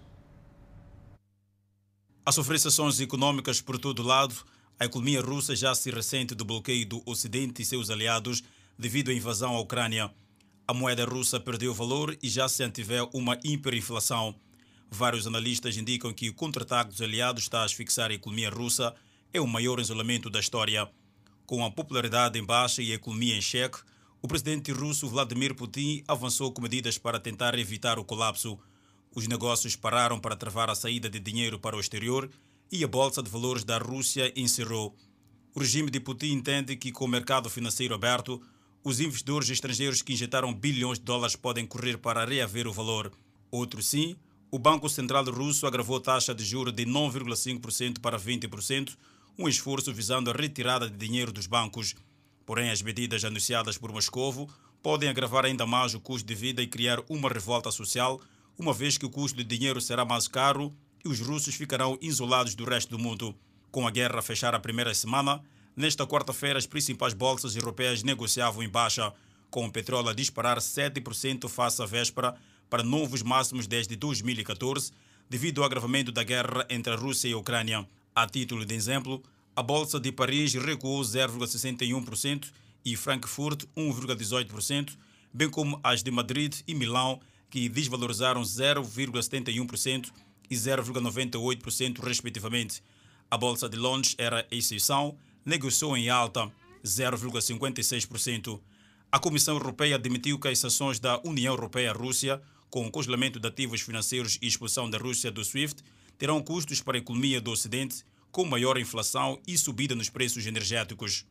A 2.25 2.31
sofrer 2.31 2.59
sanções 2.59 2.99
econômicas 2.99 3.61
por 3.61 3.79
todo 3.79 4.03
lado, 4.03 4.35
a 4.79 4.85
economia 4.85 5.21
russa 5.21 5.55
já 5.55 5.73
se 5.73 5.89
ressente 5.91 6.35
do 6.35 6.45
bloqueio 6.45 6.85
do 6.85 7.01
Ocidente 7.05 7.61
e 7.61 7.65
seus 7.65 7.89
aliados 7.89 8.43
devido 8.77 9.09
à 9.09 9.13
invasão 9.13 9.55
à 9.55 9.59
Ucrânia. 9.59 10.11
A 10.67 10.73
moeda 10.73 11.05
russa 11.05 11.39
perdeu 11.39 11.73
valor 11.73 12.17
e 12.21 12.29
já 12.29 12.47
se 12.47 12.63
antevê 12.63 13.07
uma 13.13 13.37
hiperinflação. 13.43 14.35
Vários 14.89 15.25
analistas 15.25 15.77
indicam 15.77 16.13
que 16.13 16.29
o 16.29 16.33
contra-ataque 16.33 16.91
dos 16.91 17.01
aliados 17.01 17.43
está 17.43 17.61
a 17.61 17.65
asfixiar 17.65 18.11
a 18.11 18.13
economia 18.13 18.49
russa 18.49 18.93
é 19.33 19.39
o 19.39 19.47
maior 19.47 19.79
isolamento 19.79 20.29
da 20.29 20.39
história. 20.39 20.89
Com 21.45 21.65
a 21.65 21.71
popularidade 21.71 22.37
em 22.37 22.43
baixa 22.43 22.81
e 22.81 22.91
a 22.91 22.95
economia 22.95 23.35
em 23.35 23.41
xeque, 23.41 23.79
o 24.21 24.27
presidente 24.27 24.71
russo 24.71 25.09
Vladimir 25.09 25.55
Putin 25.55 26.03
avançou 26.07 26.51
com 26.51 26.61
medidas 26.61 26.97
para 26.97 27.19
tentar 27.19 27.57
evitar 27.57 27.97
o 27.97 28.05
colapso. 28.05 28.59
Os 29.15 29.27
negócios 29.27 29.75
pararam 29.75 30.19
para 30.19 30.35
travar 30.35 30.69
a 30.69 30.75
saída 30.75 31.09
de 31.09 31.19
dinheiro 31.19 31.59
para 31.59 31.75
o 31.75 31.79
exterior 31.79 32.29
e 32.71 32.83
a 32.83 32.87
Bolsa 32.87 33.23
de 33.23 33.29
Valores 33.31 33.63
da 33.63 33.79
Rússia 33.79 34.31
encerrou. 34.35 34.95
O 35.55 35.59
regime 35.59 35.89
de 35.89 35.99
Putin 35.99 36.33
entende 36.33 36.75
que, 36.75 36.91
com 36.91 37.05
o 37.05 37.07
mercado 37.07 37.49
financeiro 37.49 37.95
aberto, 37.95 38.41
os 38.83 38.99
investidores 38.99 39.49
estrangeiros 39.49 40.01
que 40.01 40.13
injetaram 40.13 40.53
bilhões 40.53 40.99
de 40.99 41.03
dólares 41.05 41.35
podem 41.35 41.65
correr 41.65 41.97
para 41.97 42.23
reaver 42.23 42.67
o 42.67 42.73
valor. 42.73 43.11
Outro 43.49 43.81
sim, 43.81 44.15
o 44.51 44.59
Banco 44.59 44.87
Central 44.87 45.25
Russo 45.25 45.65
agravou 45.65 45.97
a 45.97 46.01
taxa 46.01 46.33
de 46.33 46.45
juros 46.45 46.73
de 46.73 46.85
9,5% 46.85 47.99
para 47.99 48.19
20%, 48.19 48.95
um 49.37 49.49
esforço 49.49 49.91
visando 49.91 50.29
a 50.29 50.33
retirada 50.33 50.89
de 50.89 50.95
dinheiro 50.95 51.31
dos 51.31 51.47
bancos. 51.47 51.95
Porém, 52.45 52.69
as 52.69 52.81
medidas 52.81 53.23
anunciadas 53.23 53.77
por 53.77 53.91
Moscovo 53.91 54.49
podem 54.81 55.09
agravar 55.09 55.45
ainda 55.45 55.65
mais 55.65 55.93
o 55.93 55.99
custo 55.99 56.27
de 56.27 56.35
vida 56.35 56.61
e 56.61 56.67
criar 56.67 56.99
uma 57.07 57.29
revolta 57.29 57.71
social, 57.71 58.19
uma 58.57 58.73
vez 58.73 58.97
que 58.97 59.05
o 59.05 59.09
custo 59.09 59.37
de 59.37 59.43
dinheiro 59.43 59.79
será 59.79 60.03
mais 60.03 60.27
caro 60.27 60.73
e 61.03 61.07
os 61.07 61.19
russos 61.19 61.55
ficarão 61.55 61.97
isolados 62.01 62.55
do 62.55 62.65
resto 62.65 62.89
do 62.89 62.99
mundo. 62.99 63.35
Com 63.71 63.87
a 63.87 63.91
guerra 63.91 64.19
a 64.19 64.21
fechar 64.21 64.53
a 64.53 64.59
primeira 64.59 64.93
semana, 64.93 65.41
nesta 65.75 66.05
quarta-feira 66.05 66.59
as 66.59 66.65
principais 66.65 67.13
bolsas 67.13 67.55
europeias 67.55 68.03
negociavam 68.03 68.63
em 68.63 68.69
baixa, 68.69 69.13
com 69.49 69.65
o 69.65 69.71
petróleo 69.71 70.09
a 70.09 70.13
disparar 70.13 70.57
7% 70.57 71.47
face 71.47 71.81
à 71.81 71.85
véspera 71.85 72.35
para 72.69 72.83
novos 72.83 73.21
máximos 73.21 73.67
desde 73.67 73.95
2014, 73.95 74.91
devido 75.29 75.59
ao 75.59 75.65
agravamento 75.65 76.11
da 76.11 76.23
guerra 76.23 76.65
entre 76.69 76.93
a 76.93 76.95
Rússia 76.95 77.27
e 77.27 77.33
a 77.33 77.37
Ucrânia. 77.37 77.87
A 78.13 78.27
título 78.27 78.65
de 78.65 78.75
exemplo, 78.75 79.21
a 79.55 79.61
Bolsa 79.61 79.99
de 79.99 80.11
Paris 80.11 80.53
recuou 80.53 81.01
0,61% 81.01 82.51
e 82.85 82.95
Frankfurt 82.95 83.65
1,18%, 83.75 84.97
bem 85.33 85.49
como 85.49 85.79
as 85.83 86.01
de 86.01 86.09
Madrid 86.09 86.55
e 86.67 86.73
Milão, 86.73 87.19
que 87.49 87.67
desvalorizaram 87.67 88.41
0,71% 88.41 90.09
e 90.49 90.55
0,98%, 90.55 91.99
respectivamente. 92.01 92.81
A 93.29 93.37
Bolsa 93.37 93.67
de 93.67 93.77
Londres 93.77 94.15
era 94.17 94.47
exceção, 94.49 95.17
negociou 95.45 95.97
em 95.97 96.09
alta 96.09 96.49
0,56%. 96.83 98.59
A 99.11 99.19
Comissão 99.19 99.55
Europeia 99.55 99.95
admitiu 99.95 100.39
que 100.39 100.47
as 100.47 100.59
sanções 100.59 100.97
da 100.97 101.19
União 101.25 101.53
Europeia-Rússia, 101.53 102.41
com 102.69 102.85
o 102.87 102.91
congelamento 102.91 103.39
de 103.39 103.47
ativos 103.47 103.81
financeiros 103.81 104.39
e 104.41 104.47
expulsão 104.47 104.89
da 104.89 104.97
Rússia 104.97 105.29
do 105.29 105.43
SWIFT, 105.43 105.83
terão 106.17 106.41
custos 106.41 106.81
para 106.81 106.97
a 106.97 106.99
economia 106.99 107.41
do 107.41 107.51
Ocidente, 107.51 108.05
com 108.31 108.45
maior 108.45 108.77
inflação 108.77 109.39
e 109.47 109.57
subida 109.57 109.93
nos 109.95 110.09
preços 110.09 110.47
energéticos. 110.47 111.25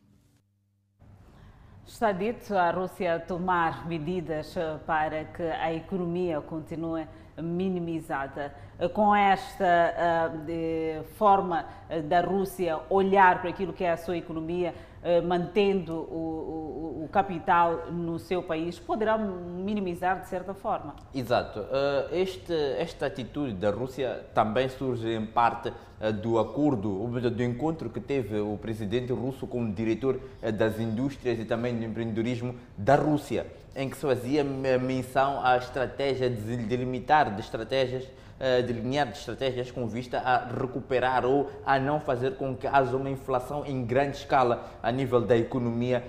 Está 1.86 2.12
dito 2.12 2.54
a 2.56 2.70
Rússia 2.70 3.18
tomar 3.18 3.88
medidas 3.88 4.54
para 4.86 5.24
que 5.24 5.42
a 5.42 5.74
economia 5.74 6.40
continue 6.40 7.06
minimizada. 7.42 8.54
Com 8.94 9.14
esta 9.14 9.94
uh, 10.38 11.04
forma 11.14 11.66
da 12.08 12.20
Rússia 12.20 12.80
olhar 12.88 13.40
para 13.40 13.50
aquilo 13.50 13.72
que 13.72 13.84
é 13.84 13.90
a 13.90 13.96
sua 13.96 14.16
economia, 14.16 14.74
mantendo 15.26 15.94
o, 15.94 17.00
o, 17.00 17.04
o, 17.04 17.08
capital 17.10 17.90
no 17.90 18.18
seu 18.18 18.42
país, 18.42 18.78
poderá 18.78 19.16
minimizar 19.16 20.20
de 20.20 20.28
certa 20.28 20.52
forma. 20.52 20.94
Exato. 21.14 21.60
Uh, 21.60 22.14
este, 22.14 22.52
esta 22.78 23.06
atitude 23.06 23.54
da 23.54 23.70
Rússia 23.70 24.26
também 24.34 24.68
surge 24.68 25.08
em 25.08 25.24
parte 25.24 25.72
do 26.22 26.38
acordo, 26.38 27.06
do 27.30 27.42
encontro 27.42 27.90
que 27.90 28.00
teve 28.00 28.40
o 28.40 28.56
presidente 28.56 29.12
russo 29.12 29.46
com 29.46 29.64
o 29.64 29.72
diretor 29.72 30.18
das 30.54 30.80
indústrias 30.80 31.38
e 31.38 31.44
também 31.44 31.76
do 31.76 31.84
empreendedorismo 31.84 32.54
da 32.76 32.94
Rússia 32.94 33.46
em 33.74 33.88
que 33.88 33.96
se 33.96 34.02
fazia 34.02 34.42
menção 34.44 35.44
à 35.44 35.56
estratégia 35.56 36.28
de 36.28 36.56
delimitar 36.56 37.34
de 37.34 37.40
estratégias, 37.40 38.04
delinear 38.66 39.06
de 39.06 39.18
estratégias 39.18 39.70
com 39.70 39.86
vista 39.86 40.18
a 40.18 40.46
recuperar 40.46 41.26
ou 41.26 41.50
a 41.64 41.78
não 41.78 42.00
fazer 42.00 42.36
com 42.36 42.56
que 42.56 42.66
haja 42.66 42.96
uma 42.96 43.10
inflação 43.10 43.66
em 43.66 43.84
grande 43.84 44.16
escala 44.16 44.64
a 44.82 44.90
nível 44.90 45.20
da 45.20 45.36
economia 45.36 46.02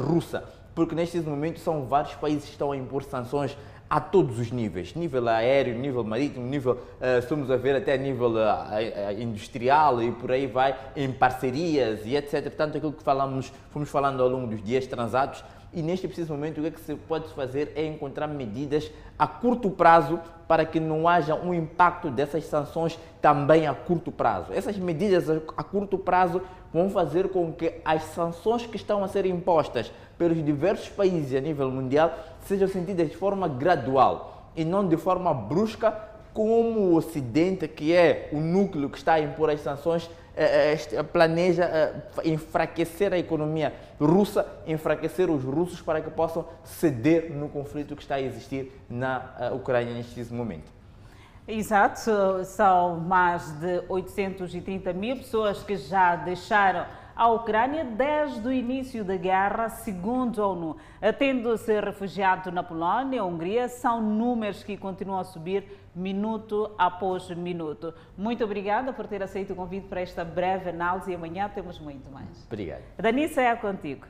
russa. 0.00 0.44
Porque 0.74 0.94
nestes 0.94 1.24
momentos 1.24 1.62
são 1.62 1.84
vários 1.84 2.14
países 2.14 2.44
que 2.44 2.50
estão 2.52 2.72
a 2.72 2.76
impor 2.76 3.02
sanções 3.02 3.56
a 3.92 4.00
todos 4.00 4.38
os 4.38 4.50
níveis, 4.50 4.94
nível 4.94 5.28
aéreo, 5.28 5.78
nível 5.78 6.02
marítimo, 6.02 6.46
nível, 6.46 6.72
uh, 6.72 7.18
estamos 7.18 7.50
a 7.50 7.58
ver 7.58 7.76
até 7.76 7.98
nível 7.98 8.32
industrial 9.18 10.02
e 10.02 10.10
por 10.12 10.32
aí 10.32 10.46
vai, 10.46 10.74
em 10.96 11.12
parcerias 11.12 12.00
e 12.06 12.16
etc. 12.16 12.50
Tanto 12.56 12.78
aquilo 12.78 12.94
que 12.94 13.02
falamos, 13.02 13.52
fomos 13.70 13.90
falando 13.90 14.22
ao 14.22 14.30
longo 14.30 14.46
dos 14.46 14.62
dias 14.62 14.86
transados, 14.86 15.44
e 15.72 15.82
neste 15.82 16.06
preciso 16.06 16.32
momento, 16.32 16.58
o 16.58 16.60
que, 16.60 16.68
é 16.68 16.70
que 16.70 16.80
se 16.80 16.94
pode 16.94 17.28
fazer 17.32 17.72
é 17.74 17.84
encontrar 17.86 18.26
medidas 18.26 18.90
a 19.18 19.26
curto 19.26 19.70
prazo 19.70 20.20
para 20.46 20.66
que 20.66 20.78
não 20.78 21.08
haja 21.08 21.34
um 21.34 21.54
impacto 21.54 22.10
dessas 22.10 22.44
sanções 22.44 22.98
também 23.20 23.66
a 23.66 23.74
curto 23.74 24.12
prazo. 24.12 24.52
Essas 24.52 24.76
medidas 24.76 25.30
a 25.56 25.62
curto 25.62 25.96
prazo 25.96 26.42
vão 26.72 26.90
fazer 26.90 27.28
com 27.28 27.52
que 27.52 27.74
as 27.84 28.02
sanções 28.04 28.66
que 28.66 28.76
estão 28.76 29.02
a 29.02 29.08
ser 29.08 29.24
impostas 29.24 29.90
pelos 30.18 30.44
diversos 30.44 30.88
países 30.88 31.34
a 31.34 31.40
nível 31.40 31.70
mundial 31.70 32.12
sejam 32.40 32.68
sentidas 32.68 33.08
de 33.08 33.16
forma 33.16 33.48
gradual 33.48 34.50
e 34.54 34.64
não 34.64 34.86
de 34.86 34.96
forma 34.96 35.32
brusca, 35.32 35.96
como 36.34 36.80
o 36.80 36.96
Ocidente, 36.96 37.68
que 37.68 37.92
é 37.94 38.28
o 38.32 38.40
núcleo 38.40 38.88
que 38.88 38.98
está 38.98 39.14
a 39.14 39.20
impor 39.20 39.50
as 39.50 39.60
sanções, 39.60 40.08
planeja 41.12 41.64
eh, 41.64 41.94
enfraquecer 42.24 43.12
a 43.12 43.18
economia 43.18 43.72
russa, 44.00 44.46
enfraquecer 44.66 45.30
os 45.30 45.44
russos 45.44 45.80
para 45.80 46.00
que 46.00 46.10
possam 46.10 46.46
ceder 46.64 47.30
no 47.32 47.48
conflito 47.48 47.94
que 47.94 48.02
está 48.02 48.16
a 48.16 48.20
existir 48.20 48.72
na 48.88 49.50
Ucrânia 49.54 49.92
neste 49.92 50.22
momento. 50.32 50.70
Exato, 51.46 52.44
são 52.44 53.00
mais 53.00 53.50
de 53.58 53.82
830 53.88 54.92
mil 54.92 55.16
pessoas 55.16 55.62
que 55.62 55.76
já 55.76 56.14
deixaram 56.14 56.86
a 57.14 57.28
Ucrânia 57.28 57.84
desde 57.84 58.46
o 58.46 58.52
início 58.52 59.04
da 59.04 59.16
guerra, 59.16 59.68
segundo 59.68 60.42
a 60.42 60.48
ONU. 60.48 60.76
Tendo-se 61.18 61.80
refugiado 61.80 62.50
na 62.50 62.62
Polónia, 62.62 63.24
Hungria, 63.24 63.68
são 63.68 64.00
números 64.00 64.62
que 64.62 64.76
continuam 64.76 65.18
a 65.18 65.24
subir 65.24 65.64
minuto 65.94 66.70
após 66.78 67.28
minuto. 67.30 67.94
Muito 68.16 68.44
obrigada 68.44 68.92
por 68.92 69.06
ter 69.06 69.22
aceito 69.22 69.52
o 69.52 69.56
convite 69.56 69.86
para 69.88 70.00
esta 70.00 70.24
breve 70.24 70.70
análise 70.70 71.10
e 71.10 71.14
amanhã 71.14 71.48
temos 71.48 71.78
muito 71.78 72.10
mais. 72.10 72.46
Obrigado. 72.46 72.82
Danissa, 72.98 73.42
é 73.42 73.54
contigo. 73.56 74.06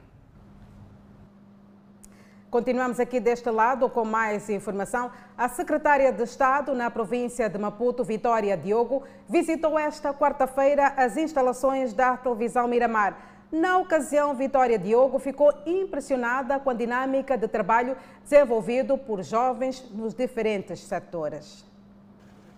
Continuamos 2.52 3.00
aqui 3.00 3.18
deste 3.18 3.48
lado 3.48 3.88
com 3.88 4.04
mais 4.04 4.50
informação. 4.50 5.10
A 5.38 5.48
secretária 5.48 6.12
de 6.12 6.22
Estado 6.22 6.74
na 6.74 6.90
província 6.90 7.48
de 7.48 7.56
Maputo, 7.56 8.04
Vitória 8.04 8.54
Diogo, 8.58 9.04
visitou 9.26 9.78
esta 9.78 10.12
quarta-feira 10.12 10.88
as 10.88 11.16
instalações 11.16 11.94
da 11.94 12.14
televisão 12.14 12.68
Miramar. 12.68 13.46
Na 13.50 13.78
ocasião, 13.78 14.34
Vitória 14.34 14.78
Diogo 14.78 15.18
ficou 15.18 15.50
impressionada 15.64 16.60
com 16.60 16.68
a 16.68 16.74
dinâmica 16.74 17.38
de 17.38 17.48
trabalho 17.48 17.96
desenvolvido 18.22 18.98
por 18.98 19.22
jovens 19.22 19.82
nos 19.90 20.12
diferentes 20.12 20.80
setores. 20.80 21.64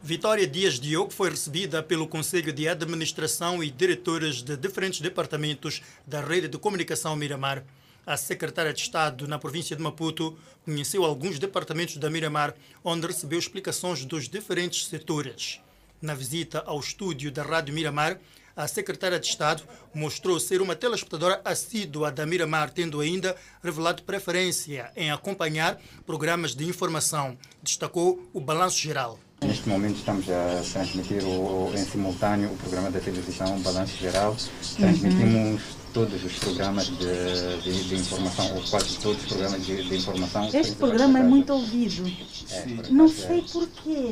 Vitória 0.03 0.45
Dias 0.45 0.80
Diogo 0.80 1.12
foi 1.12 1.30
recebida 1.30 1.84
pelo 1.84 2.09
Conselho 2.09 2.53
de 2.53 2.68
Administração 2.68 3.62
e 3.62 3.70
diretores 3.70 4.42
de 4.42 4.57
diferentes 4.57 5.01
departamentos 5.01 5.80
da 6.05 6.20
rede 6.20 6.49
de 6.49 6.59
comunicação 6.59 7.14
Miramar. 7.14 7.62
A 8.07 8.18
secretária 8.18 8.72
de 8.72 8.80
Estado 8.80 9.26
na 9.26 9.38
província 9.38 9.74
de 9.74 9.82
Maputo 9.82 10.36
conheceu 10.64 11.05
alguns 11.05 11.38
departamentos 11.38 11.96
da 11.96 12.11
Miramar, 12.11 12.55
onde 12.84 13.07
recebeu 13.07 13.38
explicações 13.38 14.05
dos 14.05 14.28
diferentes 14.28 14.86
setores. 14.86 15.61
Na 16.02 16.14
visita 16.14 16.62
ao 16.66 16.78
estúdio 16.78 17.32
da 17.32 17.42
Rádio 17.42 17.72
Miramar, 17.72 18.20
a 18.55 18.68
secretária 18.68 19.18
de 19.18 19.26
Estado 19.26 19.62
mostrou 19.94 20.38
ser 20.38 20.61
uma 20.61 20.76
telespectadora 20.76 21.40
assídua 21.44 22.12
da 22.12 22.26
Miramar, 22.26 22.70
tendo 22.70 23.00
ainda 23.00 23.34
revelado 23.62 24.02
preferência 24.02 24.92
em 24.94 25.11
acompanhar 25.11 25.80
programas 26.05 26.55
de 26.55 26.64
informação. 26.66 27.38
Destacou 27.62 28.22
o 28.34 28.40
balanço 28.40 28.78
geral. 28.78 29.18
Neste 29.42 29.66
momento 29.66 29.96
estamos 29.96 30.26
a 30.28 30.62
transmitir 30.72 31.24
o, 31.24 31.72
em 31.74 31.84
simultâneo 31.84 32.50
o 32.52 32.57
programa 32.57 32.90
da 32.90 33.00
televisão 33.00 33.59
Balanço 33.61 33.96
Geral. 33.96 34.36
Transmitimos 34.76 35.62
uhum 35.62 35.84
todos 35.95 36.24
os 36.24 36.38
programas 36.40 36.86
de, 36.86 37.62
de, 37.62 37.84
de, 37.84 37.95
informação, 37.95 38.53
ou 38.57 38.62
quase 38.62 38.99
todos 38.99 39.22
os 39.22 39.28
programas 39.28 39.64
de, 39.64 39.82
de 39.84 39.97
informação. 39.97 40.51
Este 40.53 40.74
programa 40.74 41.20
é 41.20 41.22
muito 41.22 41.53
ouvido. 41.53 42.05
É, 42.51 42.90
Não 42.90 43.09
sei 43.09 43.42
porquê. 43.42 44.11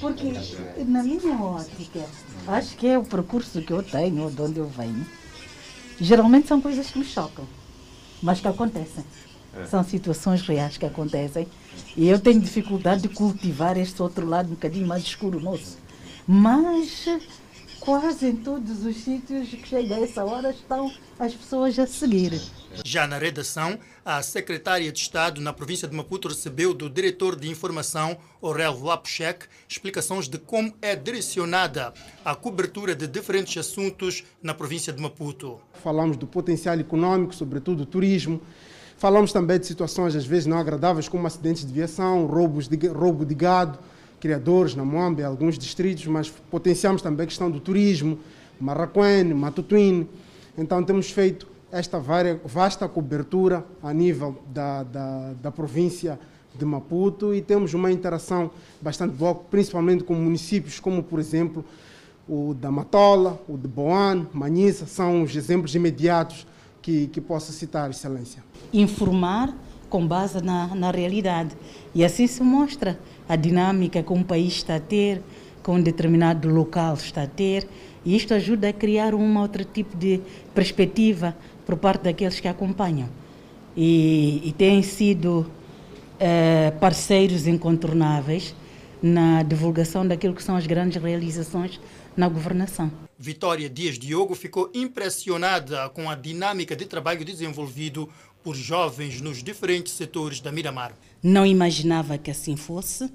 Porque, 0.00 0.32
na 0.86 1.02
minha 1.02 1.36
ótica, 1.42 2.06
acho 2.46 2.76
que 2.76 2.86
é 2.86 2.96
o 2.96 3.02
percurso 3.02 3.60
que 3.60 3.72
eu 3.72 3.82
tenho, 3.82 4.30
de 4.30 4.40
onde 4.40 4.60
eu 4.60 4.68
venho. 4.68 5.04
Geralmente 6.00 6.46
são 6.46 6.60
coisas 6.60 6.86
que 6.86 6.98
me 7.00 7.04
chocam, 7.04 7.44
mas 8.22 8.40
que 8.40 8.46
acontecem. 8.46 9.04
É. 9.56 9.66
São 9.66 9.82
situações 9.82 10.40
reais 10.42 10.76
que 10.76 10.86
acontecem. 10.86 11.48
E 11.96 12.08
eu 12.08 12.18
tenho 12.20 12.40
dificuldade 12.40 13.02
de 13.02 13.08
cultivar 13.08 13.76
este 13.76 14.00
outro 14.00 14.24
lado 14.24 14.46
um 14.46 14.54
bocadinho 14.54 14.86
mais 14.86 15.02
escuro 15.02 15.40
nosso. 15.40 15.78
Mas 16.26 17.08
quase 17.84 18.26
em 18.26 18.36
todos 18.36 18.84
os 18.84 18.96
sítios 18.96 19.48
que 19.50 19.68
chega 19.68 19.96
a 19.96 20.00
essa 20.00 20.24
hora 20.24 20.50
estão 20.50 20.90
as 21.18 21.34
pessoas 21.34 21.78
a 21.78 21.86
seguir. 21.86 22.40
Já 22.82 23.06
na 23.06 23.18
redação, 23.18 23.78
a 24.04 24.22
secretária 24.22 24.90
de 24.90 24.98
Estado 24.98 25.40
na 25.40 25.52
província 25.52 25.86
de 25.86 25.94
Maputo 25.94 26.28
recebeu 26.28 26.72
do 26.72 26.88
diretor 26.88 27.36
de 27.36 27.48
informação, 27.50 28.16
Aurel 28.42 28.82
Lapchek, 28.82 29.46
explicações 29.68 30.28
de 30.28 30.38
como 30.38 30.72
é 30.80 30.96
direcionada 30.96 31.92
a 32.24 32.34
cobertura 32.34 32.94
de 32.94 33.06
diferentes 33.06 33.56
assuntos 33.58 34.24
na 34.42 34.54
província 34.54 34.92
de 34.92 35.00
Maputo. 35.00 35.60
Falamos 35.82 36.16
do 36.16 36.26
potencial 36.26 36.78
econômico, 36.80 37.34
sobretudo 37.34 37.78
do 37.78 37.86
turismo. 37.86 38.40
Falamos 38.96 39.32
também 39.32 39.58
de 39.58 39.66
situações 39.66 40.16
às 40.16 40.24
vezes 40.24 40.46
não 40.46 40.56
agradáveis, 40.58 41.08
como 41.08 41.26
acidentes 41.26 41.66
de 41.66 41.72
viação, 41.72 42.26
roubos 42.26 42.66
de, 42.66 42.88
roubo 42.88 43.26
de 43.26 43.34
gado, 43.34 43.78
criadores 44.24 44.74
na 44.74 44.82
Moambe, 44.86 45.22
alguns 45.22 45.58
distritos, 45.58 46.06
mas 46.06 46.30
potenciamos 46.30 47.02
também 47.02 47.24
a 47.24 47.26
questão 47.26 47.50
do 47.50 47.60
turismo, 47.60 48.18
Marraquene, 48.58 49.34
Matutuine. 49.34 50.08
Então 50.56 50.82
temos 50.82 51.10
feito 51.10 51.46
esta 51.70 52.00
vasta 52.42 52.88
cobertura 52.88 53.62
a 53.82 53.92
nível 53.92 54.38
da, 54.46 54.82
da, 54.82 55.32
da 55.42 55.52
província 55.52 56.18
de 56.54 56.64
Maputo 56.64 57.34
e 57.34 57.42
temos 57.42 57.74
uma 57.74 57.92
interação 57.92 58.50
bastante 58.80 59.14
boa, 59.14 59.34
principalmente 59.34 60.04
com 60.04 60.14
municípios 60.14 60.80
como, 60.80 61.02
por 61.02 61.20
exemplo, 61.20 61.62
o 62.26 62.54
da 62.54 62.70
Matola, 62.70 63.38
o 63.46 63.58
de 63.58 63.68
Boan, 63.68 64.26
Manhissa, 64.32 64.86
são 64.86 65.22
os 65.22 65.36
exemplos 65.36 65.74
imediatos 65.74 66.46
que, 66.80 67.08
que 67.08 67.20
posso 67.20 67.52
citar, 67.52 67.90
Excelência. 67.90 68.42
Informar 68.72 69.54
com 69.94 70.04
base 70.04 70.42
na, 70.42 70.74
na 70.74 70.90
realidade. 70.90 71.54
E 71.94 72.04
assim 72.04 72.26
se 72.26 72.42
mostra 72.42 72.98
a 73.28 73.36
dinâmica 73.36 74.02
que 74.02 74.12
um 74.12 74.24
país 74.24 74.54
está 74.54 74.74
a 74.74 74.80
ter, 74.80 75.22
que 75.62 75.70
um 75.70 75.80
determinado 75.80 76.48
local 76.48 76.94
está 76.94 77.22
a 77.22 77.26
ter, 77.28 77.68
e 78.04 78.16
isto 78.16 78.34
ajuda 78.34 78.70
a 78.70 78.72
criar 78.72 79.14
um 79.14 79.38
outro 79.38 79.64
tipo 79.64 79.96
de 79.96 80.20
perspectiva 80.52 81.36
por 81.64 81.76
parte 81.76 82.02
daqueles 82.02 82.40
que 82.40 82.48
acompanham. 82.48 83.08
E, 83.76 84.42
e 84.44 84.52
têm 84.58 84.82
sido 84.82 85.48
eh, 86.18 86.72
parceiros 86.80 87.46
incontornáveis 87.46 88.52
na 89.00 89.44
divulgação 89.44 90.04
daquilo 90.04 90.34
que 90.34 90.42
são 90.42 90.56
as 90.56 90.66
grandes 90.66 91.00
realizações 91.00 91.80
na 92.16 92.28
governação. 92.28 92.90
Vitória 93.16 93.70
Dias 93.70 93.96
Diogo 93.96 94.34
ficou 94.34 94.70
impressionada 94.74 95.88
com 95.90 96.10
a 96.10 96.16
dinâmica 96.16 96.74
de 96.74 96.84
trabalho 96.84 97.24
desenvolvido 97.24 98.08
por 98.44 98.54
jovens 98.54 99.22
nos 99.22 99.42
diferentes 99.42 99.94
setores 99.94 100.38
da 100.38 100.52
Miramar. 100.52 100.94
Não 101.22 101.46
imaginava 101.46 102.18
que 102.18 102.30
assim 102.30 102.56
fosse, 102.56 103.10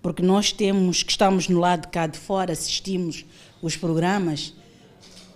porque 0.00 0.22
nós 0.22 0.50
temos 0.50 1.02
que 1.02 1.10
estamos 1.10 1.46
no 1.46 1.60
lado 1.60 1.82
de 1.82 1.88
cá 1.88 2.06
de 2.06 2.18
fora, 2.18 2.54
assistimos 2.54 3.26
os 3.60 3.76
programas, 3.76 4.54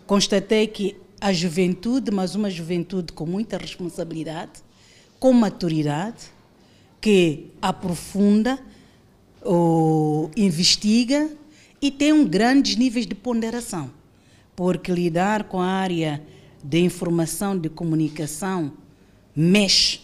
constatei 0.06 0.66
que 0.66 0.96
a 1.20 1.34
juventude, 1.34 2.10
mas 2.10 2.34
uma 2.34 2.48
juventude 2.48 3.12
com 3.12 3.26
muita 3.26 3.58
responsabilidade, 3.58 4.62
com 5.18 5.34
maturidade, 5.34 6.30
que 6.98 7.48
aprofunda, 7.60 8.58
ou 9.42 10.30
investiga 10.36 11.30
e 11.80 11.90
tem 11.90 12.12
um 12.12 12.26
grandes 12.26 12.76
níveis 12.76 13.06
de 13.06 13.14
ponderação, 13.14 13.90
porque 14.54 14.92
lidar 14.92 15.44
com 15.44 15.60
a 15.60 15.66
área 15.66 16.22
de 16.62 16.78
informação, 16.78 17.58
de 17.58 17.68
comunicação, 17.68 18.72
mexe 19.34 20.00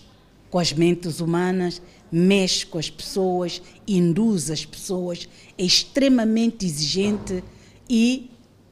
com 0.51 0.59
as 0.59 0.73
mentes 0.73 1.21
humanas, 1.21 1.83
mexe 2.11 2.65
com 2.65 2.79
as 2.79 2.89
pessoas, 2.89 3.61
induz 3.87 4.51
as 4.51 4.65
pessoas, 4.65 5.29
é 5.59 5.65
extremamente 5.65 6.65
exigente 6.65 7.43
e 7.89 8.31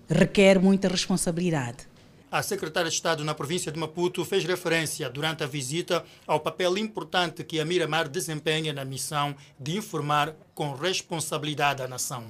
requer 0.09 0.59
muita 0.59 0.89
responsabilidade. 0.89 1.87
A 2.31 2.43
secretária 2.43 2.91
de 2.91 2.97
Estado 2.97 3.25
na 3.25 3.33
província 3.33 3.71
de 3.71 3.79
Maputo 3.79 4.25
fez 4.25 4.45
referência 4.45 5.09
durante 5.09 5.45
a 5.45 5.47
visita 5.47 6.05
ao 6.27 6.41
papel 6.41 6.77
importante 6.77 7.45
que 7.45 7.61
a 7.61 7.65
Miramar 7.65 8.09
desempenha 8.09 8.73
na 8.73 8.85
missão 8.85 9.37
de 9.59 9.77
informar 9.77 10.35
com 10.53 10.73
responsabilidade 10.73 11.81
a 11.81 11.87
nação. 11.87 12.25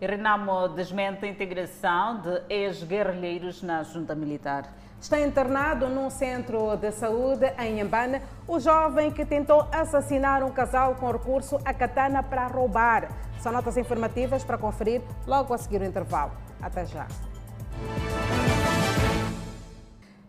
Renamo 0.00 0.68
desmente 0.68 1.24
a 1.24 1.28
integração 1.28 2.20
de 2.20 2.42
ex-guerrilheiros 2.48 3.60
na 3.60 3.82
junta 3.82 4.14
militar. 4.14 4.72
Está 5.00 5.20
internado 5.20 5.88
num 5.88 6.10
centro 6.10 6.76
de 6.76 6.90
saúde 6.90 7.46
em 7.56 7.78
Yambane 7.78 8.20
o 8.48 8.58
jovem 8.58 9.12
que 9.12 9.24
tentou 9.24 9.68
assassinar 9.70 10.42
um 10.42 10.50
casal 10.50 10.96
com 10.96 11.08
recurso 11.10 11.56
a 11.64 11.72
katana 11.72 12.20
para 12.20 12.48
roubar. 12.48 13.08
São 13.40 13.52
notas 13.52 13.76
informativas 13.76 14.42
para 14.42 14.58
conferir 14.58 15.00
logo 15.24 15.54
a 15.54 15.58
seguir 15.58 15.80
o 15.82 15.84
intervalo. 15.84 16.32
Até 16.60 16.84
já. 16.84 17.06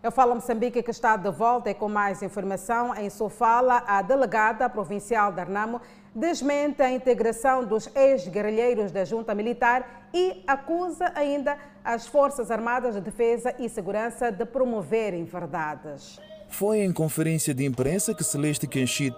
Eu 0.02 0.12
falo 0.12 0.34
Moçambique 0.34 0.82
que 0.82 0.90
está 0.92 1.16
de 1.16 1.30
volta 1.30 1.68
e 1.68 1.74
com 1.74 1.88
mais 1.88 2.22
informação. 2.22 2.94
Em 2.94 3.10
Sofala, 3.10 3.82
a 3.86 4.00
delegada 4.00 4.66
provincial 4.70 5.32
de 5.32 5.40
Arnamo 5.40 5.80
desmente 6.14 6.82
a 6.82 6.90
integração 6.90 7.64
dos 7.64 7.88
ex-guerrilheiros 7.94 8.90
da 8.90 9.04
junta 9.04 9.34
militar 9.34 10.08
e 10.12 10.42
acusa 10.46 11.12
ainda 11.14 11.56
as 11.84 12.06
Forças 12.06 12.50
Armadas 12.50 12.94
de 12.94 13.00
Defesa 13.00 13.54
e 13.58 13.68
Segurança 13.68 14.30
de 14.30 14.44
promoverem 14.44 15.24
verdades. 15.24 16.18
Foi 16.48 16.80
em 16.80 16.92
conferência 16.92 17.54
de 17.54 17.64
imprensa 17.64 18.14
que 18.14 18.24
Celeste 18.24 18.66
Kenchit 18.66 19.16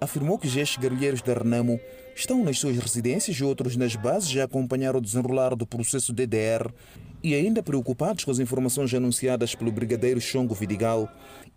afirmou 0.00 0.38
que 0.38 0.46
os 0.46 0.54
ex-guerrilheiros 0.54 1.22
de 1.22 1.30
Arnamo 1.30 1.80
estão 2.14 2.44
nas 2.44 2.58
suas 2.58 2.76
residências 2.76 3.36
e 3.36 3.44
outros 3.44 3.76
nas 3.76 3.96
bases 3.96 4.36
a 4.36 4.44
acompanhar 4.44 4.94
o 4.94 5.00
desenrolar 5.00 5.54
do 5.54 5.66
processo 5.66 6.12
DDR 6.12 6.70
e 7.22 7.34
ainda 7.34 7.62
preocupados 7.62 8.24
com 8.24 8.30
as 8.30 8.38
informações 8.38 8.92
anunciadas 8.92 9.54
pelo 9.54 9.72
brigadeiro 9.72 10.20
Xongo 10.20 10.54
Vidigal, 10.54 11.08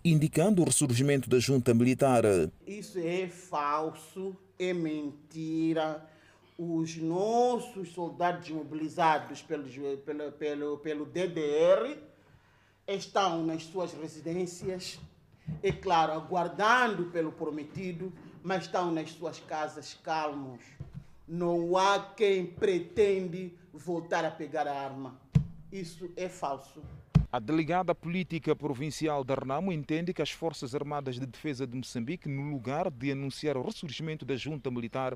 indicando 0.04 0.62
o 0.62 0.66
ressurgimento 0.66 1.30
da 1.30 1.38
junta 1.38 1.74
militar. 1.74 2.24
Isso 2.66 2.98
é 2.98 3.28
falso, 3.28 4.36
é 4.60 4.74
mentira. 4.74 6.06
Os 6.58 6.98
nossos 6.98 7.94
soldados 7.94 8.50
mobilizados 8.50 9.42
pelo, 9.42 9.66
pelo, 10.00 10.32
pelo, 10.34 10.78
pelo 10.80 11.06
DDR 11.06 11.98
estão 12.86 13.46
nas 13.46 13.64
suas 13.64 13.94
residências, 13.94 15.00
é 15.64 15.72
claro, 15.72 16.12
aguardando 16.12 17.06
pelo 17.06 17.32
prometido, 17.32 18.12
mas 18.44 18.66
estão 18.66 18.92
nas 18.92 19.12
suas 19.12 19.40
casas 19.40 19.94
calmos. 20.04 20.62
Não 21.26 21.78
há 21.78 22.00
quem 22.00 22.46
pretende 22.46 23.58
voltar 23.72 24.26
a 24.26 24.32
pegar 24.32 24.68
a 24.68 24.74
arma. 24.74 25.18
Isso 25.72 26.12
é 26.18 26.28
falso. 26.28 26.82
A 27.32 27.38
delegada 27.38 27.94
política 27.94 28.56
provincial 28.56 29.24
da 29.24 29.36
Renamo 29.36 29.72
entende 29.72 30.16
que 30.16 30.22
as 30.22 30.32
Forças 30.32 30.74
Armadas 30.74 31.20
de 31.20 31.28
Defesa 31.28 31.68
de 31.68 31.78
Moçambique, 31.78 32.28
no 32.28 32.50
lugar 32.50 32.90
de 32.90 33.12
anunciar 33.12 33.56
o 33.56 33.62
ressurgimento 33.62 34.26
da 34.26 34.36
junta 34.36 34.72
militar, 34.72 35.16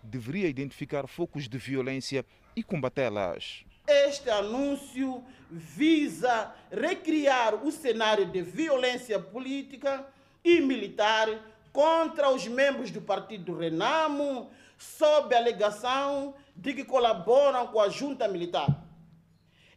deveria 0.00 0.46
identificar 0.46 1.08
focos 1.08 1.48
de 1.48 1.58
violência 1.58 2.24
e 2.54 2.62
combatê-las. 2.62 3.64
Este 3.88 4.30
anúncio 4.30 5.24
visa 5.50 6.54
recriar 6.70 7.56
o 7.56 7.72
cenário 7.72 8.26
de 8.26 8.40
violência 8.40 9.18
política 9.18 10.06
e 10.44 10.60
militar 10.60 11.28
contra 11.72 12.30
os 12.30 12.46
membros 12.46 12.92
do 12.92 13.00
Partido 13.00 13.58
Renamo, 13.58 14.48
sob 14.78 15.34
a 15.34 15.38
alegação 15.38 16.36
de 16.54 16.72
que 16.72 16.84
colaboram 16.84 17.66
com 17.66 17.80
a 17.80 17.88
junta 17.88 18.28
militar. 18.28 18.87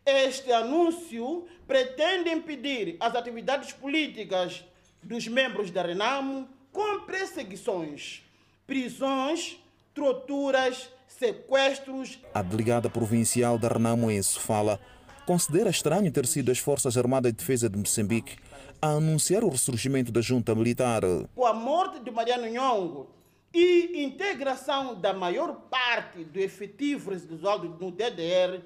Este 0.05 0.51
anúncio 0.51 1.45
pretende 1.67 2.29
impedir 2.31 2.97
as 2.99 3.15
atividades 3.15 3.71
políticas 3.71 4.63
dos 5.03 5.27
membros 5.27 5.69
da 5.69 5.83
Renamo 5.83 6.47
com 6.71 7.01
perseguições, 7.01 8.23
prisões, 8.65 9.57
torturas, 9.93 10.89
sequestros. 11.07 12.19
A 12.33 12.41
delegada 12.41 12.89
provincial 12.89 13.57
da 13.57 13.67
Renamo 13.67 14.09
em 14.09 14.21
Sofala 14.21 14.79
considera 15.25 15.69
estranho 15.69 16.11
ter 16.11 16.25
sido 16.25 16.51
as 16.51 16.57
Forças 16.57 16.97
Armadas 16.97 17.31
de 17.31 17.37
Defesa 17.37 17.69
de 17.69 17.77
Moçambique 17.77 18.37
a 18.81 18.93
anunciar 18.93 19.43
o 19.43 19.49
ressurgimento 19.49 20.11
da 20.11 20.21
junta 20.21 20.55
militar. 20.55 21.03
Com 21.35 21.45
a 21.45 21.53
morte 21.53 21.99
de 21.99 22.09
Mariano 22.09 22.47
Nhongo 22.47 23.07
e 23.53 24.03
integração 24.03 24.99
da 24.99 25.13
maior 25.13 25.53
parte 25.69 26.23
do 26.23 26.39
efetivo 26.39 27.11
residual 27.11 27.59
no 27.59 27.91
DDR, 27.91 28.61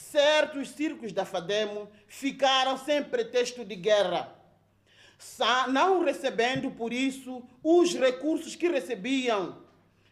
certos 0.00 0.70
círculos 0.70 1.12
da 1.12 1.24
FADEMO 1.24 1.88
ficaram 2.06 2.78
sem 2.78 3.02
pretexto 3.02 3.64
de 3.64 3.74
guerra, 3.74 4.32
não 5.68 6.04
recebendo, 6.04 6.70
por 6.70 6.92
isso, 6.92 7.42
os 7.62 7.94
recursos 7.94 8.54
que 8.54 8.68
recebiam 8.68 9.58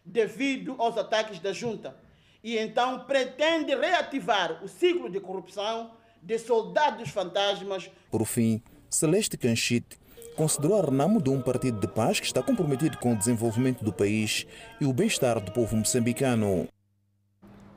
devido 0.04 0.74
aos 0.78 0.96
ataques 0.96 1.38
da 1.38 1.52
junta. 1.52 1.96
E 2.42 2.58
então 2.58 3.00
pretende 3.00 3.74
reativar 3.74 4.62
o 4.64 4.68
ciclo 4.68 5.08
de 5.08 5.20
corrupção 5.20 5.92
de 6.22 6.38
soldados 6.38 7.08
fantasmas. 7.10 7.90
Por 8.10 8.24
fim, 8.24 8.60
Celeste 8.90 9.36
Canchite 9.36 9.98
considerou 10.36 10.78
a 10.78 10.84
Renamo 10.84 11.22
de 11.22 11.30
um 11.30 11.40
partido 11.40 11.80
de 11.80 11.88
paz 11.88 12.20
que 12.20 12.26
está 12.26 12.42
comprometido 12.42 12.98
com 12.98 13.12
o 13.12 13.16
desenvolvimento 13.16 13.84
do 13.84 13.92
país 13.92 14.46
e 14.80 14.84
o 14.84 14.92
bem-estar 14.92 15.40
do 15.40 15.52
povo 15.52 15.76
moçambicano. 15.76 16.68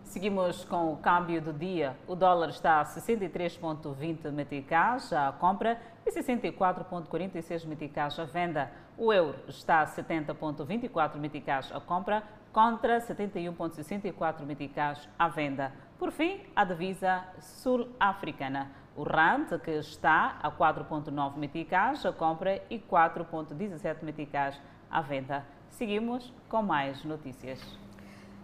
Seguimos 0.09 0.65
com 0.65 0.91
o 0.91 0.97
câmbio 0.97 1.39
do 1.39 1.53
dia. 1.53 1.95
O 2.07 2.15
dólar 2.15 2.49
está 2.49 2.81
a 2.81 2.83
63,20 2.83 4.31
meticais 4.31 5.13
à 5.13 5.31
compra 5.31 5.79
e 6.03 6.09
64,46 6.09 7.67
meticais 7.67 8.17
à 8.17 8.25
venda. 8.25 8.71
O 8.97 9.13
euro 9.13 9.37
está 9.47 9.81
a 9.81 9.85
70,24 9.85 11.15
meticais 11.17 11.71
à 11.71 11.79
compra 11.79 12.23
contra 12.51 12.97
71,64 12.97 14.43
meticais 14.47 15.07
à 15.17 15.27
venda. 15.27 15.71
Por 15.99 16.11
fim, 16.11 16.41
a 16.55 16.63
divisa 16.63 17.23
sul-africana. 17.39 18.71
O 18.95 19.03
RAND, 19.03 19.59
que 19.59 19.69
está 19.69 20.39
a 20.41 20.49
4,9 20.49 21.37
meticais 21.37 22.03
à 22.03 22.11
compra 22.11 22.59
e 22.67 22.79
4,17 22.79 24.01
meticais 24.01 24.59
à 24.89 25.01
venda. 25.01 25.45
Seguimos 25.69 26.33
com 26.49 26.63
mais 26.63 27.03
notícias. 27.03 27.88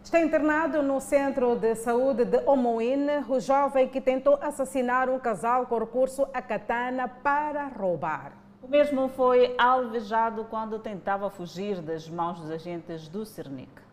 Está 0.05 0.19
internado 0.19 0.83
no 0.83 1.01
centro 1.01 1.55
de 1.55 1.73
saúde 1.73 2.25
de 2.25 2.37
Omoine 2.45 3.25
o 3.27 3.39
jovem 3.39 3.89
que 3.89 3.99
tentou 3.99 4.37
assassinar 4.39 5.09
um 5.09 5.17
casal 5.17 5.65
com 5.65 5.79
recurso 5.79 6.27
a 6.31 6.43
katana 6.43 7.07
para 7.07 7.65
roubar. 7.69 8.33
O 8.61 8.67
mesmo 8.67 9.09
foi 9.09 9.55
alvejado 9.57 10.45
quando 10.45 10.77
tentava 10.77 11.31
fugir 11.31 11.81
das 11.81 12.07
mãos 12.07 12.39
dos 12.39 12.51
agentes 12.51 13.07
do 13.07 13.25
Cernic. 13.25 13.84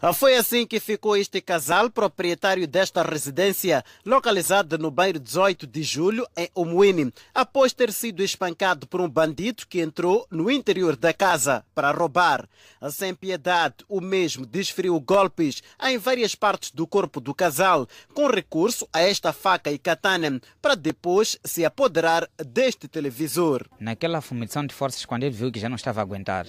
Ah, 0.00 0.12
foi 0.12 0.36
assim 0.36 0.66
que 0.66 0.80
ficou 0.80 1.16
este 1.16 1.40
casal, 1.40 1.90
proprietário 1.90 2.66
desta 2.66 3.02
residência, 3.02 3.84
localizada 4.04 4.78
no 4.78 4.90
bairro 4.90 5.18
18 5.18 5.66
de 5.66 5.82
julho, 5.82 6.26
em 6.36 6.48
Omuini, 6.54 7.12
após 7.34 7.72
ter 7.72 7.92
sido 7.92 8.22
espancado 8.22 8.86
por 8.86 9.00
um 9.00 9.08
bandido 9.08 9.66
que 9.68 9.80
entrou 9.80 10.26
no 10.30 10.50
interior 10.50 10.96
da 10.96 11.12
casa 11.12 11.64
para 11.74 11.90
roubar. 11.90 12.48
Sem 12.90 13.14
piedade, 13.14 13.76
o 13.88 14.00
mesmo 14.00 14.46
desferiu 14.46 14.98
golpes 15.00 15.62
em 15.82 15.98
várias 15.98 16.34
partes 16.34 16.70
do 16.70 16.86
corpo 16.86 17.20
do 17.20 17.34
casal, 17.34 17.86
com 18.14 18.26
recurso 18.28 18.88
a 18.92 19.00
esta 19.00 19.32
faca 19.32 19.70
e 19.70 19.78
katana, 19.78 20.40
para 20.60 20.74
depois 20.74 21.38
se 21.44 21.64
apoderar 21.64 22.28
deste 22.38 22.88
televisor. 22.88 23.66
Naquela 23.80 24.20
fumigação 24.20 24.66
de 24.66 24.74
forças, 24.74 25.04
quando 25.04 25.22
ele 25.24 25.34
viu 25.34 25.50
que 25.50 25.60
já 25.60 25.68
não 25.68 25.76
estava 25.76 26.00
a 26.00 26.02
aguentar, 26.02 26.46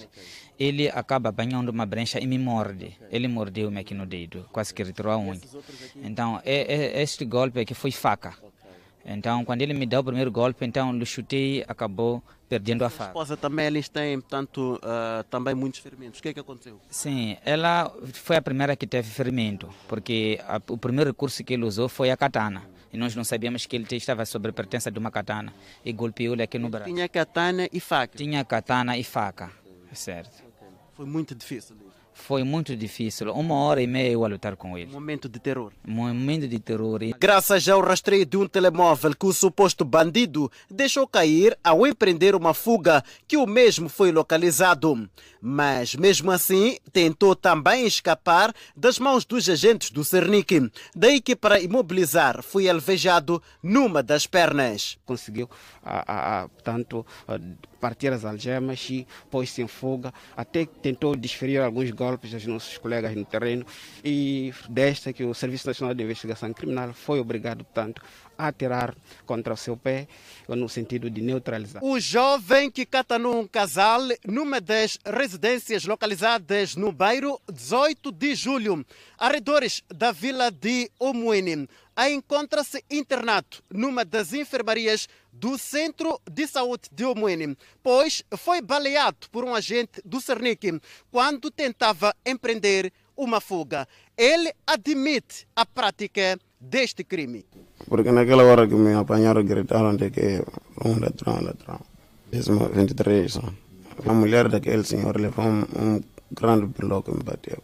ele 0.60 0.90
acaba 0.90 1.30
apanhando 1.30 1.70
uma 1.70 1.86
brecha 1.86 2.20
e 2.20 2.26
me 2.26 2.38
morde. 2.38 2.94
Ele 3.10 3.26
mordeu-me 3.26 3.80
aqui 3.80 3.94
no 3.94 4.04
dedo, 4.04 4.46
quase 4.52 4.74
que 4.74 4.82
retirou 4.82 5.10
a 5.10 5.18
unha. 5.18 5.40
Então, 5.96 6.38
é, 6.44 6.98
é, 6.98 7.02
este 7.02 7.24
golpe 7.24 7.60
aqui 7.60 7.72
foi 7.72 7.90
faca. 7.90 8.34
Então, 9.02 9.42
quando 9.46 9.62
ele 9.62 9.72
me 9.72 9.86
deu 9.86 10.00
o 10.00 10.04
primeiro 10.04 10.30
golpe, 10.30 10.62
então 10.66 10.94
eu 10.94 11.06
chutei 11.06 11.64
acabou 11.66 12.22
perdendo 12.46 12.84
a 12.84 12.90
faca. 12.90 13.04
A 13.04 13.08
esposa 13.08 13.36
também, 13.38 13.66
eles 13.66 13.88
têm, 13.88 14.20
portanto, 14.20 14.78
uh, 14.84 15.24
também 15.30 15.54
muitos 15.54 15.80
ferimentos. 15.80 16.20
O 16.20 16.22
que 16.22 16.28
é 16.28 16.34
que 16.34 16.40
aconteceu? 16.40 16.78
Sim, 16.90 17.38
ela 17.42 17.90
foi 18.12 18.36
a 18.36 18.42
primeira 18.42 18.76
que 18.76 18.86
teve 18.86 19.08
ferimento, 19.08 19.70
porque 19.88 20.38
a, 20.46 20.60
o 20.68 20.76
primeiro 20.76 21.10
recurso 21.10 21.42
que 21.42 21.54
ele 21.54 21.64
usou 21.64 21.88
foi 21.88 22.10
a 22.10 22.16
katana. 22.18 22.62
E 22.92 22.98
nós 22.98 23.14
não 23.14 23.24
sabíamos 23.24 23.64
que 23.64 23.76
ele 23.76 23.86
estava 23.92 24.26
sob 24.26 24.52
pertença 24.52 24.90
de 24.90 24.98
uma 24.98 25.10
katana. 25.10 25.54
E 25.82 25.92
golpeou-lhe 25.92 26.42
aqui 26.42 26.58
no 26.58 26.68
braço. 26.68 26.92
Tinha 26.92 27.08
katana 27.08 27.68
e 27.72 27.80
faca? 27.80 28.18
Tinha 28.18 28.44
katana 28.44 28.98
e 28.98 29.04
faca, 29.04 29.50
certo. 29.94 30.49
Foi 31.00 31.06
muito 31.06 31.34
difícil. 31.34 31.76
Foi 32.12 32.44
muito 32.44 32.76
difícil, 32.76 33.32
uma 33.32 33.54
hora 33.54 33.80
e 33.80 33.86
meia 33.86 34.10
eu 34.10 34.22
a 34.22 34.28
lutar 34.28 34.54
com 34.54 34.76
ele. 34.76 34.92
Momento 34.92 35.30
de 35.30 35.38
terror. 35.40 35.72
Momento 35.82 36.46
de 36.46 36.58
terror. 36.58 37.00
Graças 37.18 37.66
ao 37.70 37.80
rastreio 37.80 38.26
de 38.26 38.36
um 38.36 38.46
telemóvel 38.46 39.16
que 39.16 39.24
o 39.24 39.32
suposto 39.32 39.82
bandido 39.82 40.52
deixou 40.70 41.08
cair 41.08 41.58
ao 41.64 41.86
empreender 41.86 42.34
uma 42.34 42.52
fuga, 42.52 43.02
que 43.26 43.38
o 43.38 43.46
mesmo 43.46 43.88
foi 43.88 44.12
localizado. 44.12 45.08
Mas, 45.40 45.94
mesmo 45.94 46.30
assim, 46.30 46.76
tentou 46.92 47.34
também 47.34 47.86
escapar 47.86 48.54
das 48.76 48.98
mãos 48.98 49.24
dos 49.24 49.48
agentes 49.48 49.90
do 49.90 50.04
Cernic. 50.04 50.70
Daí 50.94 51.18
que, 51.18 51.34
para 51.34 51.62
imobilizar, 51.62 52.42
foi 52.42 52.68
alvejado 52.68 53.42
numa 53.62 54.02
das 54.02 54.26
pernas. 54.26 54.98
Conseguiu, 55.06 55.48
a, 55.82 56.12
a, 56.12 56.42
a, 56.42 56.48
tanto 56.62 57.06
partir 57.80 58.12
as 58.12 58.24
algemas 58.24 58.86
e 58.90 59.06
pôs-se 59.30 59.62
em 59.62 59.66
fuga, 59.66 60.12
até 60.36 60.66
tentou 60.66 61.16
desferir 61.16 61.58
alguns 61.58 61.90
golpes 61.90 62.32
aos 62.34 62.46
nossos 62.46 62.76
colegas 62.78 63.14
no 63.16 63.24
terreno 63.24 63.64
e 64.04 64.52
desta 64.68 65.12
que 65.12 65.24
o 65.24 65.34
Serviço 65.34 65.66
Nacional 65.66 65.94
de 65.94 66.04
Investigação 66.04 66.52
Criminal 66.52 66.92
foi 66.92 67.18
obrigado, 67.18 67.64
portanto, 67.64 68.02
a 68.36 68.48
atirar 68.48 68.94
contra 69.26 69.52
o 69.52 69.56
seu 69.56 69.76
pé, 69.76 70.08
no 70.48 70.68
sentido 70.68 71.10
de 71.10 71.20
neutralizar. 71.20 71.84
O 71.84 72.00
jovem 72.00 72.70
que 72.70 72.86
catanou 72.86 73.40
um 73.40 73.46
casal 73.46 74.00
numa 74.26 74.60
das 74.60 74.98
residências 75.04 75.84
localizadas 75.84 76.74
no 76.74 76.90
bairro 76.90 77.40
18 77.52 78.10
de 78.12 78.34
julho, 78.34 78.84
arredores 79.18 79.82
da 79.94 80.10
vila 80.10 80.50
de 80.50 80.90
Omuene, 80.98 81.68
encontra-se 82.08 82.84
internado 82.90 83.58
numa 83.68 84.04
das 84.04 84.32
enfermarias 84.32 85.08
do 85.32 85.58
Centro 85.58 86.20
de 86.30 86.46
Saúde 86.46 86.88
de 86.92 87.04
Omuene, 87.04 87.56
pois 87.82 88.22
foi 88.36 88.62
baleado 88.62 89.28
por 89.30 89.44
um 89.44 89.54
agente 89.54 90.00
do 90.04 90.20
Cernic 90.20 90.80
quando 91.10 91.50
tentava 91.50 92.14
empreender 92.24 92.92
uma 93.16 93.40
fuga. 93.40 93.86
Ele 94.16 94.52
admite 94.66 95.46
a 95.54 95.66
prática 95.66 96.38
deste 96.60 97.04
crime. 97.04 97.44
Porque 97.88 98.10
naquela 98.12 98.44
hora 98.44 98.66
que 98.66 98.74
me 98.74 98.94
apanharam, 98.94 99.44
gritaram 99.44 99.96
de 99.96 100.10
que 100.10 100.42
um 100.84 100.98
ladrão, 100.98 101.42
ladrão. 101.42 101.80
Décimo 102.30 102.68
23. 102.68 103.40
A 104.06 104.12
mulher 104.12 104.48
daquele 104.48 104.84
senhor 104.84 105.18
levou 105.18 105.44
um, 105.44 105.62
um 105.76 106.00
grande 106.30 106.66
bloco 106.66 107.10
e 107.10 107.14
me 107.16 107.22
bateu. 107.22 107.62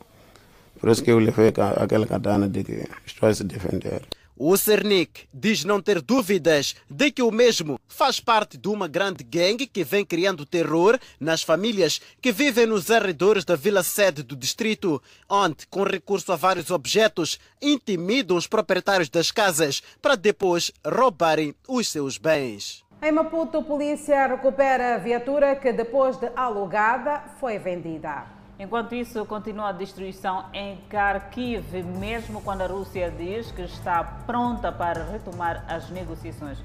Por 0.80 0.90
isso 0.90 1.02
que 1.02 1.10
eu 1.10 1.18
levei 1.18 1.48
aquela 1.48 2.06
katana 2.06 2.48
de 2.48 2.64
que 2.64 2.84
estou 3.06 3.28
a 3.28 3.34
se 3.34 3.44
defender. 3.44 4.02
O 4.38 4.54
Cernic 4.54 5.26
diz 5.32 5.64
não 5.64 5.80
ter 5.80 6.02
dúvidas 6.02 6.76
de 6.90 7.10
que 7.10 7.22
o 7.22 7.30
mesmo 7.30 7.80
faz 7.88 8.20
parte 8.20 8.58
de 8.58 8.68
uma 8.68 8.86
grande 8.86 9.24
gangue 9.24 9.66
que 9.66 9.82
vem 9.82 10.04
criando 10.04 10.44
terror 10.44 10.98
nas 11.18 11.42
famílias 11.42 12.02
que 12.20 12.30
vivem 12.30 12.66
nos 12.66 12.90
arredores 12.90 13.46
da 13.46 13.56
vila 13.56 13.82
sede 13.82 14.22
do 14.22 14.36
distrito, 14.36 15.02
onde, 15.26 15.66
com 15.68 15.84
recurso 15.84 16.30
a 16.34 16.36
vários 16.36 16.70
objetos, 16.70 17.40
intimidam 17.62 18.36
os 18.36 18.46
proprietários 18.46 19.08
das 19.08 19.30
casas 19.30 19.82
para 20.02 20.16
depois 20.16 20.70
roubarem 20.86 21.54
os 21.66 21.88
seus 21.88 22.18
bens. 22.18 22.84
Em 23.00 23.12
Maputo, 23.12 23.56
a 23.56 23.62
polícia 23.62 24.26
recupera 24.26 24.96
a 24.96 24.98
viatura 24.98 25.56
que, 25.56 25.72
depois 25.72 26.18
de 26.18 26.30
alugada, 26.36 27.24
foi 27.40 27.58
vendida. 27.58 28.35
Enquanto 28.58 28.94
isso, 28.94 29.24
continua 29.26 29.68
a 29.68 29.72
destruição 29.72 30.46
em 30.52 30.78
Kharkiv, 30.88 31.82
mesmo 31.82 32.40
quando 32.40 32.62
a 32.62 32.66
Rússia 32.66 33.10
diz 33.10 33.50
que 33.50 33.62
está 33.62 34.02
pronta 34.02 34.72
para 34.72 35.04
retomar 35.04 35.64
as 35.68 35.90
negociações. 35.90 36.58